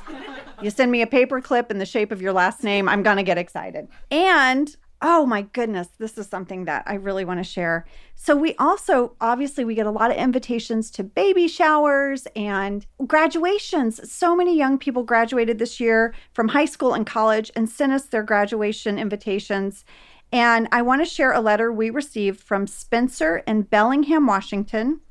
you 0.61 0.69
send 0.69 0.91
me 0.91 1.01
a 1.01 1.07
paper 1.07 1.41
clip 1.41 1.69
in 1.71 1.77
the 1.77 1.85
shape 1.85 2.11
of 2.11 2.21
your 2.21 2.33
last 2.33 2.63
name, 2.63 2.87
I'm 2.87 3.03
going 3.03 3.17
to 3.17 3.23
get 3.23 3.37
excited. 3.37 3.87
And 4.09 4.75
oh 5.01 5.25
my 5.25 5.41
goodness, 5.41 5.87
this 5.97 6.17
is 6.17 6.27
something 6.27 6.65
that 6.65 6.83
I 6.85 6.93
really 6.93 7.25
want 7.25 7.39
to 7.39 7.43
share. 7.43 7.85
So 8.15 8.35
we 8.35 8.55
also 8.55 9.15
obviously 9.19 9.65
we 9.65 9.75
get 9.75 9.87
a 9.87 9.91
lot 9.91 10.11
of 10.11 10.17
invitations 10.17 10.91
to 10.91 11.03
baby 11.03 11.47
showers 11.47 12.27
and 12.35 12.85
graduations. 13.07 14.11
So 14.11 14.35
many 14.35 14.55
young 14.55 14.77
people 14.77 15.03
graduated 15.03 15.57
this 15.57 15.79
year 15.79 16.13
from 16.33 16.49
high 16.49 16.65
school 16.65 16.93
and 16.93 17.05
college 17.05 17.51
and 17.55 17.69
sent 17.69 17.91
us 17.91 18.05
their 18.05 18.23
graduation 18.23 18.99
invitations. 18.99 19.83
And 20.31 20.67
I 20.71 20.81
want 20.81 21.01
to 21.01 21.09
share 21.09 21.33
a 21.33 21.41
letter 21.41 21.73
we 21.73 21.89
received 21.89 22.39
from 22.39 22.67
Spencer 22.67 23.43
in 23.47 23.63
Bellingham, 23.63 24.27
Washington. 24.27 25.01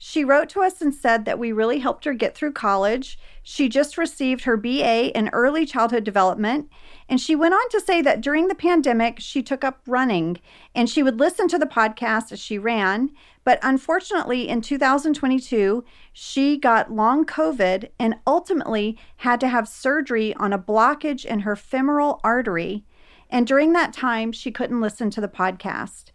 She 0.00 0.24
wrote 0.24 0.48
to 0.50 0.62
us 0.62 0.80
and 0.80 0.94
said 0.94 1.24
that 1.24 1.40
we 1.40 1.50
really 1.50 1.80
helped 1.80 2.04
her 2.04 2.14
get 2.14 2.36
through 2.36 2.52
college. 2.52 3.18
She 3.42 3.68
just 3.68 3.98
received 3.98 4.44
her 4.44 4.56
BA 4.56 5.16
in 5.16 5.28
early 5.30 5.66
childhood 5.66 6.04
development. 6.04 6.70
And 7.08 7.20
she 7.20 7.34
went 7.34 7.54
on 7.54 7.68
to 7.70 7.80
say 7.80 8.00
that 8.02 8.20
during 8.20 8.46
the 8.46 8.54
pandemic, 8.54 9.18
she 9.18 9.42
took 9.42 9.64
up 9.64 9.80
running 9.86 10.38
and 10.72 10.88
she 10.88 11.02
would 11.02 11.18
listen 11.18 11.48
to 11.48 11.58
the 11.58 11.66
podcast 11.66 12.30
as 12.30 12.38
she 12.38 12.58
ran. 12.58 13.10
But 13.42 13.58
unfortunately, 13.62 14.48
in 14.48 14.60
2022, 14.60 15.84
she 16.12 16.56
got 16.56 16.92
long 16.92 17.24
COVID 17.24 17.88
and 17.98 18.16
ultimately 18.24 18.96
had 19.16 19.40
to 19.40 19.48
have 19.48 19.66
surgery 19.66 20.32
on 20.34 20.52
a 20.52 20.58
blockage 20.58 21.24
in 21.24 21.40
her 21.40 21.56
femoral 21.56 22.20
artery. 22.22 22.84
And 23.30 23.46
during 23.46 23.72
that 23.72 23.92
time, 23.92 24.30
she 24.30 24.52
couldn't 24.52 24.80
listen 24.80 25.10
to 25.10 25.20
the 25.20 25.28
podcast. 25.28 26.12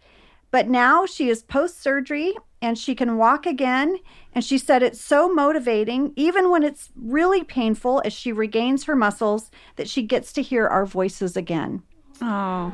But 0.50 0.68
now 0.68 1.04
she 1.04 1.28
is 1.28 1.42
post 1.42 1.82
surgery 1.82 2.34
and 2.64 2.78
she 2.78 2.94
can 2.94 3.18
walk 3.18 3.44
again. 3.44 3.98
And 4.34 4.42
she 4.42 4.56
said 4.56 4.82
it's 4.82 5.00
so 5.00 5.28
motivating, 5.32 6.12
even 6.16 6.50
when 6.50 6.62
it's 6.62 6.88
really 6.96 7.44
painful, 7.44 8.00
as 8.04 8.12
she 8.12 8.32
regains 8.32 8.84
her 8.84 8.96
muscles, 8.96 9.50
that 9.76 9.88
she 9.88 10.02
gets 10.02 10.32
to 10.32 10.42
hear 10.42 10.66
our 10.66 10.86
voices 10.86 11.36
again. 11.36 11.82
Oh. 12.22 12.72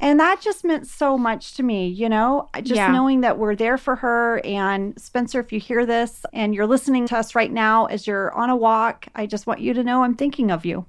And 0.00 0.18
that 0.18 0.40
just 0.40 0.64
meant 0.64 0.86
so 0.86 1.18
much 1.18 1.54
to 1.56 1.62
me, 1.62 1.88
you 1.88 2.08
know, 2.08 2.48
just 2.62 2.76
Yeah. 2.76 2.90
knowing 2.90 3.20
that 3.20 3.36
we're 3.38 3.56
there 3.56 3.76
for 3.76 3.96
her. 3.96 4.40
And 4.44 4.98
Spencer, 4.98 5.40
if 5.40 5.52
you 5.52 5.60
hear 5.60 5.84
this 5.84 6.24
and 6.32 6.54
you're 6.54 6.66
listening 6.66 7.06
to 7.08 7.18
us 7.18 7.34
right 7.34 7.52
now 7.52 7.86
as 7.86 8.06
you're 8.06 8.32
on 8.32 8.48
a 8.48 8.56
walk, 8.56 9.08
I 9.14 9.26
just 9.26 9.46
want 9.46 9.60
you 9.60 9.74
to 9.74 9.84
know 9.84 10.04
I'm 10.04 10.14
thinking 10.14 10.50
of 10.50 10.64
you. 10.64 10.86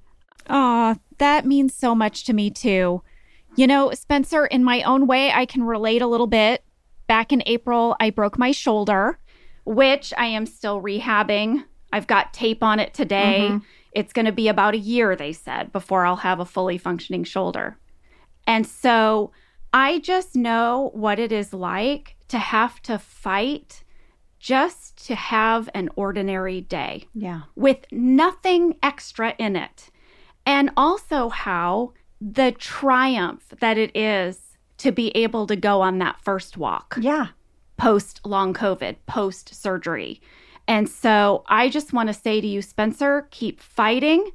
Aw, 0.50 0.96
that 1.18 1.46
means 1.46 1.74
so 1.74 1.94
much 1.94 2.24
to 2.26 2.34
me 2.34 2.50
too. 2.50 3.02
You 3.56 3.68
know, 3.68 3.92
Spencer, 3.94 4.46
in 4.46 4.64
my 4.64 4.84
own 4.84 5.08
way, 5.08 5.32
I 5.32 5.46
can 5.46 5.64
relate 5.64 6.02
a 6.02 6.08
little 6.08 6.28
bit. 6.28 6.64
Back 7.10 7.34
in 7.34 7.42
April, 7.48 7.96
I 8.00 8.12
broke 8.12 8.38
my 8.38 8.52
shoulder, 8.52 9.18
which 9.66 10.14
I 10.16 10.28
am 10.28 10.46
still 10.46 10.80
rehabbing. 10.80 11.64
I've 11.92 12.06
got 12.06 12.36
tape 12.36 12.62
on 12.62 12.80
it 12.80 12.94
today. 12.94 13.48
Mm-hmm. 13.50 13.66
It's 13.94 14.14
going 14.14 14.28
to 14.28 14.32
be 14.32 14.48
about 14.48 14.76
a 14.76 14.78
year, 14.78 15.16
they 15.16 15.34
said, 15.34 15.72
before 15.72 16.06
I'll 16.06 16.18
have 16.18 16.40
a 16.40 16.46
fully 16.46 16.78
functioning 16.78 17.24
shoulder. 17.24 17.78
And 18.46 18.68
so 18.68 19.32
I 19.74 19.98
just 19.98 20.36
know 20.36 20.92
what 20.94 21.18
it 21.18 21.32
is 21.32 21.52
like 21.52 22.16
to 22.28 22.38
have 22.38 22.80
to 22.84 23.00
fight 23.00 23.84
just 24.38 25.04
to 25.08 25.16
have 25.16 25.68
an 25.74 25.90
ordinary 25.96 26.62
day 26.62 27.08
Yeah. 27.16 27.42
with 27.56 27.86
nothing 27.92 28.76
extra 28.84 29.34
in 29.40 29.56
it. 29.56 29.90
And 30.46 30.70
also 30.78 31.30
how 31.30 31.94
the 32.22 32.52
triumph 32.52 33.52
that 33.62 33.80
it 33.80 33.98
is 33.98 34.49
to 34.80 34.92
be 34.92 35.10
able 35.12 35.48
to 35.48 35.56
go 35.56 35.82
on 35.82 36.00
that 36.00 36.20
first 36.22 36.58
walk 36.58 36.98
Yeah. 37.00 37.28
post 37.78 38.22
long 38.26 38.54
COVID, 38.54 38.98
post 39.06 39.54
surgery. 39.56 40.22
And 40.68 40.88
so 40.90 41.44
I 41.48 41.70
just 41.70 41.94
want 41.94 42.08
to 42.08 42.14
say 42.14 42.42
to 42.42 42.48
you, 42.48 42.62
Spencer, 42.62 43.28
keep 43.32 43.60
fighting. 43.60 44.32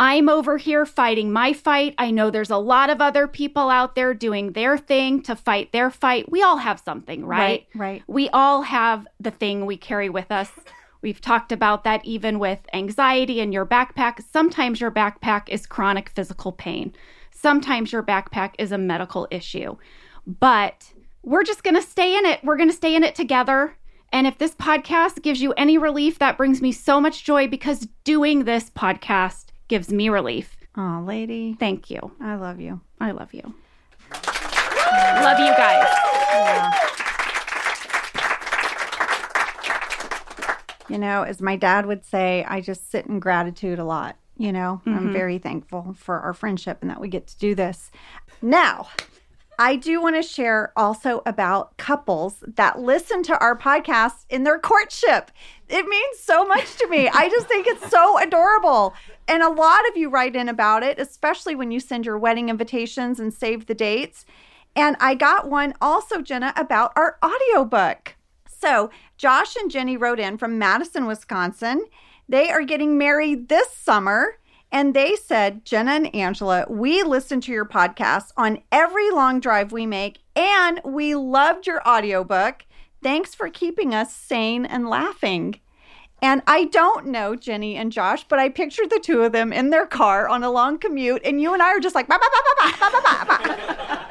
I'm 0.00 0.28
over 0.28 0.58
here 0.58 0.86
fighting 0.86 1.32
my 1.32 1.52
fight. 1.52 1.94
I 1.98 2.10
know 2.12 2.30
there's 2.30 2.50
a 2.50 2.56
lot 2.56 2.88
of 2.88 3.00
other 3.00 3.26
people 3.26 3.68
out 3.68 3.94
there 3.96 4.14
doing 4.14 4.52
their 4.52 4.78
thing 4.78 5.22
to 5.22 5.34
fight 5.34 5.72
their 5.72 5.90
fight. 5.90 6.30
We 6.30 6.40
all 6.42 6.58
have 6.58 6.78
something, 6.80 7.24
right? 7.26 7.38
Right. 7.38 7.66
right. 7.74 8.02
We 8.06 8.28
all 8.30 8.62
have 8.62 9.06
the 9.18 9.32
thing 9.32 9.66
we 9.66 9.76
carry 9.76 10.08
with 10.08 10.30
us. 10.30 10.50
We've 11.02 11.20
talked 11.20 11.52
about 11.52 11.84
that 11.84 12.04
even 12.04 12.38
with 12.38 12.60
anxiety 12.72 13.40
in 13.40 13.52
your 13.52 13.66
backpack. 13.66 14.20
Sometimes 14.32 14.80
your 14.80 14.90
backpack 14.90 15.48
is 15.48 15.66
chronic 15.66 16.08
physical 16.10 16.52
pain. 16.52 16.92
Sometimes 17.40 17.92
your 17.92 18.02
backpack 18.02 18.54
is 18.58 18.72
a 18.72 18.78
medical 18.78 19.28
issue. 19.30 19.76
But 20.26 20.92
we're 21.22 21.44
just 21.44 21.62
going 21.62 21.76
to 21.76 21.82
stay 21.82 22.18
in 22.18 22.26
it. 22.26 22.42
We're 22.42 22.56
going 22.56 22.68
to 22.68 22.74
stay 22.74 22.96
in 22.96 23.04
it 23.04 23.14
together. 23.14 23.76
And 24.12 24.26
if 24.26 24.38
this 24.38 24.56
podcast 24.56 25.22
gives 25.22 25.40
you 25.40 25.52
any 25.52 25.78
relief, 25.78 26.18
that 26.18 26.36
brings 26.36 26.60
me 26.60 26.72
so 26.72 27.00
much 27.00 27.22
joy 27.22 27.46
because 27.46 27.86
doing 28.02 28.42
this 28.42 28.70
podcast 28.70 29.50
gives 29.68 29.92
me 29.92 30.08
relief. 30.08 30.56
Oh, 30.76 31.04
lady. 31.06 31.56
Thank 31.60 31.90
you. 31.90 32.10
I 32.20 32.34
love 32.34 32.58
you. 32.58 32.80
I 33.00 33.12
love 33.12 33.32
you. 33.32 33.54
love 35.22 35.38
you 35.38 35.54
guys. 35.56 35.86
You 40.88 40.98
know, 40.98 41.22
as 41.22 41.40
my 41.40 41.54
dad 41.54 41.86
would 41.86 42.04
say, 42.04 42.44
I 42.48 42.60
just 42.60 42.90
sit 42.90 43.06
in 43.06 43.20
gratitude 43.20 43.78
a 43.78 43.84
lot. 43.84 44.16
You 44.38 44.52
know, 44.52 44.80
I'm 44.86 44.94
mm-hmm. 44.94 45.12
very 45.12 45.38
thankful 45.38 45.96
for 45.98 46.20
our 46.20 46.32
friendship 46.32 46.78
and 46.80 46.90
that 46.90 47.00
we 47.00 47.08
get 47.08 47.26
to 47.26 47.38
do 47.38 47.56
this. 47.56 47.90
Now, 48.40 48.88
I 49.58 49.74
do 49.74 50.00
want 50.00 50.14
to 50.14 50.22
share 50.22 50.72
also 50.76 51.20
about 51.26 51.76
couples 51.76 52.44
that 52.46 52.78
listen 52.78 53.24
to 53.24 53.38
our 53.40 53.58
podcast 53.58 54.24
in 54.30 54.44
their 54.44 54.60
courtship. 54.60 55.32
It 55.68 55.86
means 55.86 56.20
so 56.20 56.46
much 56.46 56.76
to 56.76 56.86
me. 56.86 57.08
I 57.08 57.28
just 57.28 57.48
think 57.48 57.66
it's 57.66 57.90
so 57.90 58.22
adorable. 58.22 58.94
And 59.26 59.42
a 59.42 59.50
lot 59.50 59.88
of 59.88 59.96
you 59.96 60.08
write 60.08 60.36
in 60.36 60.48
about 60.48 60.84
it, 60.84 61.00
especially 61.00 61.56
when 61.56 61.72
you 61.72 61.80
send 61.80 62.06
your 62.06 62.16
wedding 62.16 62.48
invitations 62.48 63.18
and 63.18 63.34
save 63.34 63.66
the 63.66 63.74
dates. 63.74 64.24
And 64.76 64.96
I 65.00 65.16
got 65.16 65.50
one 65.50 65.74
also, 65.80 66.22
Jenna, 66.22 66.52
about 66.56 66.92
our 66.94 67.18
audiobook. 67.24 68.14
So, 68.46 68.90
Josh 69.16 69.56
and 69.56 69.68
Jenny 69.68 69.96
wrote 69.96 70.20
in 70.20 70.38
from 70.38 70.58
Madison, 70.58 71.06
Wisconsin. 71.06 71.84
They 72.28 72.50
are 72.50 72.62
getting 72.62 72.98
married 72.98 73.48
this 73.48 73.72
summer. 73.74 74.38
And 74.70 74.92
they 74.92 75.16
said, 75.16 75.64
Jenna 75.64 75.92
and 75.92 76.14
Angela, 76.14 76.66
we 76.68 77.02
listen 77.02 77.40
to 77.40 77.52
your 77.52 77.64
podcast 77.64 78.32
on 78.36 78.62
every 78.70 79.10
long 79.10 79.40
drive 79.40 79.72
we 79.72 79.86
make, 79.86 80.18
and 80.36 80.80
we 80.84 81.14
loved 81.14 81.66
your 81.66 81.80
audiobook. 81.88 82.66
Thanks 83.02 83.34
for 83.34 83.48
keeping 83.48 83.94
us 83.94 84.14
sane 84.14 84.66
and 84.66 84.86
laughing. 84.86 85.58
And 86.20 86.42
I 86.46 86.64
don't 86.66 87.06
know 87.06 87.34
Jenny 87.34 87.76
and 87.76 87.90
Josh, 87.90 88.24
but 88.28 88.38
I 88.38 88.50
pictured 88.50 88.90
the 88.90 89.00
two 89.00 89.22
of 89.22 89.32
them 89.32 89.54
in 89.54 89.70
their 89.70 89.86
car 89.86 90.28
on 90.28 90.44
a 90.44 90.50
long 90.50 90.76
commute, 90.76 91.22
and 91.24 91.40
you 91.40 91.54
and 91.54 91.62
I 91.62 91.70
are 91.70 91.80
just 91.80 91.94
like, 91.94 92.08
bah, 92.08 92.18
bah, 92.20 92.28
bah, 92.58 94.08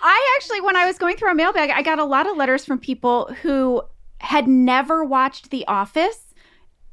I 0.00 0.36
actually, 0.36 0.60
when 0.60 0.76
I 0.76 0.86
was 0.86 0.98
going 0.98 1.16
through 1.16 1.32
a 1.32 1.34
mailbag, 1.34 1.70
I 1.70 1.82
got 1.82 1.98
a 1.98 2.04
lot 2.04 2.28
of 2.28 2.36
letters 2.36 2.64
from 2.64 2.78
people 2.78 3.34
who 3.42 3.82
had 4.18 4.46
never 4.46 5.04
watched 5.04 5.50
The 5.50 5.66
Office 5.66 6.25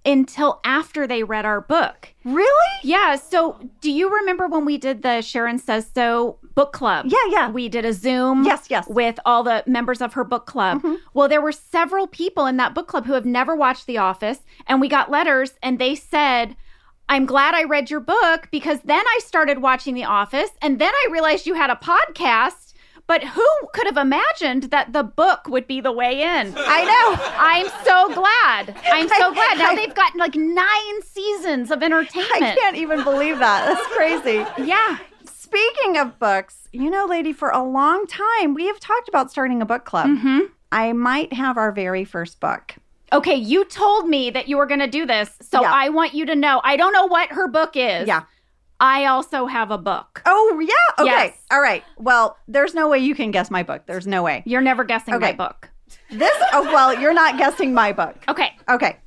until 0.05 0.59
after 0.63 1.07
they 1.07 1.23
read 1.23 1.45
our 1.45 1.61
book. 1.61 2.13
really? 2.25 2.49
Yeah. 2.83 3.15
So, 3.15 3.59
do 3.81 3.91
you 3.91 4.13
remember 4.13 4.47
when 4.47 4.65
we 4.65 4.77
did 4.77 5.01
the 5.01 5.21
Sharon 5.21 5.57
Says 5.59 5.89
So 5.93 6.39
book 6.55 6.73
club? 6.73 7.05
Yeah, 7.07 7.17
yeah. 7.29 7.49
We 7.49 7.69
did 7.69 7.85
a 7.85 7.93
Zoom. 7.93 8.43
Yes, 8.43 8.65
yes. 8.69 8.87
With 8.87 9.19
all 9.25 9.43
the 9.43 9.63
members 9.65 10.01
of 10.01 10.13
her 10.13 10.23
book 10.23 10.45
club. 10.45 10.79
Mm-hmm. 10.79 10.95
Well, 11.13 11.29
there 11.29 11.41
were 11.41 11.51
several 11.51 12.07
people 12.07 12.45
in 12.45 12.57
that 12.57 12.73
book 12.75 12.87
club 12.87 13.05
who 13.05 13.13
have 13.13 13.25
never 13.25 13.55
watched 13.55 13.87
The 13.87 13.97
Office, 13.97 14.39
and 14.67 14.81
we 14.81 14.89
got 14.89 15.09
letters, 15.11 15.53
and 15.63 15.79
they 15.79 15.95
said, 15.95 16.55
I'm 17.09 17.25
glad 17.25 17.53
I 17.53 17.63
read 17.63 17.91
your 17.91 17.99
book 17.99 18.47
because 18.51 18.79
then 18.85 19.03
I 19.05 19.19
started 19.23 19.61
watching 19.61 19.93
The 19.93 20.05
Office 20.05 20.49
and 20.61 20.79
then 20.79 20.93
I 20.93 21.09
realized 21.11 21.45
you 21.45 21.53
had 21.53 21.69
a 21.69 21.75
podcast. 21.75 22.62
But 23.13 23.25
who 23.25 23.47
could 23.73 23.85
have 23.85 23.97
imagined 23.97 24.63
that 24.71 24.91
the 24.91 25.03
book 25.03 25.47
would 25.47 25.67
be 25.67 25.81
the 25.81 25.91
way 25.91 26.23
in? 26.23 26.51
I 26.57 26.83
know. 26.83 27.23
I'm 27.37 27.67
so 27.85 28.11
glad. 28.11 28.75
I'm 28.91 29.07
so 29.07 29.31
glad. 29.31 29.59
Now 29.59 29.69
I- 29.69 29.75
they've 29.75 29.93
gotten 29.93 30.19
like 30.19 30.33
nine 30.33 31.01
seasons 31.03 31.69
of 31.69 31.83
entertainment. 31.83 32.41
I 32.41 32.55
can't 32.55 32.75
even 32.75 33.03
believe 33.03 33.37
that. 33.37 33.67
That's 33.67 33.85
crazy. 33.95 34.43
Yeah. 34.65 34.97
Speaking 35.25 35.95
of 35.99 36.17
books, 36.17 36.67
you 36.71 36.89
know, 36.89 37.05
lady, 37.05 37.33
for 37.33 37.49
a 37.51 37.61
long 37.63 38.07
time, 38.07 38.55
we 38.55 38.65
have 38.65 38.79
talked 38.79 39.07
about 39.07 39.29
starting 39.29 39.61
a 39.61 39.65
book 39.65 39.85
club. 39.85 40.07
hmm 40.07 40.39
I 40.71 40.91
might 40.93 41.33
have 41.33 41.55
our 41.55 41.71
very 41.71 42.05
first 42.05 42.39
book. 42.39 42.73
Okay, 43.11 43.35
you 43.35 43.63
told 43.65 44.09
me 44.09 44.31
that 44.31 44.47
you 44.47 44.57
were 44.57 44.65
going 44.65 44.79
to 44.79 44.87
do 44.87 45.05
this. 45.05 45.29
So 45.39 45.61
Yeah. 45.61 45.71
I 45.71 45.89
want 45.89 46.15
you 46.15 46.25
to 46.25 46.35
know 46.35 46.61
I 46.63 46.77
don't 46.77 46.93
know 46.93 47.05
what 47.05 47.29
her 47.29 47.47
book 47.47 47.73
is. 47.75 48.07
Yeah. 48.07 48.23
I 48.79 49.05
also 49.05 49.45
have 49.45 49.71
a 49.71 49.77
book. 49.77 50.21
Oh, 50.25 50.59
yeah. 50.59 51.03
Okay. 51.03 51.11
Yes. 51.27 51.37
All 51.51 51.61
right. 51.61 51.83
Well, 51.97 52.37
there's 52.47 52.73
no 52.73 52.89
way 52.89 52.99
you 52.99 53.15
can 53.15 53.31
guess 53.31 53.49
my 53.49 53.63
book. 53.63 53.83
There's 53.85 54.07
no 54.07 54.23
way. 54.23 54.43
You're 54.45 54.61
never 54.61 54.83
guessing 54.83 55.19
my 55.19 55.27
Okay. 55.29 55.37
book. 55.37 55.69
This, 56.09 56.31
oh, 56.53 56.63
well, 56.63 56.99
you're 56.99 57.13
not 57.13 57.37
guessing 57.37 57.73
my 57.73 57.93
book. 57.93 58.15
Okay. 58.27 58.51
Okay. 58.69 58.97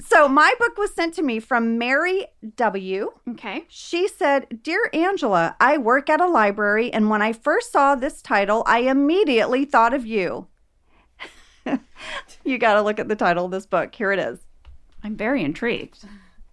so 0.00 0.28
my 0.28 0.52
book 0.58 0.76
was 0.76 0.92
sent 0.92 1.14
to 1.14 1.22
me 1.22 1.40
from 1.40 1.78
Mary 1.78 2.26
W. 2.56 3.12
Okay. 3.30 3.64
She 3.68 4.06
said, 4.08 4.62
Dear 4.62 4.90
Angela, 4.92 5.56
I 5.60 5.78
work 5.78 6.10
at 6.10 6.20
a 6.20 6.28
library, 6.28 6.92
and 6.92 7.08
when 7.10 7.22
I 7.22 7.32
first 7.32 7.72
saw 7.72 7.94
this 7.94 8.20
title, 8.22 8.62
I 8.66 8.80
immediately 8.80 9.64
thought 9.64 9.94
of 9.94 10.04
you. 10.06 10.48
you 12.44 12.58
got 12.58 12.74
to 12.74 12.82
look 12.82 12.98
at 12.98 13.08
the 13.08 13.16
title 13.16 13.46
of 13.46 13.50
this 13.50 13.66
book. 13.66 13.94
Here 13.94 14.12
it 14.12 14.18
is. 14.18 14.40
I'm 15.02 15.16
very 15.16 15.42
intrigued. 15.42 16.04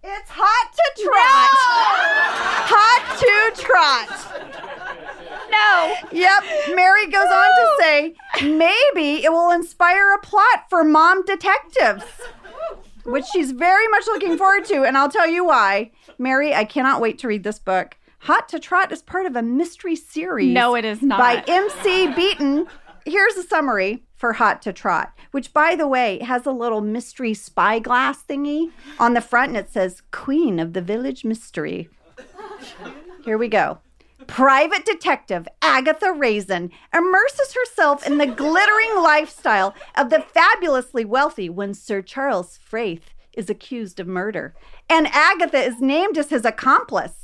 It's 0.04 0.30
hot 0.30 0.72
to 0.72 1.02
trot. 1.04 1.50
hot 2.66 3.18
to 3.20 3.62
trot. 3.62 4.08
No. 5.48 5.94
Yep. 6.10 6.74
Mary 6.74 7.06
goes 7.06 7.28
on 7.30 7.46
to 7.46 7.76
say, 7.78 8.14
maybe 8.42 9.22
it 9.24 9.30
will 9.30 9.52
inspire 9.52 10.12
a 10.12 10.18
plot 10.18 10.64
for 10.68 10.82
mom 10.82 11.24
detectives, 11.24 12.02
which 13.04 13.26
she's 13.32 13.52
very 13.52 13.86
much 13.88 14.06
looking 14.06 14.36
forward 14.36 14.64
to. 14.66 14.82
And 14.82 14.98
I'll 14.98 15.08
tell 15.10 15.28
you 15.28 15.44
why. 15.44 15.92
Mary, 16.18 16.52
I 16.52 16.64
cannot 16.64 17.00
wait 17.00 17.18
to 17.20 17.28
read 17.28 17.44
this 17.44 17.60
book. 17.60 17.96
Hot 18.20 18.48
to 18.48 18.58
Trot 18.58 18.90
is 18.90 19.02
part 19.02 19.26
of 19.26 19.36
a 19.36 19.42
mystery 19.42 19.94
series. 19.96 20.52
No, 20.52 20.74
it 20.74 20.84
is 20.84 21.00
not. 21.02 21.18
By 21.18 21.44
MC 21.46 22.12
Beaton. 22.14 22.66
Here's 23.04 23.36
a 23.36 23.42
summary 23.44 24.02
for 24.22 24.34
Hot 24.34 24.62
to 24.62 24.72
Trot, 24.72 25.12
which, 25.32 25.52
by 25.52 25.74
the 25.74 25.88
way, 25.88 26.20
has 26.20 26.46
a 26.46 26.52
little 26.52 26.80
mystery 26.80 27.34
spyglass 27.34 28.22
thingy 28.22 28.70
on 29.00 29.14
the 29.14 29.20
front, 29.20 29.48
and 29.48 29.56
it 29.56 29.72
says 29.72 30.04
Queen 30.12 30.60
of 30.60 30.74
the 30.74 30.80
Village 30.80 31.24
Mystery. 31.24 31.88
Here 33.24 33.36
we 33.36 33.48
go. 33.48 33.78
Private 34.28 34.84
detective 34.84 35.48
Agatha 35.60 36.12
Raisin 36.12 36.70
immerses 36.94 37.52
herself 37.52 38.06
in 38.06 38.18
the 38.18 38.28
glittering 38.28 39.02
lifestyle 39.02 39.74
of 39.96 40.10
the 40.10 40.20
fabulously 40.20 41.04
wealthy 41.04 41.50
when 41.50 41.74
Sir 41.74 42.00
Charles 42.00 42.60
Fraith 42.64 43.10
is 43.32 43.50
accused 43.50 43.98
of 43.98 44.06
murder. 44.06 44.54
And 44.88 45.08
Agatha 45.08 45.58
is 45.58 45.80
named 45.80 46.16
as 46.16 46.30
his 46.30 46.44
accomplice. 46.44 47.21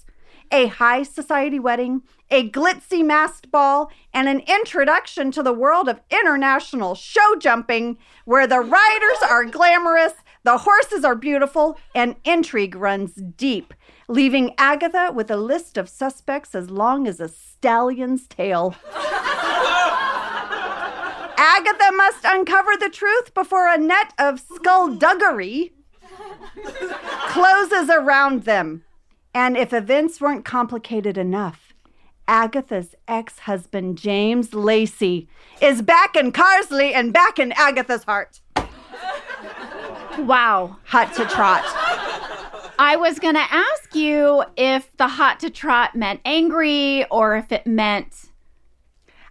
A 0.50 0.66
high 0.66 1.02
society 1.02 1.58
wedding, 1.58 2.02
a 2.30 2.48
glitzy 2.48 3.04
masked 3.04 3.50
ball, 3.50 3.90
and 4.12 4.28
an 4.28 4.40
introduction 4.46 5.30
to 5.32 5.42
the 5.42 5.52
world 5.52 5.88
of 5.88 6.00
international 6.10 6.94
show 6.94 7.36
jumping, 7.38 7.98
where 8.24 8.46
the 8.46 8.60
riders 8.60 9.18
are 9.28 9.44
glamorous, 9.50 10.14
the 10.44 10.58
horses 10.58 11.04
are 11.04 11.14
beautiful, 11.14 11.78
and 11.94 12.16
intrigue 12.24 12.74
runs 12.74 13.14
deep, 13.14 13.74
leaving 14.08 14.54
Agatha 14.58 15.12
with 15.14 15.30
a 15.30 15.36
list 15.36 15.76
of 15.76 15.88
suspects 15.88 16.54
as 16.54 16.70
long 16.70 17.06
as 17.06 17.20
a 17.20 17.28
stallion's 17.28 18.26
tail. 18.26 18.74
Agatha 21.38 21.92
must 21.92 22.24
uncover 22.24 22.76
the 22.78 22.90
truth 22.90 23.32
before 23.34 23.68
a 23.68 23.78
net 23.78 24.12
of 24.18 24.40
skullduggery 24.40 25.72
closes 27.28 27.90
around 27.90 28.44
them. 28.44 28.84
And 29.34 29.56
if 29.56 29.72
events 29.72 30.20
weren't 30.20 30.44
complicated 30.44 31.16
enough, 31.18 31.72
Agatha's 32.26 32.94
ex 33.06 33.40
husband, 33.40 33.96
James 33.98 34.52
Lacey, 34.54 35.28
is 35.62 35.80
back 35.82 36.16
in 36.16 36.32
Carsely 36.32 36.92
and 36.92 37.12
back 37.12 37.38
in 37.38 37.52
Agatha's 37.52 38.04
heart. 38.04 38.40
Wow. 40.18 40.76
Hot 40.84 41.14
to 41.14 41.24
trot. 41.26 41.64
I 42.80 42.96
was 42.96 43.18
going 43.18 43.34
to 43.34 43.40
ask 43.50 43.94
you 43.94 44.44
if 44.56 44.90
the 44.96 45.08
hot 45.08 45.40
to 45.40 45.50
trot 45.50 45.94
meant 45.96 46.20
angry 46.24 47.04
or 47.10 47.36
if 47.36 47.50
it 47.52 47.66
meant, 47.66 48.14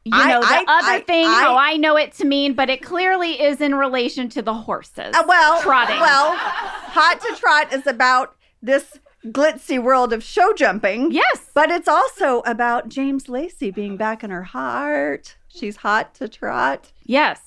you 0.05 0.11
I- 0.13 0.27
know, 0.27 0.41
the 0.41 0.47
I- 0.47 0.65
other 0.67 0.91
I- 0.91 0.99
thing, 1.01 1.25
I- 1.27 1.41
how 1.41 1.57
I 1.57 1.77
know 1.77 1.97
it 1.97 2.13
to 2.13 2.25
mean, 2.25 2.53
but 2.53 2.69
it 2.69 2.81
clearly 2.81 3.41
is 3.41 3.61
in 3.61 3.75
relation 3.75 4.29
to 4.29 4.41
the 4.41 4.53
horses. 4.53 5.13
Uh, 5.15 5.23
well, 5.27 5.61
trotting. 5.61 5.99
well, 5.99 6.35
Hot 6.37 7.19
to 7.21 7.35
Trot 7.39 7.71
is 7.73 7.85
about 7.87 8.35
this 8.61 8.97
glitzy 9.31 9.81
world 9.81 10.13
of 10.13 10.23
show 10.23 10.53
jumping. 10.53 11.11
yes. 11.11 11.49
But 11.53 11.69
it's 11.71 11.87
also 11.87 12.41
about 12.45 12.89
James 12.89 13.29
Lacey 13.29 13.71
being 13.71 13.97
back 13.97 14.23
in 14.23 14.29
her 14.29 14.43
heart. 14.43 15.35
She's 15.47 15.77
hot 15.77 16.13
to 16.15 16.27
trot. 16.27 16.91
Yes. 17.03 17.41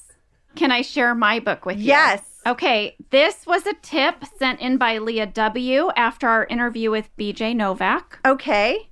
Can 0.57 0.73
I 0.73 0.83
share 0.83 1.15
my 1.15 1.39
book 1.39 1.65
with 1.65 1.79
you? 1.79 1.85
Yes. 1.87 2.23
Okay, 2.47 2.97
this 3.11 3.47
was 3.47 3.67
a 3.67 3.75
tip 3.83 4.25
sent 4.39 4.61
in 4.61 4.79
by 4.79 4.99
Leah 4.99 5.27
W. 5.27 5.91
after 5.95 6.27
our 6.29 6.47
interview 6.47 6.91
with 6.91 7.15
BJ 7.19 7.55
Novak. 7.55 8.19
Okay. 8.25 8.89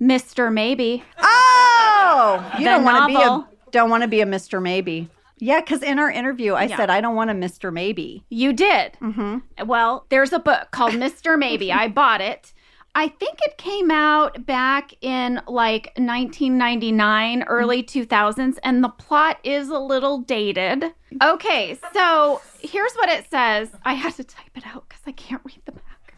Mr. 0.00 0.52
Maybe. 0.52 1.02
Oh, 1.18 2.52
you 2.58 2.64
The 2.64 2.70
don't 2.70 2.84
want 2.84 3.10
to 3.10 3.18
be 3.18 3.22
a 3.22 3.48
don't 3.70 3.88
want 3.88 4.02
to 4.02 4.08
be 4.08 4.20
a 4.20 4.26
Mr. 4.26 4.60
Maybe. 4.60 5.08
Yeah, 5.44 5.60
because 5.60 5.82
in 5.82 5.98
our 5.98 6.08
interview, 6.08 6.52
I 6.54 6.64
Yeah. 6.66 6.76
said 6.76 6.88
I 6.88 7.00
don't 7.00 7.16
want 7.16 7.30
a 7.30 7.34
Mr. 7.34 7.72
Maybe. 7.72 8.22
You 8.30 8.52
did. 8.52 8.96
Mm-hmm. 9.02 9.66
Well, 9.66 10.06
there's 10.08 10.32
a 10.32 10.38
book 10.38 10.68
called 10.70 10.92
Mr. 10.92 11.36
Maybe. 11.36 11.72
I 11.82 11.88
bought 11.88 12.20
it. 12.20 12.52
I 12.94 13.08
think 13.08 13.38
it 13.42 13.58
came 13.58 13.90
out 13.90 14.46
back 14.46 14.92
in 15.00 15.40
like 15.48 15.92
1999, 15.96 17.42
early 17.44 17.82
2000s, 17.82 18.58
and 18.62 18.84
the 18.84 18.88
plot 18.88 19.38
is 19.42 19.68
a 19.68 19.78
little 19.78 20.18
dated. 20.18 20.84
Okay, 21.20 21.78
so 21.92 22.40
here's 22.60 22.92
what 22.94 23.08
it 23.08 23.28
says. 23.28 23.70
I 23.84 23.94
had 23.94 24.14
to 24.16 24.24
type 24.24 24.56
it 24.56 24.64
out 24.66 24.88
because 24.88 25.02
I 25.06 25.12
can't 25.12 25.42
read 25.44 25.60
the 25.64 25.72
back. 25.72 26.14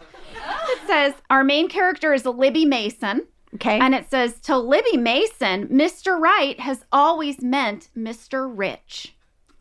It 0.68 0.86
says 0.86 1.14
our 1.30 1.44
main 1.44 1.68
character 1.68 2.12
is 2.12 2.26
Libby 2.26 2.66
Mason. 2.66 3.26
Okay. 3.54 3.78
And 3.78 3.94
it 3.94 4.10
says 4.10 4.40
to 4.42 4.58
Libby 4.58 4.96
Mason, 4.96 5.68
Mr. 5.68 6.18
Right 6.20 6.58
has 6.58 6.84
always 6.90 7.40
meant 7.40 7.88
Mr. 7.96 8.50
Rich. 8.52 9.13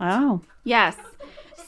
Oh, 0.04 0.42
Yes. 0.64 0.96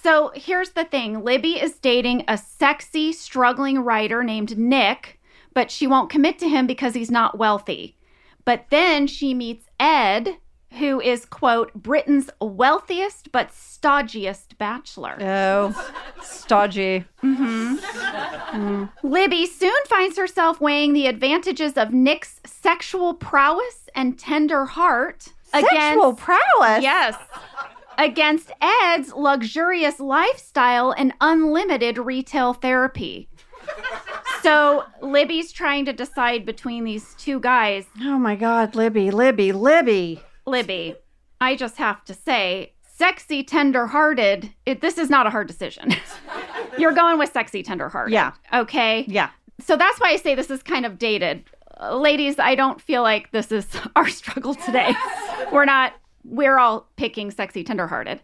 So 0.03 0.31
here's 0.36 0.69
the 0.71 0.86
thing 0.86 1.23
Libby 1.23 1.53
is 1.59 1.79
dating 1.79 2.25
a 2.27 2.38
sexy, 2.38 3.11
struggling 3.11 3.79
writer 3.79 4.23
named 4.23 4.57
Nick, 4.57 5.19
but 5.53 5.71
she 5.71 5.88
won't 5.88 6.11
commit 6.11 6.38
to 6.39 6.47
him 6.47 6.67
because 6.67 6.93
he's 6.93 7.09
not 7.11 7.38
wealthy. 7.38 7.97
But 8.45 8.65
then 8.69 9.07
she 9.07 9.33
meets 9.33 9.65
Ed, 9.79 10.38
who 10.73 11.01
is, 11.01 11.25
quote, 11.25 11.73
Britain's 11.73 12.29
wealthiest 12.39 13.31
but 13.31 13.49
stodgiest 13.49 14.57
bachelor. 14.59 15.17
oh, 15.19 15.91
stodgy. 16.21 17.05
mhm 17.23 18.89
Libby 19.01 19.45
soon 19.47 19.73
finds 19.88 20.17
herself 20.17 20.61
weighing 20.61 20.93
the 20.93 21.07
advantages 21.07 21.77
of 21.77 21.91
Nick's 21.93 22.41
sexual 22.45 23.15
prowess 23.15 23.89
and 23.95 24.19
tender 24.19 24.65
heart 24.65 25.29
Sexual 25.61 26.13
prowess. 26.15 26.83
Yes. 26.83 27.15
Against 27.98 28.52
Ed's 28.62 29.14
luxurious 29.14 30.00
lifestyle 30.00 30.91
and 30.91 31.14
unlimited 31.22 31.98
retail 31.98 32.54
therapy. 32.54 33.30
So 34.41 34.84
Libby's 35.02 35.52
trying 35.52 35.86
to 35.86 35.93
decide 35.93 36.46
between 36.46 36.84
these 36.84 37.16
two 37.16 37.39
guys. 37.39 37.86
Oh 38.02 38.20
my 38.20 38.36
God, 38.36 38.76
Libby, 38.76 39.10
Libby, 39.12 39.52
Libby. 39.52 40.22
Libby, 40.46 40.96
I 41.41 41.56
just 41.56 41.78
have 41.78 42.04
to 42.06 42.14
say, 42.14 42.74
sexy, 42.84 43.43
tender 43.43 43.88
hearted, 43.88 44.54
this 44.82 44.98
is 44.98 45.10
not 45.10 45.26
a 45.26 45.30
hard 45.30 45.48
decision. 45.48 45.96
You're 46.78 46.93
going 46.93 47.18
with 47.18 47.32
sexy, 47.32 47.64
tender 47.64 47.89
hearted. 47.89 48.14
Yeah. 48.14 48.34
Okay. 48.54 49.06
Yeah. 49.08 49.30
So 49.60 49.76
that's 49.78 50.00
why 50.00 50.10
I 50.10 50.18
say 50.18 50.36
this 50.36 50.52
is 50.52 50.62
kind 50.62 50.86
of 50.86 51.00
dated. 51.00 51.43
Uh, 51.80 51.98
ladies, 51.98 52.38
I 52.39 52.56
don't 52.56 52.80
feel 52.80 53.02
like 53.02 53.32
this 53.32 53.52
is 53.52 53.68
our 53.96 54.08
struggle 54.10 54.54
today. 54.54 54.93
we're 55.52 55.66
not, 55.66 55.93
we're 56.28 56.57
all 56.57 56.88
picking 56.97 57.32
sexy, 57.32 57.63
tenderhearted. 57.63 58.19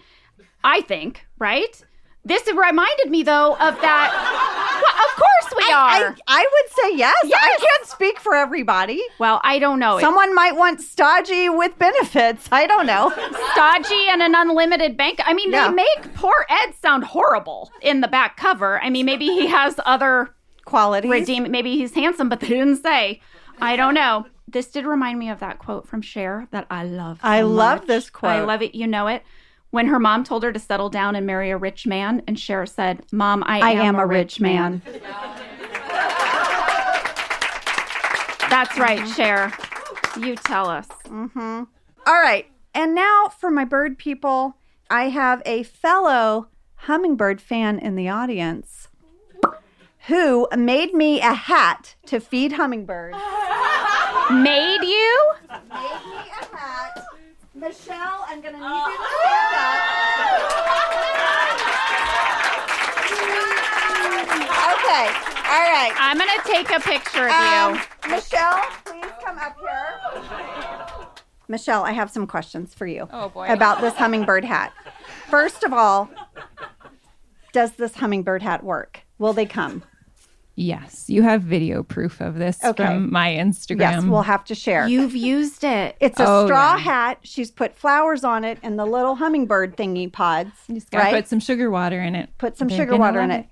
I 0.64 0.82
think, 0.82 1.26
right? 1.39 1.82
This 2.24 2.45
reminded 2.47 3.10
me, 3.10 3.24
though, 3.24 3.54
of 3.54 3.80
that. 3.82 4.47
Well, 4.82 5.06
of 5.06 5.16
course 5.16 5.54
we 5.68 5.72
I, 5.72 6.04
are. 6.04 6.16
I 6.28 6.47
would 6.52 6.72
say 6.74 6.97
yes. 6.97 7.16
I 7.26 7.58
can't 7.60 7.88
speak 7.88 8.20
for 8.20 8.34
everybody. 8.34 8.99
well, 9.20 9.39
I 9.43 9.60
don't 9.60 9.78
know. 9.78 9.99
Someone 9.99 10.34
might 10.34 10.56
want 10.56 10.82
stodgy 10.82 11.49
with 11.49 11.78
benefits. 11.78 12.49
I 12.52 12.66
don't 12.66 12.88
know. 12.88 13.12
stodgy 13.52 14.08
and 14.10 14.24
an 14.24 14.34
unlimited 14.34 14.97
bank. 14.97 15.20
I 15.24 15.34
mean, 15.36 15.52
Yeah. 15.52 15.68
they 15.68 15.76
make 15.76 16.16
poor 16.16 16.47
Ed 16.49 16.74
sound 16.82 17.04
horrible 17.04 17.72
in 17.84 18.02
the 18.02 18.08
back 18.08 18.38
cover. 18.38 18.82
I 18.82 18.89
mean, 18.89 19.06
maybe 19.06 19.28
he 19.28 19.45
has 19.47 19.80
other 19.86 20.34
qualities. 20.66 21.12
redeem. 21.12 21.52
Maybe 21.52 21.78
he's 21.78 21.93
handsome, 21.93 22.28
but 22.28 22.39
they 22.39 22.47
didn't 22.47 22.78
say. 22.82 23.22
I 23.60 23.76
don't 23.76 23.93
know. 23.93 24.26
This 24.52 24.68
did 24.68 24.86
remind 24.86 25.18
me 25.20 25.30
of 25.30 25.39
that 25.39 25.60
quote 25.60 25.88
from 25.88 26.02
Cher 26.02 26.47
that 26.52 26.68
I 26.70 26.84
love. 26.84 27.20
so 27.22 27.28
I 27.28 27.41
love 27.41 27.88
this 27.88 28.10
quote. 28.10 28.32
I 28.32 28.41
love 28.43 28.62
it. 28.62 28.76
You 28.76 28.88
know 28.88 29.08
it. 29.08 29.24
When 29.70 29.88
her 29.88 29.99
mom 29.99 30.26
told 30.26 30.43
her 30.43 30.52
to 30.52 30.60
settle 30.60 30.89
down 30.89 31.16
and 31.16 31.26
marry 31.26 31.49
a 31.49 31.58
rich 31.58 31.88
man, 31.88 32.22
and 32.28 32.38
Cher 32.38 32.66
said, 32.66 33.06
"Mom, 33.14 33.41
I, 33.45 33.62
I 33.62 33.72
am 33.72 33.95
a 33.95 34.06
rich 34.06 34.41
man. 34.41 34.82
That's 38.49 38.78
right, 38.78 38.99
mm-hmm. 38.99 39.12
Cher. 39.14 39.54
You 40.20 40.36
tell 40.36 40.68
us. 40.70 40.88
Mm-hmm. 41.06 41.64
All 42.06 42.22
right. 42.22 42.47
And 42.74 42.93
now 42.93 43.30
for 43.30 43.49
my 43.49 43.64
bird 43.64 43.97
people, 43.97 44.58
I 44.89 45.10
have 45.10 45.41
a 45.45 45.64
fellow 45.64 46.49
hummingbird 46.76 47.39
fan 47.39 47.80
in 47.80 47.95
the 47.95 48.10
audience 48.10 48.89
who 50.08 50.47
made 50.56 50.93
me 50.93 51.22
a 51.22 51.34
hat 51.34 51.95
to 52.08 52.20
feed 52.20 52.54
hummingbirds. 52.54 53.16
Made 54.32 54.82
you? 54.84 55.34
Made 55.50 55.60
me 55.70 56.16
a 56.30 56.56
hat. 56.56 57.06
Michelle, 57.54 58.26
I'm 58.28 58.42
going 58.42 58.54
to 58.54 58.60
need 58.60 58.66
you 58.66 58.98
to 58.98 59.06
stand 59.20 59.56
up. 59.56 61.22
Okay. 63.72 65.08
All 65.48 65.64
right. 65.72 65.92
I'm 65.98 66.18
gonna 66.18 66.32
take 66.46 66.70
a 66.72 66.80
picture 66.80 67.26
of 67.28 67.32
Um, 67.32 67.76
you. 67.76 67.82
Michelle, 68.16 68.62
please 68.86 69.06
come 69.24 69.38
up 69.38 69.56
here. 69.60 71.08
Michelle, 71.48 71.84
I 71.84 71.92
have 71.92 72.10
some 72.10 72.26
questions 72.28 72.74
for 72.74 72.86
you 72.88 73.08
Oh 73.12 73.30
boy. 73.30 73.48
about 73.48 73.82
this 73.82 73.94
hummingbird 73.96 74.44
hat. 74.46 74.72
First 75.30 75.64
of 75.64 75.74
all, 75.74 76.10
does 77.54 77.72
this 77.74 77.96
hummingbird 77.96 78.42
hat 78.42 78.64
work? 78.64 79.02
Will 79.18 79.34
they 79.34 79.46
come? 79.46 79.84
Yes, 80.56 81.06
you 81.10 81.22
have 81.24 81.41
video 81.43 81.82
proof 81.82 82.20
of 82.22 82.36
this 82.36 82.64
Okay. 82.64 82.86
from 82.86 83.12
my 83.12 83.30
Instagram. 83.30 83.80
Yes, 83.80 84.04
we'll 84.04 84.22
have 84.24 84.43
to 84.45 84.56
share. 84.56 84.88
You've 84.88 85.16
used 85.16 85.64
it. 85.64 85.95
it's 85.99 86.20
a 86.20 86.26
Oh, 86.28 86.45
straw 86.45 86.74
yeah. 86.76 86.78
hat. 86.82 87.20
She's 87.24 87.49
put 87.49 87.76
flowers 87.76 88.24
on 88.24 88.43
it 88.43 88.60
and 88.62 88.78
the 88.78 88.86
little 88.86 89.16
hummingbird 89.16 89.78
thingy 89.78 90.12
pods. 90.12 90.52
You 90.68 90.76
just 90.76 90.91
gotta 90.91 91.06
right? 91.06 91.14
put 91.16 91.28
some 91.28 91.39
sugar 91.39 91.72
water 91.72 92.02
in 92.02 92.16
it. 92.16 92.30
Put 92.38 92.58
some 92.58 92.68
They're 92.68 92.78
sugar 92.80 92.97
water 92.97 93.22
in 93.22 93.30
love 93.30 93.39
it. 93.39 93.45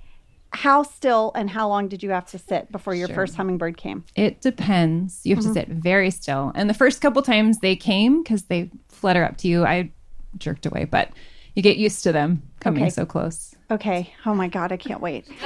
How 0.51 0.83
still 0.83 1.31
and 1.35 1.49
how 1.49 1.67
long 1.69 1.87
did 1.87 2.01
you 2.03 2.09
have 2.09 2.25
to 2.31 2.37
sit 2.39 2.71
before 2.71 2.93
your 2.95 3.07
Sure. 3.07 3.15
first 3.15 3.35
hummingbird 3.35 3.77
came? 3.77 4.03
It 4.15 4.41
depends. 4.41 5.21
You 5.23 5.35
have 5.35 5.43
Mm-hmm. 5.45 5.53
to 5.53 5.59
sit 5.59 5.69
very 5.69 6.11
still. 6.11 6.51
And 6.53 6.69
the 6.69 6.73
first 6.73 7.01
couple 7.01 7.21
times 7.21 7.59
they 7.59 7.75
came 7.75 8.23
because 8.23 8.43
they 8.43 8.69
flutter 8.89 9.23
up 9.23 9.37
to 9.37 9.47
you, 9.47 9.63
I 9.65 9.91
jerked 10.37 10.65
away, 10.65 10.85
but 10.85 11.11
you 11.55 11.61
get 11.63 11.77
used 11.77 12.03
to 12.03 12.11
them 12.11 12.41
coming 12.59 12.83
Okay. 12.83 12.89
so 12.89 13.05
close. 13.05 13.55
Okay. 13.71 14.13
Oh 14.25 14.33
my 14.35 14.47
God, 14.47 14.71
I 14.71 14.77
can't 14.77 15.01
wait. 15.01 15.25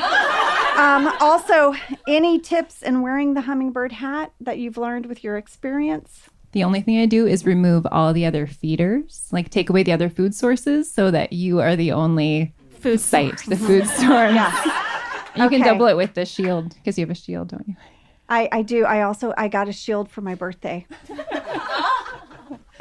um, 0.78 1.14
also, 1.20 1.74
any 2.08 2.40
tips 2.40 2.82
in 2.82 3.02
wearing 3.02 3.34
the 3.34 3.42
hummingbird 3.42 3.92
hat 3.92 4.32
that 4.40 4.58
you've 4.58 4.78
learned 4.78 5.06
with 5.06 5.24
your 5.24 5.38
experience? 5.38 6.30
The 6.52 6.64
only 6.64 6.82
thing 6.82 7.00
I 7.00 7.08
do 7.08 7.26
is 7.26 7.46
remove 7.46 7.88
all 7.92 8.14
the 8.14 8.26
other 8.26 8.46
feeders, 8.46 9.28
like 9.32 9.50
take 9.50 9.70
away 9.70 9.84
the 9.84 9.92
other 9.92 10.10
food 10.10 10.36
sources 10.36 10.92
so 10.92 11.10
that 11.10 11.34
you 11.34 11.60
are 11.60 11.76
the 11.76 11.92
only 11.92 12.54
food 12.80 13.00
site, 13.00 13.40
the 13.48 13.56
food 13.56 13.88
source. 14.00 14.34
You 15.36 15.50
can 15.50 15.62
double 15.62 15.88
it 15.88 15.98
with 15.98 16.14
the 16.14 16.26
shield 16.26 16.76
because 16.76 16.98
you 16.98 17.04
have 17.04 17.10
a 17.10 17.16
shield, 17.16 17.50
don't 17.50 17.68
you? 17.68 17.76
I, 18.30 18.50
I 18.52 18.62
do. 18.62 18.86
I 18.86 19.02
also 19.02 19.34
I 19.38 19.48
got 19.48 19.68
a 19.68 19.74
shield 19.74 20.10
for 20.10 20.22
my 20.22 20.36
birthday. 20.36 20.86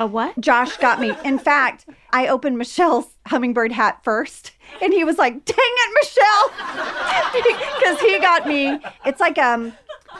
a 0.02 0.06
what? 0.06 0.38
Josh 0.40 0.76
got 0.78 1.00
me. 1.00 1.12
In 1.24 1.38
fact, 1.38 1.86
I 2.12 2.26
opened 2.26 2.58
Michelle's 2.58 3.06
hummingbird 3.26 3.72
hat 3.72 4.00
first, 4.02 4.52
and 4.82 4.92
he 4.92 5.04
was 5.04 5.16
like, 5.16 5.44
"Dang 5.44 5.56
it, 5.58 5.94
Michelle!" 6.02 6.50
Because 7.78 8.00
he 8.00 8.18
got 8.18 8.46
me. 8.46 8.78
It's 9.06 9.20
like 9.20 9.38
um, 9.38 9.72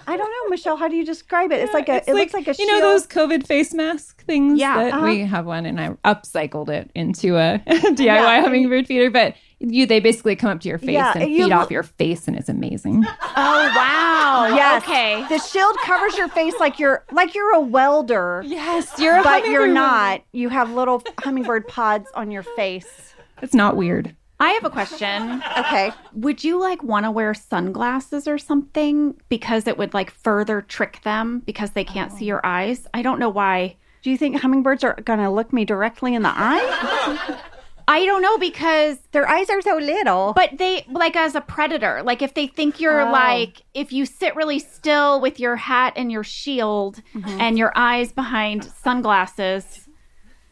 I 0.06 0.16
don't 0.16 0.30
know, 0.30 0.48
Michelle. 0.50 0.76
How 0.76 0.88
do 0.88 0.96
you 0.96 1.04
describe 1.04 1.52
it? 1.52 1.60
It's 1.60 1.74
like 1.74 1.88
a. 1.88 1.96
It's 1.96 2.08
it 2.08 2.14
looks 2.14 2.32
like 2.32 2.46
a. 2.48 2.54
you 2.58 2.66
know 2.66 2.80
those 2.80 3.06
COVID 3.06 3.46
face 3.46 3.74
mask 3.74 4.24
things. 4.24 4.58
Yeah, 4.58 4.84
that 4.84 4.94
uh-huh. 4.94 5.06
we 5.06 5.20
have 5.20 5.46
one, 5.46 5.66
and 5.66 5.80
I 5.80 5.90
upcycled 6.04 6.68
it 6.68 6.90
into 6.94 7.36
a 7.36 7.58
DIY 7.66 8.04
Yeah. 8.04 8.40
hummingbird 8.40 8.86
feeder. 8.86 9.10
But 9.10 9.34
you, 9.62 9.86
they 9.86 10.00
basically 10.00 10.36
come 10.36 10.50
up 10.50 10.60
to 10.60 10.68
your 10.68 10.78
face 10.78 10.90
Yeah, 10.90 11.12
and 11.16 11.30
you 11.30 11.44
feed 11.44 11.50
look- 11.50 11.52
off 11.52 11.70
your 11.70 11.82
face, 11.82 12.28
and 12.28 12.36
it's 12.36 12.48
amazing. 12.48 13.04
Oh 13.34 13.72
wow. 13.74 14.48
Yes. 14.54 14.82
Okay. 14.82 15.26
The 15.28 15.38
shield 15.38 15.76
covers 15.84 16.16
your 16.16 16.28
face 16.28 16.54
like 16.58 16.78
you're 16.78 17.04
like 17.12 17.34
you're 17.34 17.54
a 17.54 17.60
welder. 17.60 18.42
yes, 18.44 18.98
you're 18.98 19.18
a 19.18 19.22
but 19.22 19.46
you're 19.46 19.66
not. 19.66 20.22
You 20.32 20.48
have 20.48 20.70
little 20.70 21.02
hummingbird 21.18 21.68
pods 21.68 22.08
on 22.14 22.30
your 22.30 22.42
face. 22.42 23.14
It's 23.40 23.54
not 23.54 23.76
weird. 23.76 24.14
I 24.40 24.50
have 24.50 24.64
a 24.64 24.70
question. 24.70 25.42
Okay. 25.56 25.92
Would 26.14 26.42
you 26.42 26.58
like 26.58 26.82
want 26.82 27.06
to 27.06 27.10
wear 27.12 27.32
sunglasses 27.32 28.26
or 28.26 28.38
something 28.38 29.14
because 29.28 29.68
it 29.68 29.78
would 29.78 29.94
like 29.94 30.10
further 30.10 30.60
trick 30.62 31.00
them 31.04 31.40
because 31.46 31.70
they 31.70 31.84
can't 31.84 32.10
see 32.10 32.24
oh. 32.24 32.28
your 32.28 32.40
eyes? 32.44 32.86
I 32.92 33.02
don't 33.02 33.20
know 33.20 33.28
why. 33.28 33.76
Do 34.02 34.10
you 34.10 34.18
think 34.18 34.40
hummingbirds 34.40 34.82
are 34.82 34.94
going 35.04 35.20
to 35.20 35.30
look 35.30 35.52
me 35.52 35.64
directly 35.64 36.14
in 36.16 36.22
the 36.22 36.32
eye? 36.34 37.40
I 37.88 38.04
don't 38.06 38.22
know 38.22 38.38
because 38.38 38.98
Their 39.12 39.28
eyes 39.28 39.50
are 39.50 39.60
so 39.62 39.76
little. 39.76 40.32
but 40.34 40.58
they 40.58 40.84
like 40.90 41.16
as 41.16 41.34
a 41.34 41.40
predator, 41.40 42.02
like 42.02 42.22
if 42.22 42.34
they 42.34 42.46
think 42.46 42.80
you're 42.80 43.02
Oh. 43.08 43.10
like 43.12 43.62
if 43.74 43.92
you 43.92 44.06
sit 44.06 44.34
really 44.36 44.58
still 44.58 45.20
with 45.20 45.38
your 45.40 45.56
hat 45.56 45.92
and 45.96 46.10
your 46.12 46.24
shield 46.24 47.02
Mm-hmm. 47.14 47.40
and 47.40 47.58
your 47.58 47.72
eyes 47.76 48.12
behind 48.12 48.64
sunglasses. 48.64 49.88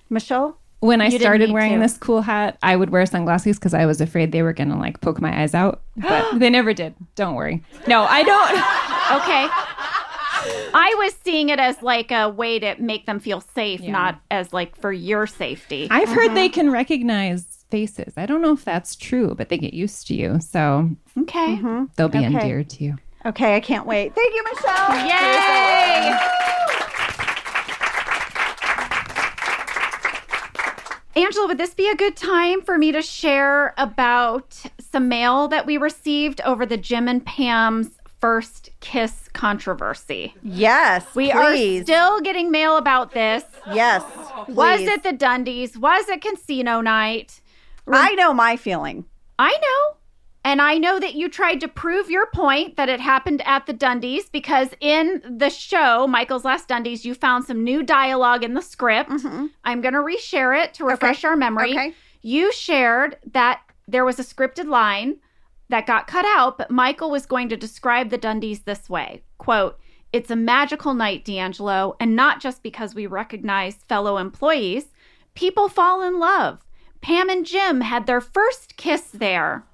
Michelle? 0.09 0.59
When 0.81 1.03
I 1.03 1.09
You 1.09 1.19
started 1.19 1.51
wearing 1.53 1.75
to. 1.75 1.79
this 1.81 1.99
cool 1.99 2.23
hat, 2.23 2.57
I 2.63 2.75
would 2.75 2.89
wear 2.89 3.05
sunglasses 3.05 3.59
because 3.59 3.75
I 3.75 3.85
was 3.85 4.01
afraid 4.01 4.33
they 4.33 4.43
were 4.43 4.55
gonna 4.55 4.79
like 4.79 5.01
poke 5.03 5.21
my 5.21 5.43
eyes 5.43 5.55
out, 5.55 5.83
but 5.97 6.39
they 6.39 6.49
never 6.51 6.73
did. 6.73 6.95
Don't 7.17 7.35
worry. 7.35 7.63
No, 7.87 8.03
I 8.05 8.23
don't. 8.23 8.61
Okay. 9.11 9.49
I 10.75 10.95
was 10.99 11.15
seeing 11.25 11.49
it 11.49 11.59
as 11.59 11.83
like 11.83 12.11
a 12.11 12.29
way 12.29 12.59
to 12.59 12.77
make 12.81 13.07
them 13.07 13.21
feel 13.21 13.41
safe, 13.41 13.81
Yeah. 13.81 13.93
not 13.93 14.21
as 14.31 14.53
like 14.53 14.77
for 14.77 14.93
your 14.93 15.27
safety. 15.27 15.89
I've 15.91 16.09
heard 16.09 16.35
they 16.35 16.47
uh-huh. 16.47 16.55
can 16.55 16.71
recognize 16.71 17.65
faces. 17.71 18.15
I 18.17 18.27
don't 18.27 18.43
know 18.43 18.53
if 18.53 18.65
that's 18.65 18.97
true, 18.97 19.35
but 19.37 19.49
they 19.49 19.59
get 19.59 19.75
used 19.75 20.07
to 20.09 20.15
you, 20.15 20.41
so 20.41 20.91
okay. 21.19 21.57
Mm-hmm. 21.57 21.85
they'll 21.97 22.09
be 22.09 22.19
Okay. 22.19 22.27
endeared 22.27 22.71
to 22.71 22.85
you. 22.85 22.97
Okay, 23.27 23.55
I 23.55 23.61
can't 23.61 23.87
wait. 23.87 24.15
Thank 24.15 24.35
you, 24.35 24.45
Michelle. 24.45 25.07
Yay! 25.07 26.19
Angela, 31.17 31.49
would 31.49 31.59
this 31.59 31.75
be 31.75 31.89
a 31.89 31.97
good 31.97 32.17
time 32.17 32.63
for 32.63 32.79
me 32.79 32.93
to 32.93 33.03
share 33.03 33.75
about 33.77 34.63
some 34.79 35.09
mail 35.09 35.49
that 35.49 35.67
we 35.67 35.77
received 35.77 36.41
over 36.43 36.65
the 36.65 36.77
Jim 36.79 37.09
and 37.09 37.25
Pam's 37.25 37.91
first 38.21 38.71
kiss 38.81 39.20
controversy? 39.41 40.35
Yes. 40.43 41.07
We 41.15 41.33
please. 41.33 41.81
are 41.81 41.85
still 41.85 42.21
getting 42.21 42.51
mail 42.51 42.77
about 42.77 43.13
this. 43.13 43.43
Yes. 43.73 44.03
Was 44.49 44.81
it 44.83 45.03
the 45.03 45.15
Dundies? 45.15 45.79
Was 45.79 46.11
it 46.11 46.21
casino 46.21 46.83
night? 46.83 47.41
I 47.91 48.15
know 48.17 48.35
my 48.35 48.57
feeling. 48.57 49.07
I 49.39 49.51
know. 49.51 49.97
And 50.45 50.61
I 50.61 50.77
know 50.77 51.01
that 51.01 51.15
you 51.15 51.31
tried 51.31 51.61
to 51.61 51.69
prove 51.69 52.11
your 52.11 52.27
point 52.27 52.77
that 52.77 52.91
it 52.91 53.01
happened 53.01 53.43
at 53.47 53.67
the 53.67 53.73
Dundies 53.73 54.31
because 54.31 54.69
in 54.81 55.23
the 55.25 55.49
show, 55.49 56.07
Michael's 56.07 56.45
Last 56.45 56.69
Dundies, 56.69 57.07
you 57.07 57.15
found 57.15 57.47
some 57.47 57.65
new 57.65 57.83
dialogue 57.83 58.45
in 58.45 58.53
the 58.53 58.63
script. 58.63 59.11
Mm-hmm. 59.11 59.47
I'm 59.65 59.81
going 59.81 59.95
to 59.95 60.01
reshare 60.01 60.63
it 60.63 60.75
to 60.75 60.85
refresh 60.85 61.25
our 61.25 61.37
memory. 61.37 61.71
Okay. 61.71 61.95
You 62.21 62.53
shared 62.53 63.17
that 63.33 63.63
there 63.89 64.05
was 64.05 64.19
a 64.19 64.25
scripted 64.25 64.67
line 64.67 65.17
that 65.71 65.87
got 65.87 66.07
cut 66.07 66.25
out, 66.27 66.59
but 66.59 66.71
Michael 66.71 67.11
was 67.11 67.27
going 67.27 67.49
to 67.49 67.57
describe 67.57 68.11
the 68.11 68.19
Dundies 68.19 68.65
this 68.65 68.91
way 68.91 69.23
quote, 69.39 69.79
It's 70.13 70.31
a 70.31 70.37
magical 70.37 70.95
night, 70.95 71.25
DeAngelo, 71.25 71.97
and 71.99 72.15
not 72.15 72.41
just 72.41 72.63
because 72.63 72.95
we 72.95 73.07
recognize 73.07 73.85
fellow 73.89 74.19
employees. 74.19 74.87
People 75.35 75.69
fall 75.69 76.03
in 76.03 76.19
love. 76.19 76.61
Pam 77.01 77.31
and 77.31 77.47
Jim 77.47 77.81
had 77.81 78.07
their 78.07 78.21
first 78.21 78.77
kiss 78.77 79.03
there. 79.11 79.65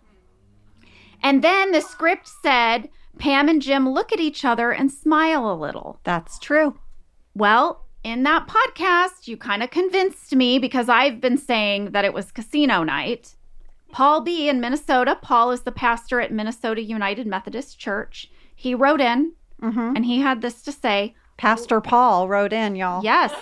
And 1.22 1.42
then 1.42 1.72
the 1.72 1.80
script 1.80 2.28
said 2.28 2.88
Pam 3.18 3.48
and 3.48 3.60
Jim 3.60 3.88
look 3.88 4.12
at 4.12 4.20
each 4.20 4.44
other 4.44 4.70
and 4.70 4.92
smile 4.92 5.50
a 5.50 5.54
little. 5.54 5.98
That's 6.04 6.38
true. 6.38 6.78
Well, 7.34 7.86
in 8.04 8.22
that 8.22 8.46
podcast, 8.46 9.26
you 9.26 9.36
kind 9.36 9.62
of 9.62 9.70
convinced 9.70 10.34
me 10.34 10.58
because 10.58 10.88
I've 10.88 11.20
been 11.20 11.38
saying 11.38 11.90
that 11.90 12.04
it 12.04 12.14
was 12.14 12.30
casino 12.30 12.84
night. 12.84 13.34
Paul 13.92 14.20
B. 14.20 14.48
in 14.48 14.60
Minnesota, 14.60 15.18
Paul 15.20 15.52
is 15.52 15.62
the 15.62 15.72
pastor 15.72 16.20
at 16.20 16.32
Minnesota 16.32 16.82
United 16.82 17.26
Methodist 17.26 17.78
Church. 17.78 18.30
He 18.54 18.74
wrote 18.74 19.00
in 19.00 19.32
mm-hmm. 19.62 19.96
and 19.96 20.04
he 20.04 20.20
had 20.20 20.42
this 20.42 20.62
to 20.62 20.72
say 20.72 21.14
Pastor 21.36 21.80
Paul 21.80 22.28
wrote 22.28 22.52
in, 22.52 22.76
y'all. 22.76 23.04
Yes. 23.04 23.32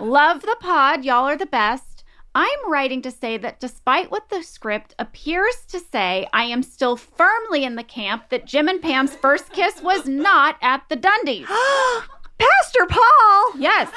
Love 0.00 0.42
the 0.42 0.56
pod. 0.60 1.04
Y'all 1.04 1.28
are 1.28 1.36
the 1.36 1.46
best. 1.46 2.04
I'm 2.34 2.70
writing 2.70 3.02
to 3.02 3.10
say 3.10 3.36
that 3.36 3.60
despite 3.60 4.10
what 4.10 4.30
the 4.30 4.42
script 4.42 4.94
appears 4.98 5.66
to 5.68 5.78
say, 5.78 6.26
I 6.32 6.44
am 6.44 6.62
still 6.62 6.96
firmly 6.96 7.64
in 7.64 7.74
the 7.74 7.84
camp 7.84 8.30
that 8.30 8.46
Jim 8.46 8.68
and 8.68 8.80
Pam's 8.80 9.14
first 9.14 9.52
kiss 9.52 9.82
was 9.82 10.06
not 10.06 10.56
at 10.62 10.82
the 10.88 10.96
Dundies. 10.96 11.46
Pastor 12.38 12.86
Paul. 12.88 13.58
Yes. 13.58 13.90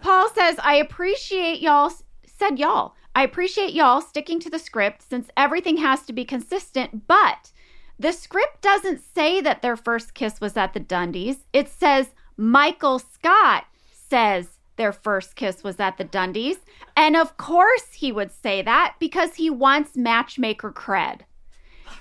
Paul 0.00 0.30
says, 0.30 0.56
I 0.62 0.76
appreciate 0.76 1.60
y'all, 1.60 1.92
said 2.26 2.58
y'all. 2.58 2.94
I 3.14 3.22
appreciate 3.22 3.72
y'all 3.74 4.00
sticking 4.00 4.40
to 4.40 4.50
the 4.50 4.58
script 4.58 5.02
since 5.08 5.28
everything 5.36 5.76
has 5.78 6.02
to 6.02 6.12
be 6.12 6.24
consistent, 6.24 7.06
but 7.06 7.52
The 7.98 8.12
script 8.12 8.60
doesn't 8.60 9.00
say 9.00 9.40
that 9.40 9.62
their 9.62 9.76
first 9.76 10.14
kiss 10.14 10.40
was 10.40 10.56
at 10.56 10.72
the 10.74 10.80
Dundies. 10.80 11.38
It 11.52 11.68
says 11.68 12.08
Michael 12.36 12.98
Scott 12.98 13.66
says 13.92 14.58
their 14.76 14.92
first 14.92 15.36
kiss 15.36 15.62
was 15.62 15.78
at 15.78 15.96
the 15.96 16.04
Dundies. 16.04 16.56
And 16.96 17.16
of 17.16 17.36
course 17.36 17.92
he 17.92 18.10
would 18.10 18.32
say 18.32 18.62
that 18.62 18.96
because 18.98 19.36
he 19.36 19.48
wants 19.48 19.96
matchmaker 19.96 20.72
cred. 20.72 21.20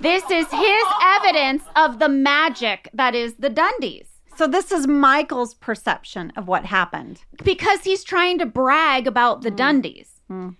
This 0.01 0.24
is 0.32 0.47
his 0.49 0.84
evidence 1.03 1.64
of 1.76 1.99
the 1.99 2.09
magic 2.09 2.89
that 2.93 3.14
is 3.14 3.36
the 3.36 3.49
Dundies. 3.51 4.07
So 4.36 4.47
this 4.47 4.72
is 4.72 4.88
Michael's 4.88 5.53
perception 5.53 6.34
of 6.36 6.47
what 6.47 6.66
happened. 6.66 7.22
because 7.43 7.84
he's 7.84 8.03
trying 8.03 8.39
to 8.39 8.47
brag 8.47 9.05
about 9.05 9.43
the 9.43 9.51
mm. 9.51 9.57
Dundies. 9.57 10.07
Mm. 10.28 10.55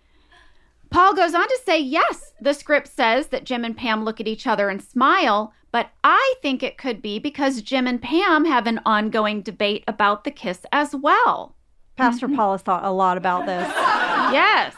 Paul 0.94 1.16
goes 1.16 1.34
on 1.34 1.48
to 1.48 1.60
say, 1.66 1.80
yes, 1.80 2.34
the 2.40 2.54
script 2.54 2.88
says 2.88 3.28
that 3.30 3.46
Jim 3.46 3.66
and 3.66 3.76
Pam 3.76 4.06
look 4.06 4.22
at 4.22 4.28
each 4.28 4.46
other 4.46 4.70
and 4.70 4.80
smile, 4.80 5.52
but 5.72 5.90
I 6.04 6.36
think 6.44 6.62
it 6.62 6.78
could 6.78 7.02
be 7.02 7.18
because 7.18 7.64
Jim 7.64 7.88
and 7.88 8.00
Pam 8.00 8.46
have 8.46 8.68
an 8.68 8.80
ongoing 8.86 9.42
debate 9.42 9.84
about 9.88 10.24
the 10.24 10.30
kiss 10.30 10.68
as 10.72 10.94
well. 10.96 11.56
Pastor 11.96 12.28
mm-hmm. 12.28 12.36
Paul 12.36 12.52
has 12.52 12.62
thought 12.62 12.86
a 12.86 12.92
lot 12.92 13.18
about 13.18 13.48
this. 13.48 13.68
Yes. 14.32 14.74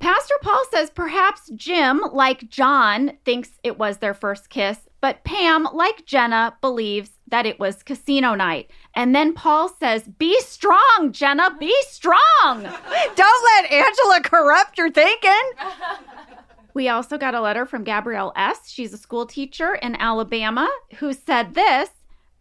Pastor 0.00 0.34
Paul 0.42 0.62
says 0.70 0.90
perhaps 0.90 1.50
Jim, 1.54 2.02
like 2.12 2.50
John, 2.50 3.12
thinks 3.24 3.58
it 3.62 3.78
was 3.78 3.98
their 3.98 4.12
first 4.12 4.50
kiss, 4.50 4.88
but 5.00 5.24
Pam, 5.24 5.66
like 5.72 6.04
Jenna, 6.04 6.56
believes 6.60 7.10
that 7.28 7.46
it 7.46 7.58
was 7.58 7.82
casino 7.82 8.34
night. 8.34 8.70
And 8.94 9.14
then 9.14 9.32
Paul 9.32 9.68
says, 9.68 10.02
Be 10.02 10.38
strong, 10.40 11.10
Jenna, 11.12 11.56
be 11.58 11.74
strong. 11.82 12.18
Don't 13.16 13.44
let 13.62 13.72
Angela 13.72 14.20
corrupt 14.22 14.78
your 14.78 14.90
thinking. 14.90 15.30
We 16.72 16.88
also 16.88 17.18
got 17.18 17.34
a 17.34 17.40
letter 17.40 17.66
from 17.66 17.84
Gabrielle 17.84 18.32
S. 18.36 18.70
She's 18.70 18.92
a 18.92 18.96
school 18.96 19.26
teacher 19.26 19.74
in 19.74 19.96
Alabama 19.96 20.70
who 20.98 21.12
said 21.12 21.54
this 21.54 21.90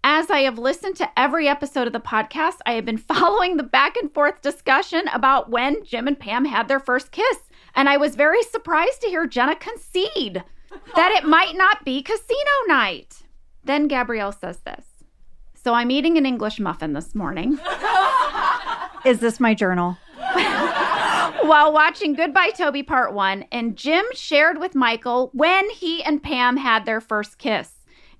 As 0.03 0.30
I 0.30 0.41
have 0.41 0.60
listened 0.60 0.95
to 0.97 1.20
every 1.20 1.47
episode 1.47 1.88
of 1.88 1.93
the 1.93 1.99
podcast, 1.99 2.57
I 2.66 2.74
have 2.74 2.86
been 2.86 2.97
following 3.14 3.57
the 3.57 3.64
back 3.64 3.97
and 3.97 4.14
forth 4.14 4.41
discussion 4.41 5.07
about 5.14 5.49
when 5.49 5.84
Jim 5.84 6.07
and 6.07 6.20
Pam 6.20 6.45
had 6.45 6.68
their 6.68 6.80
first 6.80 7.12
kiss. 7.12 7.39
And 7.74 7.89
I 7.89 7.97
was 7.97 8.16
very 8.16 8.43
surprised 8.43 9.01
to 9.01 9.07
hear 9.07 9.26
Jenna 9.26 9.55
concede 9.55 10.43
that 10.95 11.11
it 11.11 11.26
might 11.26 11.55
not 11.55 11.84
be 11.86 12.01
casino 12.01 12.51
night. 12.67 13.24
Then 13.63 13.88
Gabrielle 13.88 14.32
says 14.32 14.57
this. 14.59 14.86
So 15.53 15.74
I'm 15.74 15.91
eating 15.91 16.17
an 16.17 16.26
English 16.26 16.59
muffin 16.59 16.93
this 16.93 17.13
morning. 17.13 17.59
Is 19.05 19.20
this 19.20 19.39
my 19.39 19.53
journal? 19.53 19.97
while 21.49 21.74
watching 21.74 22.13
Goodbye 22.13 22.51
Toby 22.51 22.84
Part 22.84 23.13
1, 23.13 23.45
and 23.51 23.76
Jim 23.76 24.05
shared 24.13 24.59
with 24.59 24.76
Michael 24.76 25.32
when 25.34 25.70
he 25.72 26.03
and 26.03 26.22
Pam 26.22 26.57
had 26.57 26.86
their 26.86 27.01
first 27.01 27.39
kiss. 27.39 27.72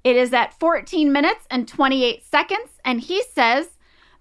It 0.04 0.16
is 0.16 0.34
at 0.34 0.60
14 0.60 1.12
minutes 1.12 1.46
and 1.52 1.68
28 1.68 2.24
seconds, 2.24 2.70
and 2.84 3.00
he 3.02 3.22
says, 3.24 3.78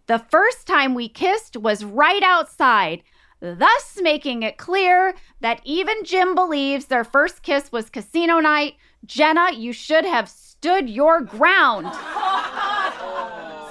The 0.08 0.18
first 0.18 0.66
time 0.66 0.94
we 0.94 1.08
kissed 1.08 1.56
was 1.56 1.84
right 1.84 2.22
outside, 2.22 3.02
thus 3.40 3.98
making 4.00 4.42
it 4.42 4.58
clear 4.58 5.14
that 5.40 5.60
even 5.64 6.04
Jim 6.04 6.34
believes 6.34 6.86
their 6.86 7.04
first 7.04 7.42
kiss 7.42 7.70
was 7.70 7.90
casino 7.90 8.40
night. 8.40 8.74
Jenna, 9.04 9.52
you 9.52 9.72
should 9.72 10.04
have 10.04 10.28
stood 10.28 10.90
your 10.90 11.20
ground. 11.20 11.86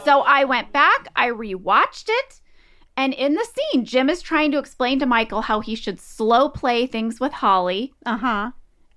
so 0.05 0.21
I 0.21 0.45
went 0.47 0.71
back, 0.71 1.09
I 1.15 1.29
rewatched 1.29 2.05
it. 2.07 2.41
And 2.95 3.13
in 3.13 3.35
the 3.35 3.45
scene, 3.45 3.85
Jim 3.85 4.09
is 4.09 4.21
trying 4.21 4.51
to 4.51 4.57
explain 4.57 4.97
to 4.99 5.05
Michael 5.05 5.41
how 5.41 5.59
he 5.59 5.75
should 5.75 5.99
slow 5.99 6.49
play 6.49 6.87
things 6.87 7.19
with 7.19 7.31
Holly. 7.31 7.93
Uh 8.05 8.17
huh. 8.17 8.51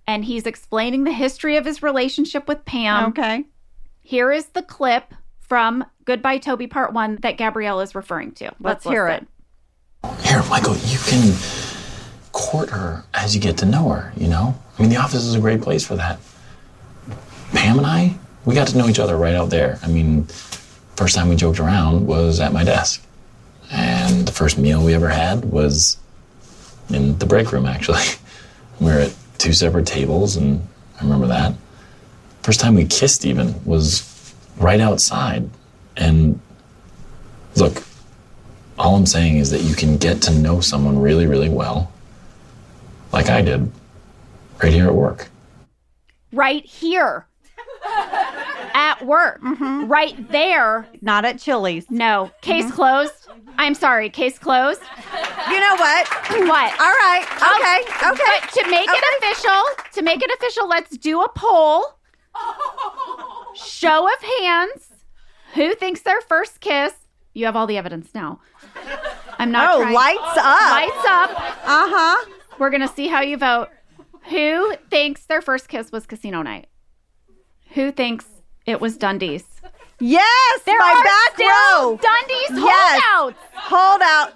And 0.06 0.24
he's 0.24 0.46
explaining 0.46 1.04
the 1.04 1.12
history 1.12 1.56
of 1.56 1.66
his 1.66 1.82
relationship 1.82 2.48
with 2.48 2.64
Pam. 2.64 3.10
Okay. 3.10 3.44
Here 4.00 4.32
is 4.32 4.46
the 4.46 4.62
clip 4.62 5.14
from 5.40 5.84
Goodbye 6.06 6.38
Toby 6.38 6.66
Part 6.66 6.94
1 6.94 7.18
that 7.22 7.36
Gabrielle 7.36 7.80
is 7.80 7.94
referring 7.94 8.32
to. 8.32 8.50
Let's 8.58 8.84
hear 8.84 9.06
listen. 9.08 9.28
Here, 10.22 10.42
Michael, 10.48 10.76
you 10.76 10.98
can 10.98 11.34
court 12.32 12.70
her 12.70 13.04
as 13.14 13.34
you 13.34 13.40
get 13.40 13.58
to 13.58 13.66
know 13.66 13.88
her, 13.90 14.12
you 14.16 14.28
know? 14.28 14.54
I 14.78 14.82
mean, 14.82 14.90
the 14.90 14.96
office 14.96 15.24
is 15.24 15.34
a 15.34 15.40
great 15.40 15.60
place 15.60 15.86
for 15.86 15.96
that. 15.96 16.18
Pam 17.52 17.78
and 17.78 17.86
I, 17.86 18.16
we 18.44 18.54
got 18.54 18.68
to 18.68 18.78
know 18.78 18.88
each 18.88 18.98
other 18.98 19.16
right 19.16 19.34
out 19.34 19.50
there. 19.50 19.78
I 19.82 19.88
mean, 19.88 20.24
first 20.96 21.14
time 21.14 21.28
we 21.28 21.36
joked 21.36 21.60
around 21.60 22.06
was 22.06 22.40
at 22.40 22.52
my 22.52 22.64
desk. 22.64 23.04
And 23.70 24.26
the 24.26 24.32
first 24.32 24.58
meal 24.58 24.84
we 24.84 24.94
ever 24.94 25.08
had 25.08 25.44
was 25.44 25.98
in 26.88 27.18
the 27.18 27.26
break 27.26 27.52
room, 27.52 27.66
actually. 27.66 28.02
We 28.80 28.86
were 28.86 29.00
at 29.00 29.14
two 29.36 29.52
separate 29.52 29.86
tables, 29.86 30.36
and 30.36 30.66
I 30.98 31.04
remember 31.04 31.26
that. 31.26 31.52
First 32.42 32.60
time 32.60 32.74
we 32.74 32.86
kissed, 32.86 33.26
even, 33.26 33.62
was 33.66 34.34
right 34.56 34.80
outside. 34.80 35.50
And 35.98 36.39
all 38.90 38.96
I'm 38.96 39.06
saying 39.06 39.36
is 39.36 39.52
that 39.52 39.60
you 39.60 39.76
can 39.76 39.98
get 39.98 40.20
to 40.22 40.34
know 40.34 40.58
someone 40.60 40.98
really, 40.98 41.24
really 41.24 41.48
well, 41.48 41.92
like 43.12 43.28
I 43.28 43.40
did, 43.40 43.70
right 44.60 44.72
here 44.72 44.86
at 44.86 44.94
work. 44.96 45.28
Right 46.32 46.64
here. 46.64 47.28
At 48.74 49.00
work. 49.06 49.40
Mm-hmm. 49.42 49.86
Right 49.86 50.28
there. 50.32 50.88
Not 51.02 51.24
at 51.24 51.38
Chili's. 51.38 51.88
No. 51.88 52.32
Case 52.40 52.64
mm-hmm. 52.64 52.74
closed. 52.74 53.28
I'm 53.58 53.74
sorry. 53.74 54.10
Case 54.10 54.40
closed. 54.40 54.82
You 55.48 55.60
know 55.60 55.76
what? 55.76 56.08
What? 56.48 56.80
All 56.80 56.92
right. 56.92 57.24
Okay. 57.30 58.08
Okay. 58.08 58.38
But 58.40 58.50
to 58.54 58.70
make 58.70 58.88
it 58.90 59.04
official, 59.18 59.62
to 59.92 60.02
make 60.02 60.20
it 60.20 60.30
official, 60.36 60.68
let's 60.68 60.96
do 60.96 61.22
a 61.22 61.28
poll. 61.28 61.84
Show 63.54 64.08
of 64.12 64.22
hands. 64.40 64.88
Who 65.54 65.76
thinks 65.76 66.02
their 66.02 66.20
first 66.20 66.58
kiss? 66.58 66.92
You 67.32 67.46
have 67.46 67.54
all 67.54 67.66
the 67.66 67.76
evidence 67.76 68.10
now. 68.14 68.40
I'm 69.38 69.50
not. 69.50 69.70
Oh, 69.74 69.80
trying- 69.82 69.94
lights 69.94 70.38
up. 70.38 70.70
Lights 70.70 71.06
up. 71.06 71.30
Uh 71.64 71.88
huh. 71.88 72.30
We're 72.58 72.70
gonna 72.70 72.88
see 72.88 73.08
how 73.08 73.20
you 73.22 73.36
vote. 73.36 73.68
Who 74.28 74.74
thinks 74.90 75.24
their 75.26 75.40
first 75.40 75.68
kiss 75.68 75.90
was 75.90 76.06
casino 76.06 76.42
night? 76.42 76.68
Who 77.74 77.90
thinks 77.90 78.26
it 78.66 78.80
was 78.80 78.98
Dundies? 78.98 79.44
Yes. 79.98 80.62
There 80.64 80.78
my 80.78 80.90
are 80.90 81.04
back 81.04 81.38
row. 81.38 81.98
Dundies 81.98 82.64
Yes. 82.64 83.02
holdouts. 83.04 83.38
Hold 83.54 84.00
out. 84.02 84.32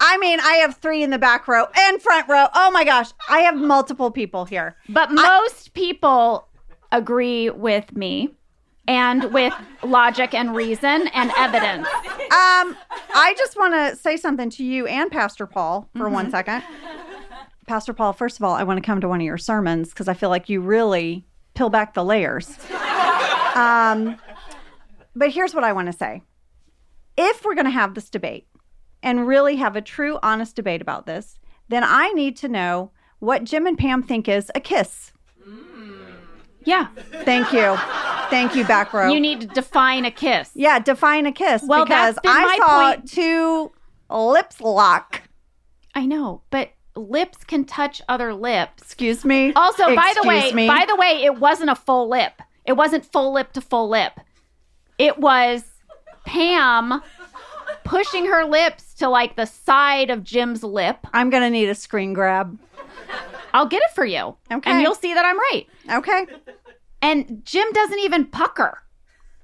I 0.00 0.16
mean, 0.18 0.38
I 0.40 0.54
have 0.56 0.76
three 0.76 1.02
in 1.02 1.10
the 1.10 1.18
back 1.18 1.48
row 1.48 1.66
and 1.76 2.00
front 2.00 2.28
row. 2.28 2.46
Oh 2.54 2.70
my 2.70 2.84
gosh. 2.84 3.08
I 3.28 3.40
have 3.40 3.56
multiple 3.56 4.10
people 4.10 4.44
here. 4.44 4.76
But 4.88 5.10
most 5.10 5.74
people 5.74 6.48
agree 6.92 7.50
with 7.50 7.94
me 7.96 8.30
and 8.88 9.32
with 9.32 9.52
logic 9.84 10.34
and 10.34 10.56
reason 10.56 11.08
and 11.08 11.30
evidence. 11.36 11.86
Um, 11.86 12.76
I 13.14 13.34
just 13.36 13.56
want 13.56 13.74
to 13.74 13.94
say 13.94 14.16
something 14.16 14.50
to 14.50 14.64
you 14.64 14.86
and 14.86 15.10
Pastor 15.12 15.46
Paul 15.46 15.88
for 15.96 16.08
one 16.08 16.30
second. 16.30 16.64
Pastor 17.66 17.92
Paul, 17.92 18.14
first 18.14 18.38
of 18.38 18.44
all, 18.44 18.54
I 18.54 18.62
want 18.64 18.78
to 18.78 18.86
come 18.86 19.00
to 19.02 19.08
one 19.08 19.20
of 19.20 19.26
your 19.26 19.38
sermons 19.38 19.90
because 19.90 20.08
I 20.08 20.14
feel 20.14 20.30
like 20.30 20.48
you 20.48 20.60
really 20.62 21.26
peel 21.54 21.68
back 21.68 21.92
the 21.94 22.02
layers. 22.02 22.56
Um, 23.54 24.16
but 25.14 25.30
here's 25.30 25.54
what 25.54 25.64
I 25.64 25.72
want 25.72 25.86
to 25.86 25.92
say. 25.92 26.22
If 27.16 27.44
we're 27.44 27.54
going 27.54 27.66
to 27.66 27.70
have 27.70 27.94
this 27.94 28.08
debate 28.08 28.46
and 29.02 29.26
really 29.26 29.56
have 29.56 29.76
a 29.76 29.82
true, 29.82 30.18
honest 30.22 30.56
debate 30.56 30.80
about 30.80 31.04
this, 31.04 31.38
then 31.68 31.84
I 31.84 32.10
need 32.12 32.36
to 32.38 32.48
know 32.48 32.90
what 33.18 33.44
Jim 33.44 33.66
and 33.66 33.76
Pam 33.76 34.02
think 34.02 34.28
is 34.28 34.50
a 34.54 34.60
kiss. 34.60 35.12
Yeah. 36.64 36.88
Thank 37.24 37.52
you. 37.52 37.76
Thank 38.30 38.54
you, 38.54 38.64
back 38.64 38.92
row. 38.92 39.10
You 39.10 39.20
need 39.20 39.40
to 39.40 39.46
define 39.46 40.04
a 40.04 40.10
kiss. 40.10 40.50
Yeah, 40.54 40.78
define 40.78 41.26
a 41.26 41.32
kiss. 41.32 41.62
Well, 41.66 41.84
because 41.84 42.18
I 42.26 42.44
my 42.44 42.56
saw 42.58 42.94
point. 42.94 43.10
two 43.10 43.72
lips 44.10 44.60
lock. 44.60 45.22
I 45.94 46.06
know, 46.06 46.42
but 46.50 46.72
lips 46.94 47.44
can 47.44 47.64
touch 47.64 48.02
other 48.08 48.34
lips. 48.34 48.82
Excuse 48.82 49.24
me. 49.24 49.52
Also, 49.54 49.94
by 49.94 50.12
the 50.20 50.28
way, 50.28 50.52
me. 50.52 50.66
by 50.66 50.84
the 50.86 50.96
way, 50.96 51.24
it 51.24 51.38
wasn't 51.38 51.70
a 51.70 51.74
full 51.74 52.08
lip. 52.08 52.42
It 52.64 52.72
wasn't 52.72 53.04
full 53.04 53.32
lip 53.32 53.52
to 53.52 53.60
full 53.60 53.88
lip. 53.88 54.20
It 54.98 55.18
was 55.18 55.64
Pam 56.26 57.00
pushing 57.84 58.26
her 58.26 58.44
lips 58.44 58.92
to 58.94 59.08
like 59.08 59.36
the 59.36 59.46
side 59.46 60.10
of 60.10 60.22
Jim's 60.22 60.62
lip. 60.62 60.98
I'm 61.12 61.30
gonna 61.30 61.50
need 61.50 61.68
a 61.68 61.74
screen 61.74 62.12
grab. 62.12 62.58
I'll 63.54 63.66
get 63.66 63.82
it 63.82 63.90
for 63.94 64.04
you. 64.04 64.36
Okay. 64.50 64.70
And 64.70 64.82
you'll 64.82 64.94
see 64.94 65.14
that 65.14 65.24
I'm 65.24 65.38
right. 65.38 65.66
Okay. 65.90 66.26
And 67.02 67.42
Jim 67.44 67.70
doesn't 67.72 67.98
even 68.00 68.26
pucker. 68.26 68.82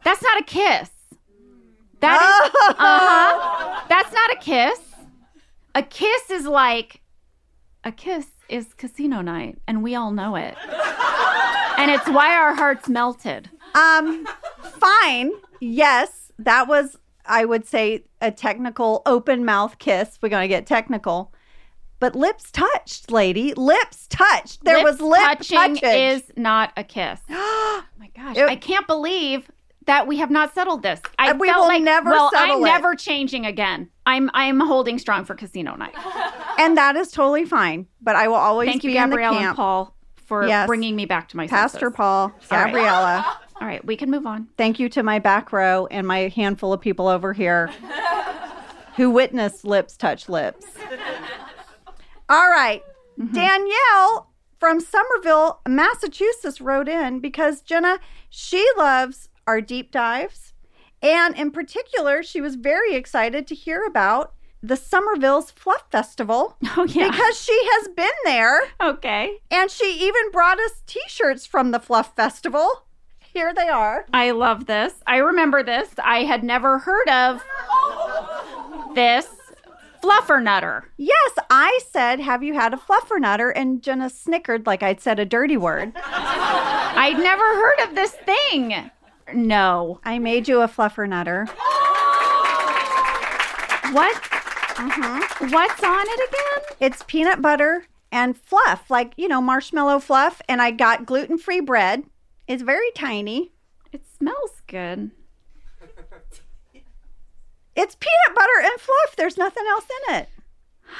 That's 0.05 0.23
not 0.23 0.41
a 0.41 0.45
kiss. 0.45 0.91
That 2.01 2.21
is 2.21 2.51
uh-huh. 2.71 3.81
That's 3.89 4.13
not 4.13 4.33
a 4.33 4.37
kiss. 4.37 4.81
A 5.75 5.83
kiss 5.83 6.31
is 6.31 6.47
like 6.47 7.01
a 7.85 7.93
kiss 7.93 8.27
is 8.49 8.75
casino 8.75 9.21
night, 9.21 9.59
and 9.67 9.83
we 9.83 9.95
all 9.95 10.11
know 10.11 10.37
it. 10.37 10.57
and 11.79 11.91
it's 11.91 12.09
why 12.09 12.35
our 12.35 12.55
hearts 12.55 12.89
melted. 12.89 13.51
Um, 13.75 14.27
fine. 14.63 15.33
Yes, 15.61 16.31
that 16.39 16.69
was, 16.69 16.97
I 17.27 17.45
would 17.45 17.67
say, 17.67 18.05
a 18.21 18.31
technical 18.31 19.03
open 19.07 19.45
mouth 19.45 19.79
kiss. 19.79 20.19
We're 20.23 20.29
gonna 20.29 20.49
get 20.49 20.67
technical. 20.67 21.34
But 22.05 22.15
lips 22.15 22.51
touched, 22.51 23.11
lady. 23.11 23.55
Lips 23.55 24.07
touched. 24.09 24.63
There 24.63 24.85
Lips 24.85 25.01
was 25.01 25.01
lip 25.01 25.23
touching 25.23 25.79
is 25.83 26.23
not 26.37 26.71
a 26.77 26.85
kiss. 26.85 27.19
oh 27.31 27.83
my 27.99 28.11
gosh. 28.15 28.37
It- 28.37 28.47
I 28.47 28.57
can't 28.57 28.87
believe 28.87 29.51
that 29.87 30.07
we 30.07 30.19
have 30.19 30.31
not 30.31 30.53
settled 30.53 30.83
this. 30.83 31.01
I 31.19 31.33
we 31.33 31.49
felt 31.49 31.63
will 31.63 31.69
like, 31.69 31.83
never 31.83 32.11
well, 32.11 32.29
settle 32.31 32.57
I'm 32.57 32.61
it. 32.63 32.65
never 32.67 32.95
changing 32.95 33.47
again. 33.47 33.89
I'm 34.05 34.31
I'm 34.35 34.61
holding 34.61 34.99
strong 34.99 35.25
for 35.25 35.35
casino 35.35 35.77
night. 35.77 35.95
and 36.59 36.77
that 36.77 36.95
is 36.95 37.11
totally 37.11 37.47
fine. 37.47 37.87
But 38.03 38.17
I 38.17 38.29
will 38.29 38.35
always 38.35 38.69
Thank 38.69 38.85
you, 38.85 38.91
be 38.91 38.99
in 38.99 39.09
the 39.09 39.17
Gabrielle 39.17 39.39
and. 39.39 39.57
Paul, 39.57 39.97
for 40.27 40.47
Yes. 40.47 40.67
bringing 40.67 40.95
me 40.95 41.07
back 41.07 41.31
to 41.31 41.39
my 41.39 41.47
Pastor 41.47 41.79
senses. 41.79 41.97
Paul, 41.97 42.23
All 42.51 42.59
right. 42.59 42.67
Gabriella. 42.67 43.39
All 43.63 43.67
right, 43.67 43.83
we 43.83 43.97
can 43.97 44.11
move 44.11 44.27
on. 44.27 44.49
Thank 44.59 44.79
you 44.79 44.91
to 44.91 45.03
my 45.03 45.21
back 45.21 45.55
row 45.55 45.87
and 45.87 46.07
my 46.07 46.29
handful 46.29 46.75
of 46.75 46.83
people 46.83 47.09
over 47.09 47.33
here 47.33 47.71
who 48.97 49.09
witnessed 49.09 49.65
lips 49.65 49.97
touch 49.97 50.29
lips. 50.29 50.67
All 52.29 52.49
right. 52.49 52.83
Mm-hmm. 53.19 53.35
Danielle 53.35 54.31
from 54.59 54.81
Somerville, 54.81 55.61
Massachusetts 55.69 56.61
wrote 56.61 56.89
in 56.89 57.21
because 57.21 57.61
Jenna, 57.61 57.99
she 58.31 58.67
loves 58.77 59.29
our 59.47 59.61
deep 59.61 59.91
dives. 59.91 60.53
And 61.03 61.37
in 61.37 61.51
particular, 61.51 62.23
she 62.23 62.41
was 62.41 62.55
very 62.55 62.95
excited 62.95 63.47
to 63.49 63.55
hear 63.55 63.85
about 63.85 64.33
the 64.63 64.77
Somerville's 64.77 65.51
Fluff 65.51 65.85
Festival 65.91 66.57
Oh 66.79 66.87
yeah. 66.89 67.11
because 67.11 67.39
she 67.39 67.53
has 67.73 67.89
been 67.89 68.07
there 68.25 68.59
okay. 68.83 69.37
and 69.51 69.71
she 69.71 69.99
even 70.01 70.31
brought 70.33 70.59
us 70.59 70.83
t 70.87 70.99
shirts 71.07 71.45
from 71.45 71.71
the 71.71 71.79
Fluff 71.79 72.17
Festival. 72.17 72.87
Here 73.21 73.53
they 73.53 73.69
are. 73.69 74.07
I 74.15 74.31
love 74.31 74.65
this. 74.65 74.95
I 75.07 75.17
remember 75.19 75.63
this. 75.63 75.91
I 76.03 76.21
had 76.21 76.43
never 76.43 76.79
heard 76.79 77.09
of 77.11 77.43
this 78.95 79.27
fluffer 80.05 80.43
nutter. 80.43 80.85
Yes, 80.97 81.33
I 81.51 81.79
said, 81.91 82.21
Have 82.21 82.43
you 82.43 82.55
had 82.55 82.75
a 82.75 82.77
fluffernutter? 82.77 83.53
And 83.55 83.83
Jenna 83.83 84.11
snickered 84.11 84.67
like 84.67 84.83
I'd 84.83 85.01
said 85.01 85.19
a 85.19 85.25
dirty 85.25 85.57
word. 85.57 85.93
I'd 86.05 87.19
never 87.19 87.43
heard 87.43 87.89
of 87.89 87.95
this 87.95 88.13
thing. 88.13 88.91
No. 89.33 90.01
I 90.05 90.19
made 90.19 90.49
you 90.49 90.61
a 90.61 90.69
fluffernutter. 90.69 91.49
What? 93.93 94.17
Mm-hmm. 94.17 95.51
What's 95.53 95.85
on 95.85 96.05
it 96.09 96.29
again? 96.29 96.77
It's 96.81 97.05
peanut 97.07 97.41
butter 97.41 97.87
and 98.11 98.37
fluff, 98.37 98.91
like, 98.91 99.13
you 99.17 99.29
know, 99.29 99.41
marshmallow 99.41 100.01
fluff. 100.01 100.43
And 100.49 100.61
I 100.61 100.73
got 100.73 101.07
gluten 101.07 101.39
free 101.39 101.61
bread. 101.61 102.03
It's 102.49 102.63
very 102.63 102.91
tiny. 102.97 103.53
It 103.93 104.03
smells 104.19 104.63
good. 104.67 105.13
It's 107.77 107.95
peanut 107.97 108.35
butter 108.37 108.61
and 108.63 108.81
fluff. 108.81 109.17
There's 109.17 109.37
nothing 109.37 109.65
else 109.69 109.87
in 110.09 110.15
it. 110.17 110.29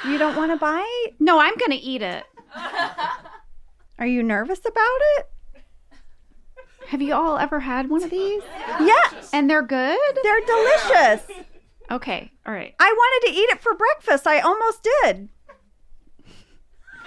You 0.05 0.17
don't 0.17 0.35
want 0.35 0.51
to 0.51 0.57
bite? 0.57 1.11
No, 1.19 1.39
I'm 1.39 1.55
gonna 1.57 1.79
eat 1.81 2.01
it. 2.01 2.23
Are 3.99 4.05
you 4.07 4.23
nervous 4.23 4.59
about 4.59 4.99
it? 5.17 5.29
Have 6.87 7.01
you 7.01 7.13
all 7.13 7.37
ever 7.37 7.61
had 7.61 7.89
one 7.89 8.03
of 8.03 8.09
these? 8.09 8.43
Yes. 8.79 9.29
And 9.33 9.49
they're 9.49 9.63
good? 9.63 9.97
They're 10.23 10.41
delicious. 10.45 11.23
Okay, 11.89 12.31
all 12.45 12.53
right. 12.53 12.75
I 12.79 12.91
wanted 12.91 13.27
to 13.31 13.33
eat 13.39 13.49
it 13.49 13.61
for 13.61 13.73
breakfast. 13.73 14.27
I 14.27 14.39
almost 14.39 14.83
did. 15.03 15.29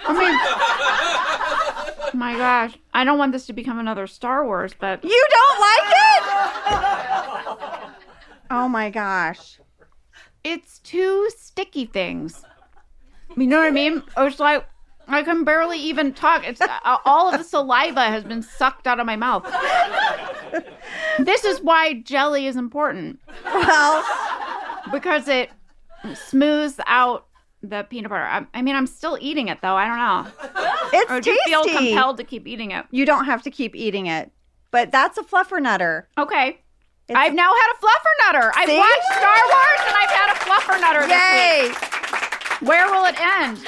I 0.07 0.13
mean, 0.13 0.33
my 2.19 2.33
gosh, 2.37 2.77
I 2.93 3.03
don't 3.03 3.17
want 3.17 3.33
this 3.33 3.45
to 3.47 3.53
become 3.53 3.79
another 3.79 4.07
Star 4.07 4.45
Wars, 4.45 4.73
but 4.77 5.03
You 5.03 5.25
don't 5.29 5.59
like 5.59 5.91
it? 5.91 6.18
Oh 8.69 8.71
my 8.71 8.91
gosh. 8.91 9.59
it's 10.43 10.77
two 10.77 11.27
sticky 11.35 11.85
things. 11.87 12.45
You 13.35 13.47
know 13.47 13.57
what 13.57 13.65
I 13.65 13.71
mean? 13.71 14.03
It's 14.15 14.39
like 14.39 14.63
I 15.07 15.23
can 15.23 15.43
barely 15.43 15.79
even 15.79 16.13
talk. 16.13 16.47
It's 16.47 16.61
uh, 16.61 16.97
all 17.03 17.33
of 17.33 17.39
the 17.39 17.43
saliva 17.43 18.03
has 18.03 18.23
been 18.23 18.43
sucked 18.43 18.85
out 18.85 18.99
of 18.99 19.07
my 19.07 19.15
mouth. 19.15 19.43
this 21.17 21.45
is 21.45 21.59
why 21.61 21.95
jelly 21.95 22.45
is 22.45 22.57
important 22.57 23.19
Well, 23.43 24.05
because 24.91 25.27
it 25.27 25.49
smooths 26.13 26.79
out 26.85 27.25
the 27.63 27.87
peanut 27.89 28.11
butter. 28.11 28.23
I, 28.23 28.45
I 28.53 28.61
mean, 28.61 28.75
I'm 28.75 28.85
still 28.85 29.17
eating 29.19 29.47
it 29.47 29.63
though. 29.63 29.75
I 29.75 29.87
don't 29.87 29.97
know. 29.97 30.91
it's 30.93 31.11
Or 31.11 31.19
do 31.19 31.31
you 31.31 31.41
feel 31.43 31.63
compelled 31.63 32.17
to 32.17 32.23
keep 32.23 32.47
eating 32.47 32.69
it? 32.69 32.85
You 32.91 33.07
don't 33.07 33.25
have 33.25 33.41
to 33.41 33.49
keep 33.49 33.75
eating 33.75 34.05
it. 34.05 34.31
But 34.69 34.91
that's 34.91 35.17
a 35.17 35.23
fluffernutter. 35.23 36.03
Okay. 36.19 36.61
It's- 37.09 37.15
I've 37.25 37.33
now 37.33 37.51
had 37.51 37.67
a 37.73 37.77
fluffer 37.79 38.13
nutter. 38.33 38.51
I've 38.55 38.69
watched 38.69 39.05
Star 39.17 39.35
Wars 39.47 39.81
and 39.87 39.95
I've 39.97 40.11
had 40.11 40.35
a 40.35 40.39
fluffer 40.39 40.81
nutter 40.81 41.07
this 41.07 41.11
Yay! 41.11 41.69
week. 41.69 42.67
Where 42.67 42.87
will 42.91 43.05
it 43.05 43.19
end? 43.19 43.59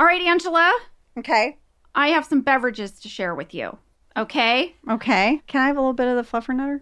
All 0.00 0.06
right, 0.06 0.20
Angela, 0.22 0.72
Okay. 1.18 1.58
I 1.94 2.08
have 2.08 2.24
some 2.24 2.40
beverages 2.40 2.98
to 3.00 3.08
share 3.08 3.34
with 3.34 3.52
you. 3.54 3.76
Okay? 4.16 4.74
Okay. 4.90 5.40
Can 5.46 5.60
I 5.62 5.66
have 5.68 5.76
a 5.76 5.80
little 5.80 5.92
bit 5.92 6.08
of 6.08 6.16
the 6.16 6.22
fluffer 6.30 6.54
nutter? 6.54 6.80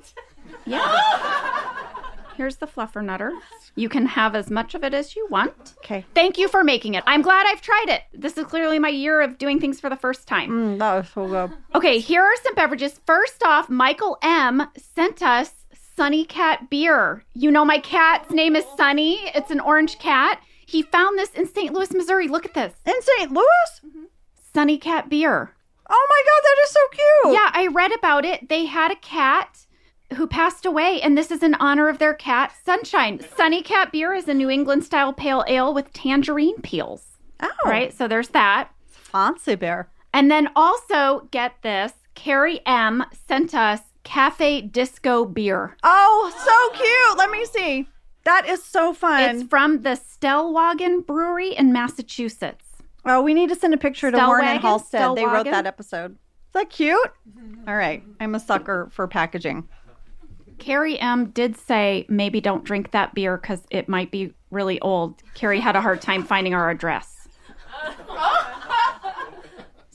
Yeah. 0.64 0.80
Here's 2.36 2.56
the 2.56 2.66
fluffer 2.66 3.04
nutter. 3.04 3.32
You 3.76 3.88
can 3.88 4.06
have 4.06 4.34
as 4.34 4.50
much 4.50 4.74
of 4.74 4.82
it 4.82 4.94
as 4.94 5.14
you 5.14 5.26
want. 5.30 5.74
Okay. 5.78 6.04
Thank 6.14 6.38
you 6.38 6.48
for 6.48 6.64
making 6.64 6.94
it. 6.94 7.04
I'm 7.06 7.22
glad 7.22 7.46
I've 7.46 7.60
tried 7.60 7.86
it. 7.88 8.02
This 8.14 8.38
is 8.38 8.46
clearly 8.46 8.78
my 8.78 8.88
year 8.88 9.20
of 9.20 9.36
doing 9.36 9.60
things 9.60 9.78
for 9.80 9.90
the 9.90 9.96
first 9.96 10.26
time. 10.26 10.50
Mm, 10.50 10.78
that 10.78 10.94
was 10.94 11.08
so 11.10 11.26
good. 11.28 11.52
Okay, 11.74 11.98
here 11.98 12.22
are 12.22 12.36
some 12.42 12.54
beverages. 12.54 13.00
First 13.04 13.42
off, 13.42 13.68
Michael 13.68 14.16
M 14.22 14.66
sent 14.76 15.22
us 15.22 15.59
Sunny 16.00 16.24
Cat 16.24 16.70
beer. 16.70 17.26
You 17.34 17.50
know 17.50 17.62
my 17.62 17.78
cat's 17.78 18.30
name 18.30 18.56
is 18.56 18.64
Sunny. 18.74 19.16
It's 19.34 19.50
an 19.50 19.60
orange 19.60 19.98
cat. 19.98 20.40
He 20.64 20.80
found 20.80 21.18
this 21.18 21.34
in 21.34 21.46
St. 21.46 21.74
Louis, 21.74 21.92
Missouri. 21.92 22.26
Look 22.26 22.46
at 22.46 22.54
this. 22.54 22.72
In 22.86 22.94
St. 23.02 23.30
Louis? 23.30 23.44
Mm-hmm. 23.86 24.04
Sunny 24.54 24.78
Cat 24.78 25.10
beer. 25.10 25.52
Oh 25.90 26.06
my 26.08 26.22
god, 26.24 26.42
that 26.42 26.64
is 26.64 26.70
so 26.70 26.80
cute. 26.90 27.34
Yeah, 27.34 27.50
I 27.52 27.66
read 27.66 27.92
about 27.92 28.24
it. 28.24 28.48
They 28.48 28.64
had 28.64 28.90
a 28.90 28.96
cat 28.96 29.66
who 30.14 30.26
passed 30.26 30.64
away, 30.64 31.02
and 31.02 31.18
this 31.18 31.30
is 31.30 31.42
in 31.42 31.52
honor 31.56 31.90
of 31.90 31.98
their 31.98 32.14
cat, 32.14 32.54
Sunshine. 32.64 33.20
Sunny 33.36 33.60
Cat 33.60 33.92
beer 33.92 34.14
is 34.14 34.26
a 34.26 34.32
New 34.32 34.48
England 34.48 34.84
style 34.84 35.12
pale 35.12 35.44
ale 35.48 35.74
with 35.74 35.92
tangerine 35.92 36.62
peels. 36.62 37.18
Oh. 37.40 37.50
Right? 37.66 37.92
So 37.92 38.08
there's 38.08 38.28
that. 38.28 38.70
Fancy 38.88 39.54
bear. 39.54 39.90
And 40.14 40.30
then 40.30 40.48
also, 40.56 41.28
get 41.30 41.56
this 41.60 41.92
Carrie 42.14 42.62
M 42.64 43.04
sent 43.28 43.54
us 43.54 43.80
Cafe 44.04 44.62
Disco 44.62 45.24
beer. 45.24 45.76
Oh, 45.82 46.32
so 46.44 46.78
cute. 46.82 47.18
Let 47.18 47.30
me 47.30 47.44
see. 47.44 47.88
That 48.24 48.48
is 48.48 48.62
so 48.62 48.92
fun. 48.92 49.22
It's 49.22 49.42
from 49.48 49.82
the 49.82 49.90
Stellwagen 49.90 51.06
Brewery 51.06 51.54
in 51.54 51.72
Massachusetts. 51.72 52.64
oh, 53.04 53.22
we 53.22 53.34
need 53.34 53.48
to 53.48 53.56
send 53.56 53.72
a 53.72 53.78
picture 53.78 54.10
to 54.10 54.16
Warren 54.16 54.46
and 54.46 54.62
Stellwagen? 54.62 55.16
They 55.16 55.24
wrote 55.26 55.46
that 55.46 55.66
episode. 55.66 56.12
Is 56.12 56.52
that 56.54 56.70
cute? 56.70 57.10
All 57.66 57.76
right. 57.76 58.02
I'm 58.20 58.34
a 58.34 58.40
sucker 58.40 58.88
for 58.92 59.06
packaging. 59.06 59.68
Carrie 60.58 60.98
M 60.98 61.30
did 61.30 61.56
say 61.56 62.04
maybe 62.08 62.40
don't 62.40 62.64
drink 62.64 62.90
that 62.90 63.14
beer 63.14 63.38
because 63.38 63.62
it 63.70 63.88
might 63.88 64.10
be 64.10 64.34
really 64.50 64.78
old. 64.80 65.22
Carrie 65.34 65.60
had 65.60 65.76
a 65.76 65.80
hard 65.80 66.02
time 66.02 66.22
finding 66.22 66.52
our 66.52 66.68
address. 66.68 67.28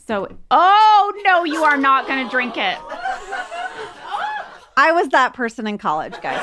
So, 0.07 0.27
oh 0.51 1.21
no, 1.23 1.43
you 1.45 1.63
are 1.63 1.77
not 1.77 2.07
going 2.07 2.23
to 2.23 2.29
drink 2.29 2.55
it. 2.57 2.77
I 4.78 4.91
was 4.91 5.09
that 5.09 5.34
person 5.34 5.67
in 5.67 5.78
college, 5.78 6.15
guys. 6.21 6.41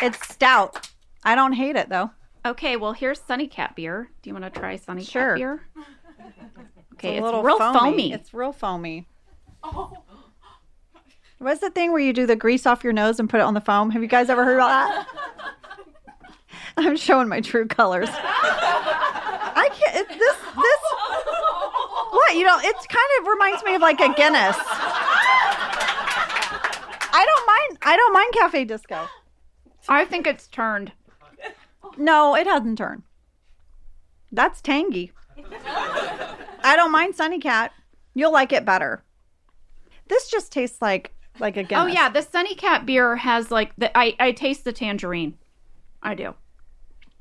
It's 0.00 0.28
stout. 0.28 0.88
I 1.24 1.34
don't 1.34 1.52
hate 1.52 1.76
it 1.76 1.88
though. 1.88 2.10
Okay, 2.46 2.76
well 2.76 2.92
here's 2.92 3.20
Sunny 3.20 3.48
Cat 3.48 3.74
beer. 3.74 4.08
Do 4.22 4.30
you 4.30 4.34
want 4.34 4.52
to 4.52 4.60
try 4.60 4.76
Sunny 4.76 5.02
Sure. 5.04 5.30
Cat 5.30 5.36
beer? 5.36 5.62
Okay, 6.94 7.14
a 7.14 7.18
it's, 7.18 7.24
little 7.24 7.42
real 7.42 7.58
foamy. 7.58 8.12
It's 8.12 8.32
real 8.32 8.52
foamy. 8.52 9.06
What's 11.38 11.60
the 11.60 11.70
thing 11.70 11.92
where 11.92 12.00
you 12.00 12.12
do 12.12 12.26
the 12.26 12.36
grease 12.36 12.66
off 12.66 12.82
your 12.82 12.92
nose 12.92 13.20
and 13.20 13.28
put 13.30 13.38
it 13.40 13.44
on 13.44 13.54
the 13.54 13.60
foam? 13.60 13.90
Have 13.90 14.02
you 14.02 14.08
guys 14.08 14.28
ever 14.30 14.44
heard 14.44 14.56
about 14.56 14.68
that? 14.68 15.06
I'm 16.76 16.96
showing 16.96 17.28
my 17.28 17.40
true 17.40 17.66
colors. 17.66 18.08
I 18.12 19.68
can't. 19.72 19.96
It, 19.96 20.08
this 20.18 20.36
You 22.32 22.44
know? 22.44 22.58
It 22.58 22.76
kind 22.88 23.10
of 23.20 23.26
reminds 23.28 23.62
me 23.64 23.74
of 23.74 23.82
like 23.82 24.00
a 24.00 24.12
Guinness. 24.14 24.56
I 27.10 27.24
don't 27.26 27.46
mind. 27.46 27.78
I 27.82 27.96
don't 27.96 28.12
mind 28.12 28.32
cafe 28.34 28.64
disco. 28.64 29.08
I 29.88 30.04
think 30.04 30.26
it's 30.26 30.46
turned. 30.46 30.92
No, 31.96 32.34
it 32.34 32.46
hasn't 32.46 32.78
turned. 32.78 33.02
That's 34.30 34.60
tangy. 34.60 35.12
I 36.62 36.74
don't 36.76 36.92
mind 36.92 37.14
Sunny 37.16 37.38
Cat. 37.38 37.72
You'll 38.14 38.32
like 38.32 38.52
it 38.52 38.64
better. 38.64 39.02
This 40.08 40.28
just 40.30 40.52
tastes 40.52 40.82
like 40.82 41.14
like 41.38 41.56
a 41.56 41.62
Guinness. 41.62 41.84
Oh 41.84 41.86
yeah, 41.86 42.08
the 42.08 42.22
Sunny 42.22 42.54
Cat 42.54 42.84
beer 42.84 43.16
has 43.16 43.50
like 43.50 43.74
the 43.76 43.96
I 43.96 44.14
I 44.20 44.32
taste 44.32 44.64
the 44.64 44.72
tangerine. 44.72 45.38
I 46.02 46.14
do. 46.14 46.34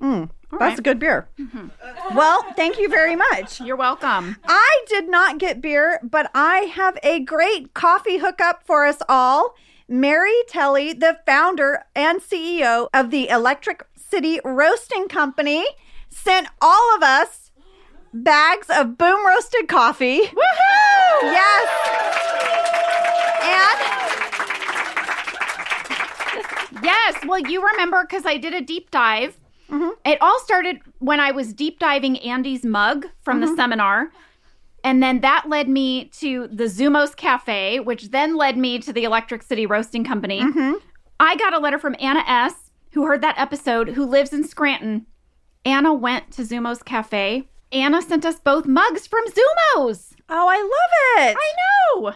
Mm, 0.01 0.29
All 0.51 0.59
that's 0.59 0.71
right. 0.71 0.79
a 0.79 0.81
good 0.81 0.99
beer. 0.99 1.27
Mm-hmm. 1.37 1.67
Well, 2.15 2.41
thank 2.55 2.79
you 2.79 2.89
very 2.89 3.15
much. 3.15 3.59
You're 3.59 3.75
welcome. 3.75 4.37
I 4.47 4.83
did 4.87 5.09
not 5.09 5.39
get 5.39 5.61
beer, 5.61 5.99
but 6.03 6.31
I 6.33 6.59
have 6.73 6.97
a 7.03 7.19
great 7.19 7.73
coffee 7.73 8.19
hookup 8.19 8.65
for 8.65 8.85
us 8.85 8.99
all. 9.09 9.55
Mary 9.89 10.35
Telly, 10.47 10.93
the 10.93 11.19
founder 11.25 11.83
and 11.95 12.21
CEO 12.21 12.87
of 12.93 13.09
the 13.11 13.27
Electric 13.29 13.85
City 13.95 14.39
Roasting 14.45 15.07
Company, 15.07 15.65
sent 16.09 16.47
all 16.61 16.95
of 16.95 17.03
us 17.03 17.51
bags 18.13 18.67
of 18.69 18.97
boom 18.97 19.25
roasted 19.25 19.67
coffee. 19.67 20.21
Woohoo! 20.21 21.21
Yes. 21.23 21.67
And 23.43 23.77
Yes. 26.83 27.15
Well, 27.25 27.39
you 27.39 27.65
remember 27.65 28.03
because 28.03 28.25
I 28.25 28.37
did 28.37 28.53
a 28.53 28.61
deep 28.61 28.91
dive. 28.91 29.37
Mm-hmm. 29.70 29.89
It 30.05 30.22
all 30.22 30.39
started 30.39 30.80
when 30.99 31.20
I 31.20 31.32
was 31.32 31.53
deep 31.53 31.80
diving 31.80 32.18
Andy's 32.20 32.63
mug 32.63 33.07
from 33.22 33.41
the 33.41 33.47
mm-hmm. 33.47 33.55
seminar. 33.55 34.11
And 34.84 35.03
then 35.03 35.22
that 35.22 35.49
led 35.49 35.68
me 35.68 36.05
to 36.20 36.47
the 36.47 36.65
Zummo's 36.65 37.15
Cafe, 37.15 37.80
which 37.82 38.11
then 38.11 38.38
led 38.38 38.57
me 38.57 38.80
to 38.80 38.93
the 38.93 39.03
Electric 39.03 39.43
City 39.43 39.65
Roasting 39.65 40.03
Company. 40.03 40.41
Mm-hmm. 40.41 40.74
I 41.20 41.36
got 41.36 41.53
a 41.53 41.59
letter 41.59 41.80
from 41.80 41.95
Anna 41.99 42.24
S., 42.28 42.72
who 42.91 43.05
heard 43.05 43.22
that 43.22 43.38
episode, 43.38 43.89
who 43.89 44.05
lives 44.05 44.34
in 44.34 44.47
Scranton. 44.47 45.05
Anna 45.65 45.93
went 45.93 46.32
to 46.32 46.43
Zummo's 46.43 46.82
Cafe. 46.84 47.47
Anna 47.72 48.01
sent 48.01 48.26
us 48.26 48.39
both 48.39 48.65
mugs 48.65 49.07
from 49.07 49.26
Zummo's. 49.26 50.13
oh, 50.30 50.47
I 50.47 50.57
love 50.57 51.28
it. 51.28 51.38
I 51.38 51.53
know. 51.99 52.13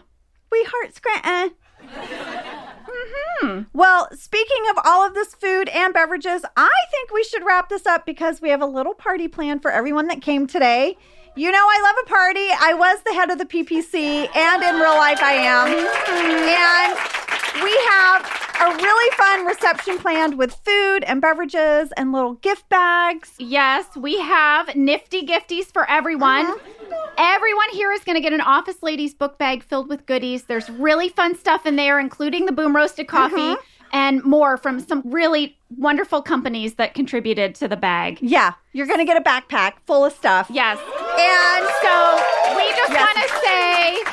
We 0.52 0.66
heart 0.70 0.96
Scranton. 0.96 2.58
Mm-hmm. 2.92 3.62
Well, 3.74 4.10
speaking 4.14 4.64
of 4.70 4.80
all 4.86 5.06
of 5.06 5.14
this 5.14 5.34
food 5.34 5.70
and 5.70 5.94
beverages, 5.94 6.44
I 6.58 6.72
think 6.92 7.12
we 7.12 7.24
should 7.24 7.46
wrap 7.46 7.70
this 7.70 7.86
up 7.86 8.06
because 8.06 8.42
we 8.42 8.50
have 8.50 8.62
a 8.62 8.66
little 8.66 8.94
party 8.94 9.28
plan 9.28 9.60
for 9.60 9.72
everyone 9.72 10.08
that 10.08 10.22
came 10.22 10.48
today. 10.48 10.98
You 11.36 11.52
know, 11.52 11.66
I 11.66 11.82
love 11.82 11.96
a 12.06 12.10
party. 12.10 12.48
I 12.60 12.74
was 12.74 13.02
the 13.06 13.14
head 13.14 13.32
of 13.32 13.38
the 13.38 13.46
PPC, 13.46 14.36
and 14.36 14.64
in 14.64 14.76
real 14.76 14.96
life, 14.96 15.22
I 15.22 15.34
am. 15.34 15.68
And 15.70 17.64
we 17.64 17.72
have 17.90 18.42
a 18.62 18.76
really 18.76 19.16
fun 19.16 19.46
reception 19.46 19.98
planned 19.98 20.38
with 20.38 20.54
food 20.54 21.04
and 21.06 21.22
beverages 21.22 21.92
and 21.96 22.12
little 22.12 22.34
gift 22.36 22.68
bags. 22.70 23.32
Yes, 23.40 23.86
we 23.96 24.20
have 24.20 24.76
nifty 24.76 25.26
gifties 25.26 25.66
for 25.66 25.90
everyone. 25.90 26.48
Uh-huh. 26.48 26.81
Everyone 27.24 27.70
here 27.72 27.92
is 27.92 28.04
going 28.04 28.16
to 28.16 28.20
get 28.22 28.34
an 28.34 28.42
Office 28.42 28.82
Ladies 28.82 29.14
book 29.14 29.38
bag 29.38 29.62
filled 29.64 29.88
with 29.90 30.08
goodies. 30.08 30.46
There's 30.46 30.68
really 30.72 31.08
fun 31.08 31.38
stuff 31.38 31.68
in 31.68 31.76
there, 31.76 32.00
including 32.00 32.48
the 32.48 32.52
boom 32.52 32.76
roasted 32.76 33.08
coffee 33.08 33.36
uh-huh. 33.36 33.58
and 33.94 34.24
more 34.24 34.58
from 34.58 34.80
some 34.80 35.04
really 35.06 35.56
wonderful 35.78 36.24
companies 36.24 36.74
that 36.76 36.96
contributed 36.96 37.54
to 37.56 37.68
the 37.68 37.78
bag. 37.78 38.18
Yeah, 38.22 38.54
you're 38.74 38.88
going 38.88 38.98
to 39.00 39.06
get 39.06 39.18
a 39.18 39.22
backpack 39.22 39.74
full 39.86 40.04
of 40.04 40.14
stuff. 40.14 40.48
Yes. 40.50 40.80
And 40.80 41.68
So 41.84 42.56
we 42.56 42.68
just 42.72 42.92
Yes. 42.92 43.16
want 43.16 43.18
to 43.28 43.28
say 43.46 44.04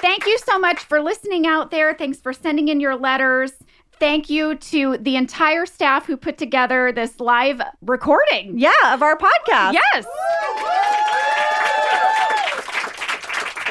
thank 0.00 0.26
you 0.26 0.38
so 0.38 0.58
much 0.58 0.80
for 0.80 1.00
listening 1.00 1.46
out 1.46 1.70
there. 1.70 1.94
Thanks 1.94 2.18
for 2.18 2.32
sending 2.32 2.66
in 2.66 2.80
your 2.80 2.96
letters. 2.96 3.52
Thank 4.00 4.28
you 4.28 4.56
to 4.56 4.98
the 4.98 5.14
entire 5.14 5.66
staff 5.66 6.06
who 6.06 6.16
put 6.16 6.36
together 6.36 6.90
this 6.90 7.20
live 7.20 7.62
recording. 7.80 8.58
yeah, 8.58 8.72
of 8.92 9.02
our 9.02 9.16
podcast. 9.16 9.72
Yes. 9.74 10.04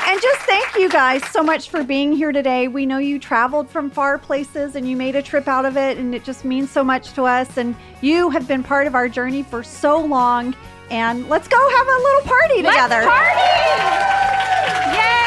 And 0.08 0.15
just 0.26 0.42
thank 0.48 0.76
you 0.76 0.90
guys 0.90 1.24
so 1.30 1.44
much 1.44 1.70
for 1.70 1.84
being 1.84 2.12
here 2.12 2.32
today. 2.32 2.68
We 2.68 2.88
know 2.88 2.98
you 2.98 3.20
traveled 3.20 3.70
from 3.70 3.92
far 3.92 4.18
places 4.18 4.76
and 4.76 4.90
you 4.90 4.98
made 4.98 5.16
a 5.16 5.22
trip 5.22 5.48
out 5.48 5.66
of 5.66 5.78
it, 5.78 6.00
and 6.00 6.16
it 6.16 6.24
just 6.24 6.44
means 6.44 6.72
so 6.72 6.84
much 6.84 7.14
to 7.14 7.26
us. 7.26 7.58
And 7.58 7.76
you 8.02 8.32
have 8.32 8.48
been 8.48 8.64
part 8.64 8.88
of 8.88 8.96
our 8.96 9.08
journey 9.08 9.44
for 9.44 9.62
so 9.62 10.00
long. 10.00 10.56
And 10.90 11.30
let's 11.30 11.48
go 11.48 11.58
have 11.58 11.88
a 11.88 11.98
little 11.98 12.22
party 12.22 12.56
together. 12.58 13.04
Let's 13.04 13.08
party! 13.08 13.52
Yay! 14.98 15.26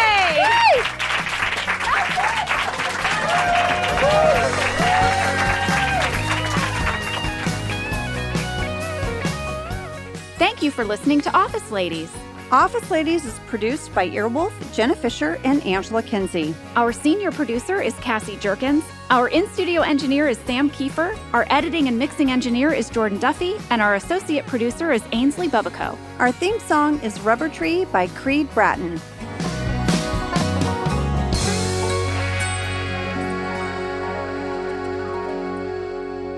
Thank 10.38 10.62
you 10.62 10.72
for 10.72 10.84
listening 10.84 11.20
to 11.20 11.36
Office 11.36 11.70
Ladies. 11.70 12.10
Office 12.50 12.90
Ladies 12.90 13.26
is 13.26 13.38
produced 13.40 13.94
by 13.94 14.08
Earwolf, 14.08 14.52
Jenna 14.74 14.96
Fischer, 14.96 15.38
and 15.44 15.62
Angela 15.66 16.02
Kinsey. 16.02 16.54
Our 16.76 16.92
senior 16.92 17.30
producer 17.30 17.82
is 17.82 17.92
Cassie 17.96 18.36
Jerkins. 18.36 18.84
Our 19.10 19.28
in 19.28 19.46
studio 19.48 19.82
engineer 19.82 20.28
is 20.28 20.38
Sam 20.38 20.70
Kiefer. 20.70 21.14
Our 21.34 21.46
editing 21.50 21.88
and 21.88 21.98
mixing 21.98 22.30
engineer 22.30 22.72
is 22.72 22.88
Jordan 22.88 23.18
Duffy. 23.18 23.56
And 23.68 23.82
our 23.82 23.96
associate 23.96 24.46
producer 24.46 24.92
is 24.92 25.02
Ainsley 25.12 25.48
Bubico. 25.48 25.98
Our 26.18 26.32
theme 26.32 26.58
song 26.60 26.98
is 27.00 27.20
Rubber 27.20 27.50
Tree 27.50 27.84
by 27.84 28.06
Creed 28.06 28.48
Bratton. 28.54 28.98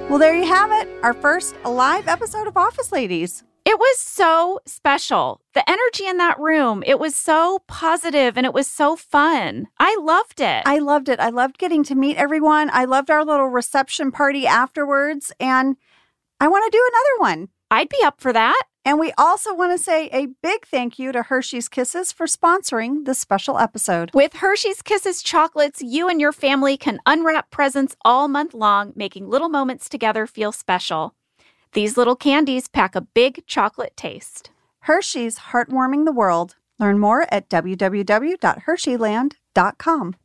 Well, 0.08 0.18
there 0.18 0.34
you 0.34 0.44
have 0.44 0.72
it, 0.72 0.88
our 1.04 1.14
first 1.14 1.54
live 1.64 2.08
episode 2.08 2.48
of 2.48 2.56
Office 2.56 2.90
Ladies. 2.90 3.44
It 3.70 3.78
was 3.78 4.00
so 4.00 4.58
special. 4.66 5.42
The 5.54 5.62
energy 5.70 6.04
in 6.04 6.16
that 6.16 6.40
room, 6.40 6.82
it 6.84 6.98
was 6.98 7.14
so 7.14 7.60
positive 7.68 8.36
and 8.36 8.44
it 8.44 8.52
was 8.52 8.66
so 8.66 8.96
fun. 8.96 9.68
I 9.78 9.96
loved 10.02 10.40
it. 10.40 10.64
I 10.66 10.78
loved 10.78 11.08
it. 11.08 11.20
I 11.20 11.28
loved 11.28 11.56
getting 11.56 11.84
to 11.84 11.94
meet 11.94 12.16
everyone. 12.16 12.68
I 12.72 12.84
loved 12.84 13.12
our 13.12 13.24
little 13.24 13.46
reception 13.46 14.10
party 14.10 14.44
afterwards, 14.44 15.30
and 15.38 15.76
I 16.40 16.48
want 16.48 16.64
to 16.64 16.76
do 16.76 16.90
another 16.90 17.30
one. 17.30 17.48
I'd 17.70 17.88
be 17.88 18.02
up 18.02 18.20
for 18.20 18.32
that. 18.32 18.60
And 18.84 18.98
we 18.98 19.12
also 19.16 19.54
want 19.54 19.70
to 19.70 19.78
say 19.78 20.08
a 20.08 20.26
big 20.42 20.66
thank 20.66 20.98
you 20.98 21.12
to 21.12 21.22
Hershey's 21.22 21.68
Kisses 21.68 22.10
for 22.10 22.26
sponsoring 22.26 23.04
this 23.04 23.20
special 23.20 23.56
episode. 23.56 24.10
With 24.12 24.32
Hershey's 24.32 24.82
Kisses 24.82 25.22
chocolates, 25.22 25.80
you 25.80 26.08
and 26.08 26.20
your 26.20 26.32
family 26.32 26.76
can 26.76 26.98
unwrap 27.06 27.52
presents 27.52 27.94
all 28.04 28.26
month 28.26 28.52
long, 28.52 28.92
making 28.96 29.28
little 29.28 29.48
moments 29.48 29.88
together 29.88 30.26
feel 30.26 30.50
special. 30.50 31.14
These 31.72 31.96
little 31.96 32.16
candies 32.16 32.66
pack 32.66 32.96
a 32.96 33.00
big 33.00 33.46
chocolate 33.46 33.96
taste. 33.96 34.50
Hershey's 34.80 35.38
Heartwarming 35.38 36.04
the 36.04 36.12
World. 36.12 36.56
Learn 36.80 36.98
more 36.98 37.32
at 37.32 37.48
www.hersheyland.com. 37.48 40.16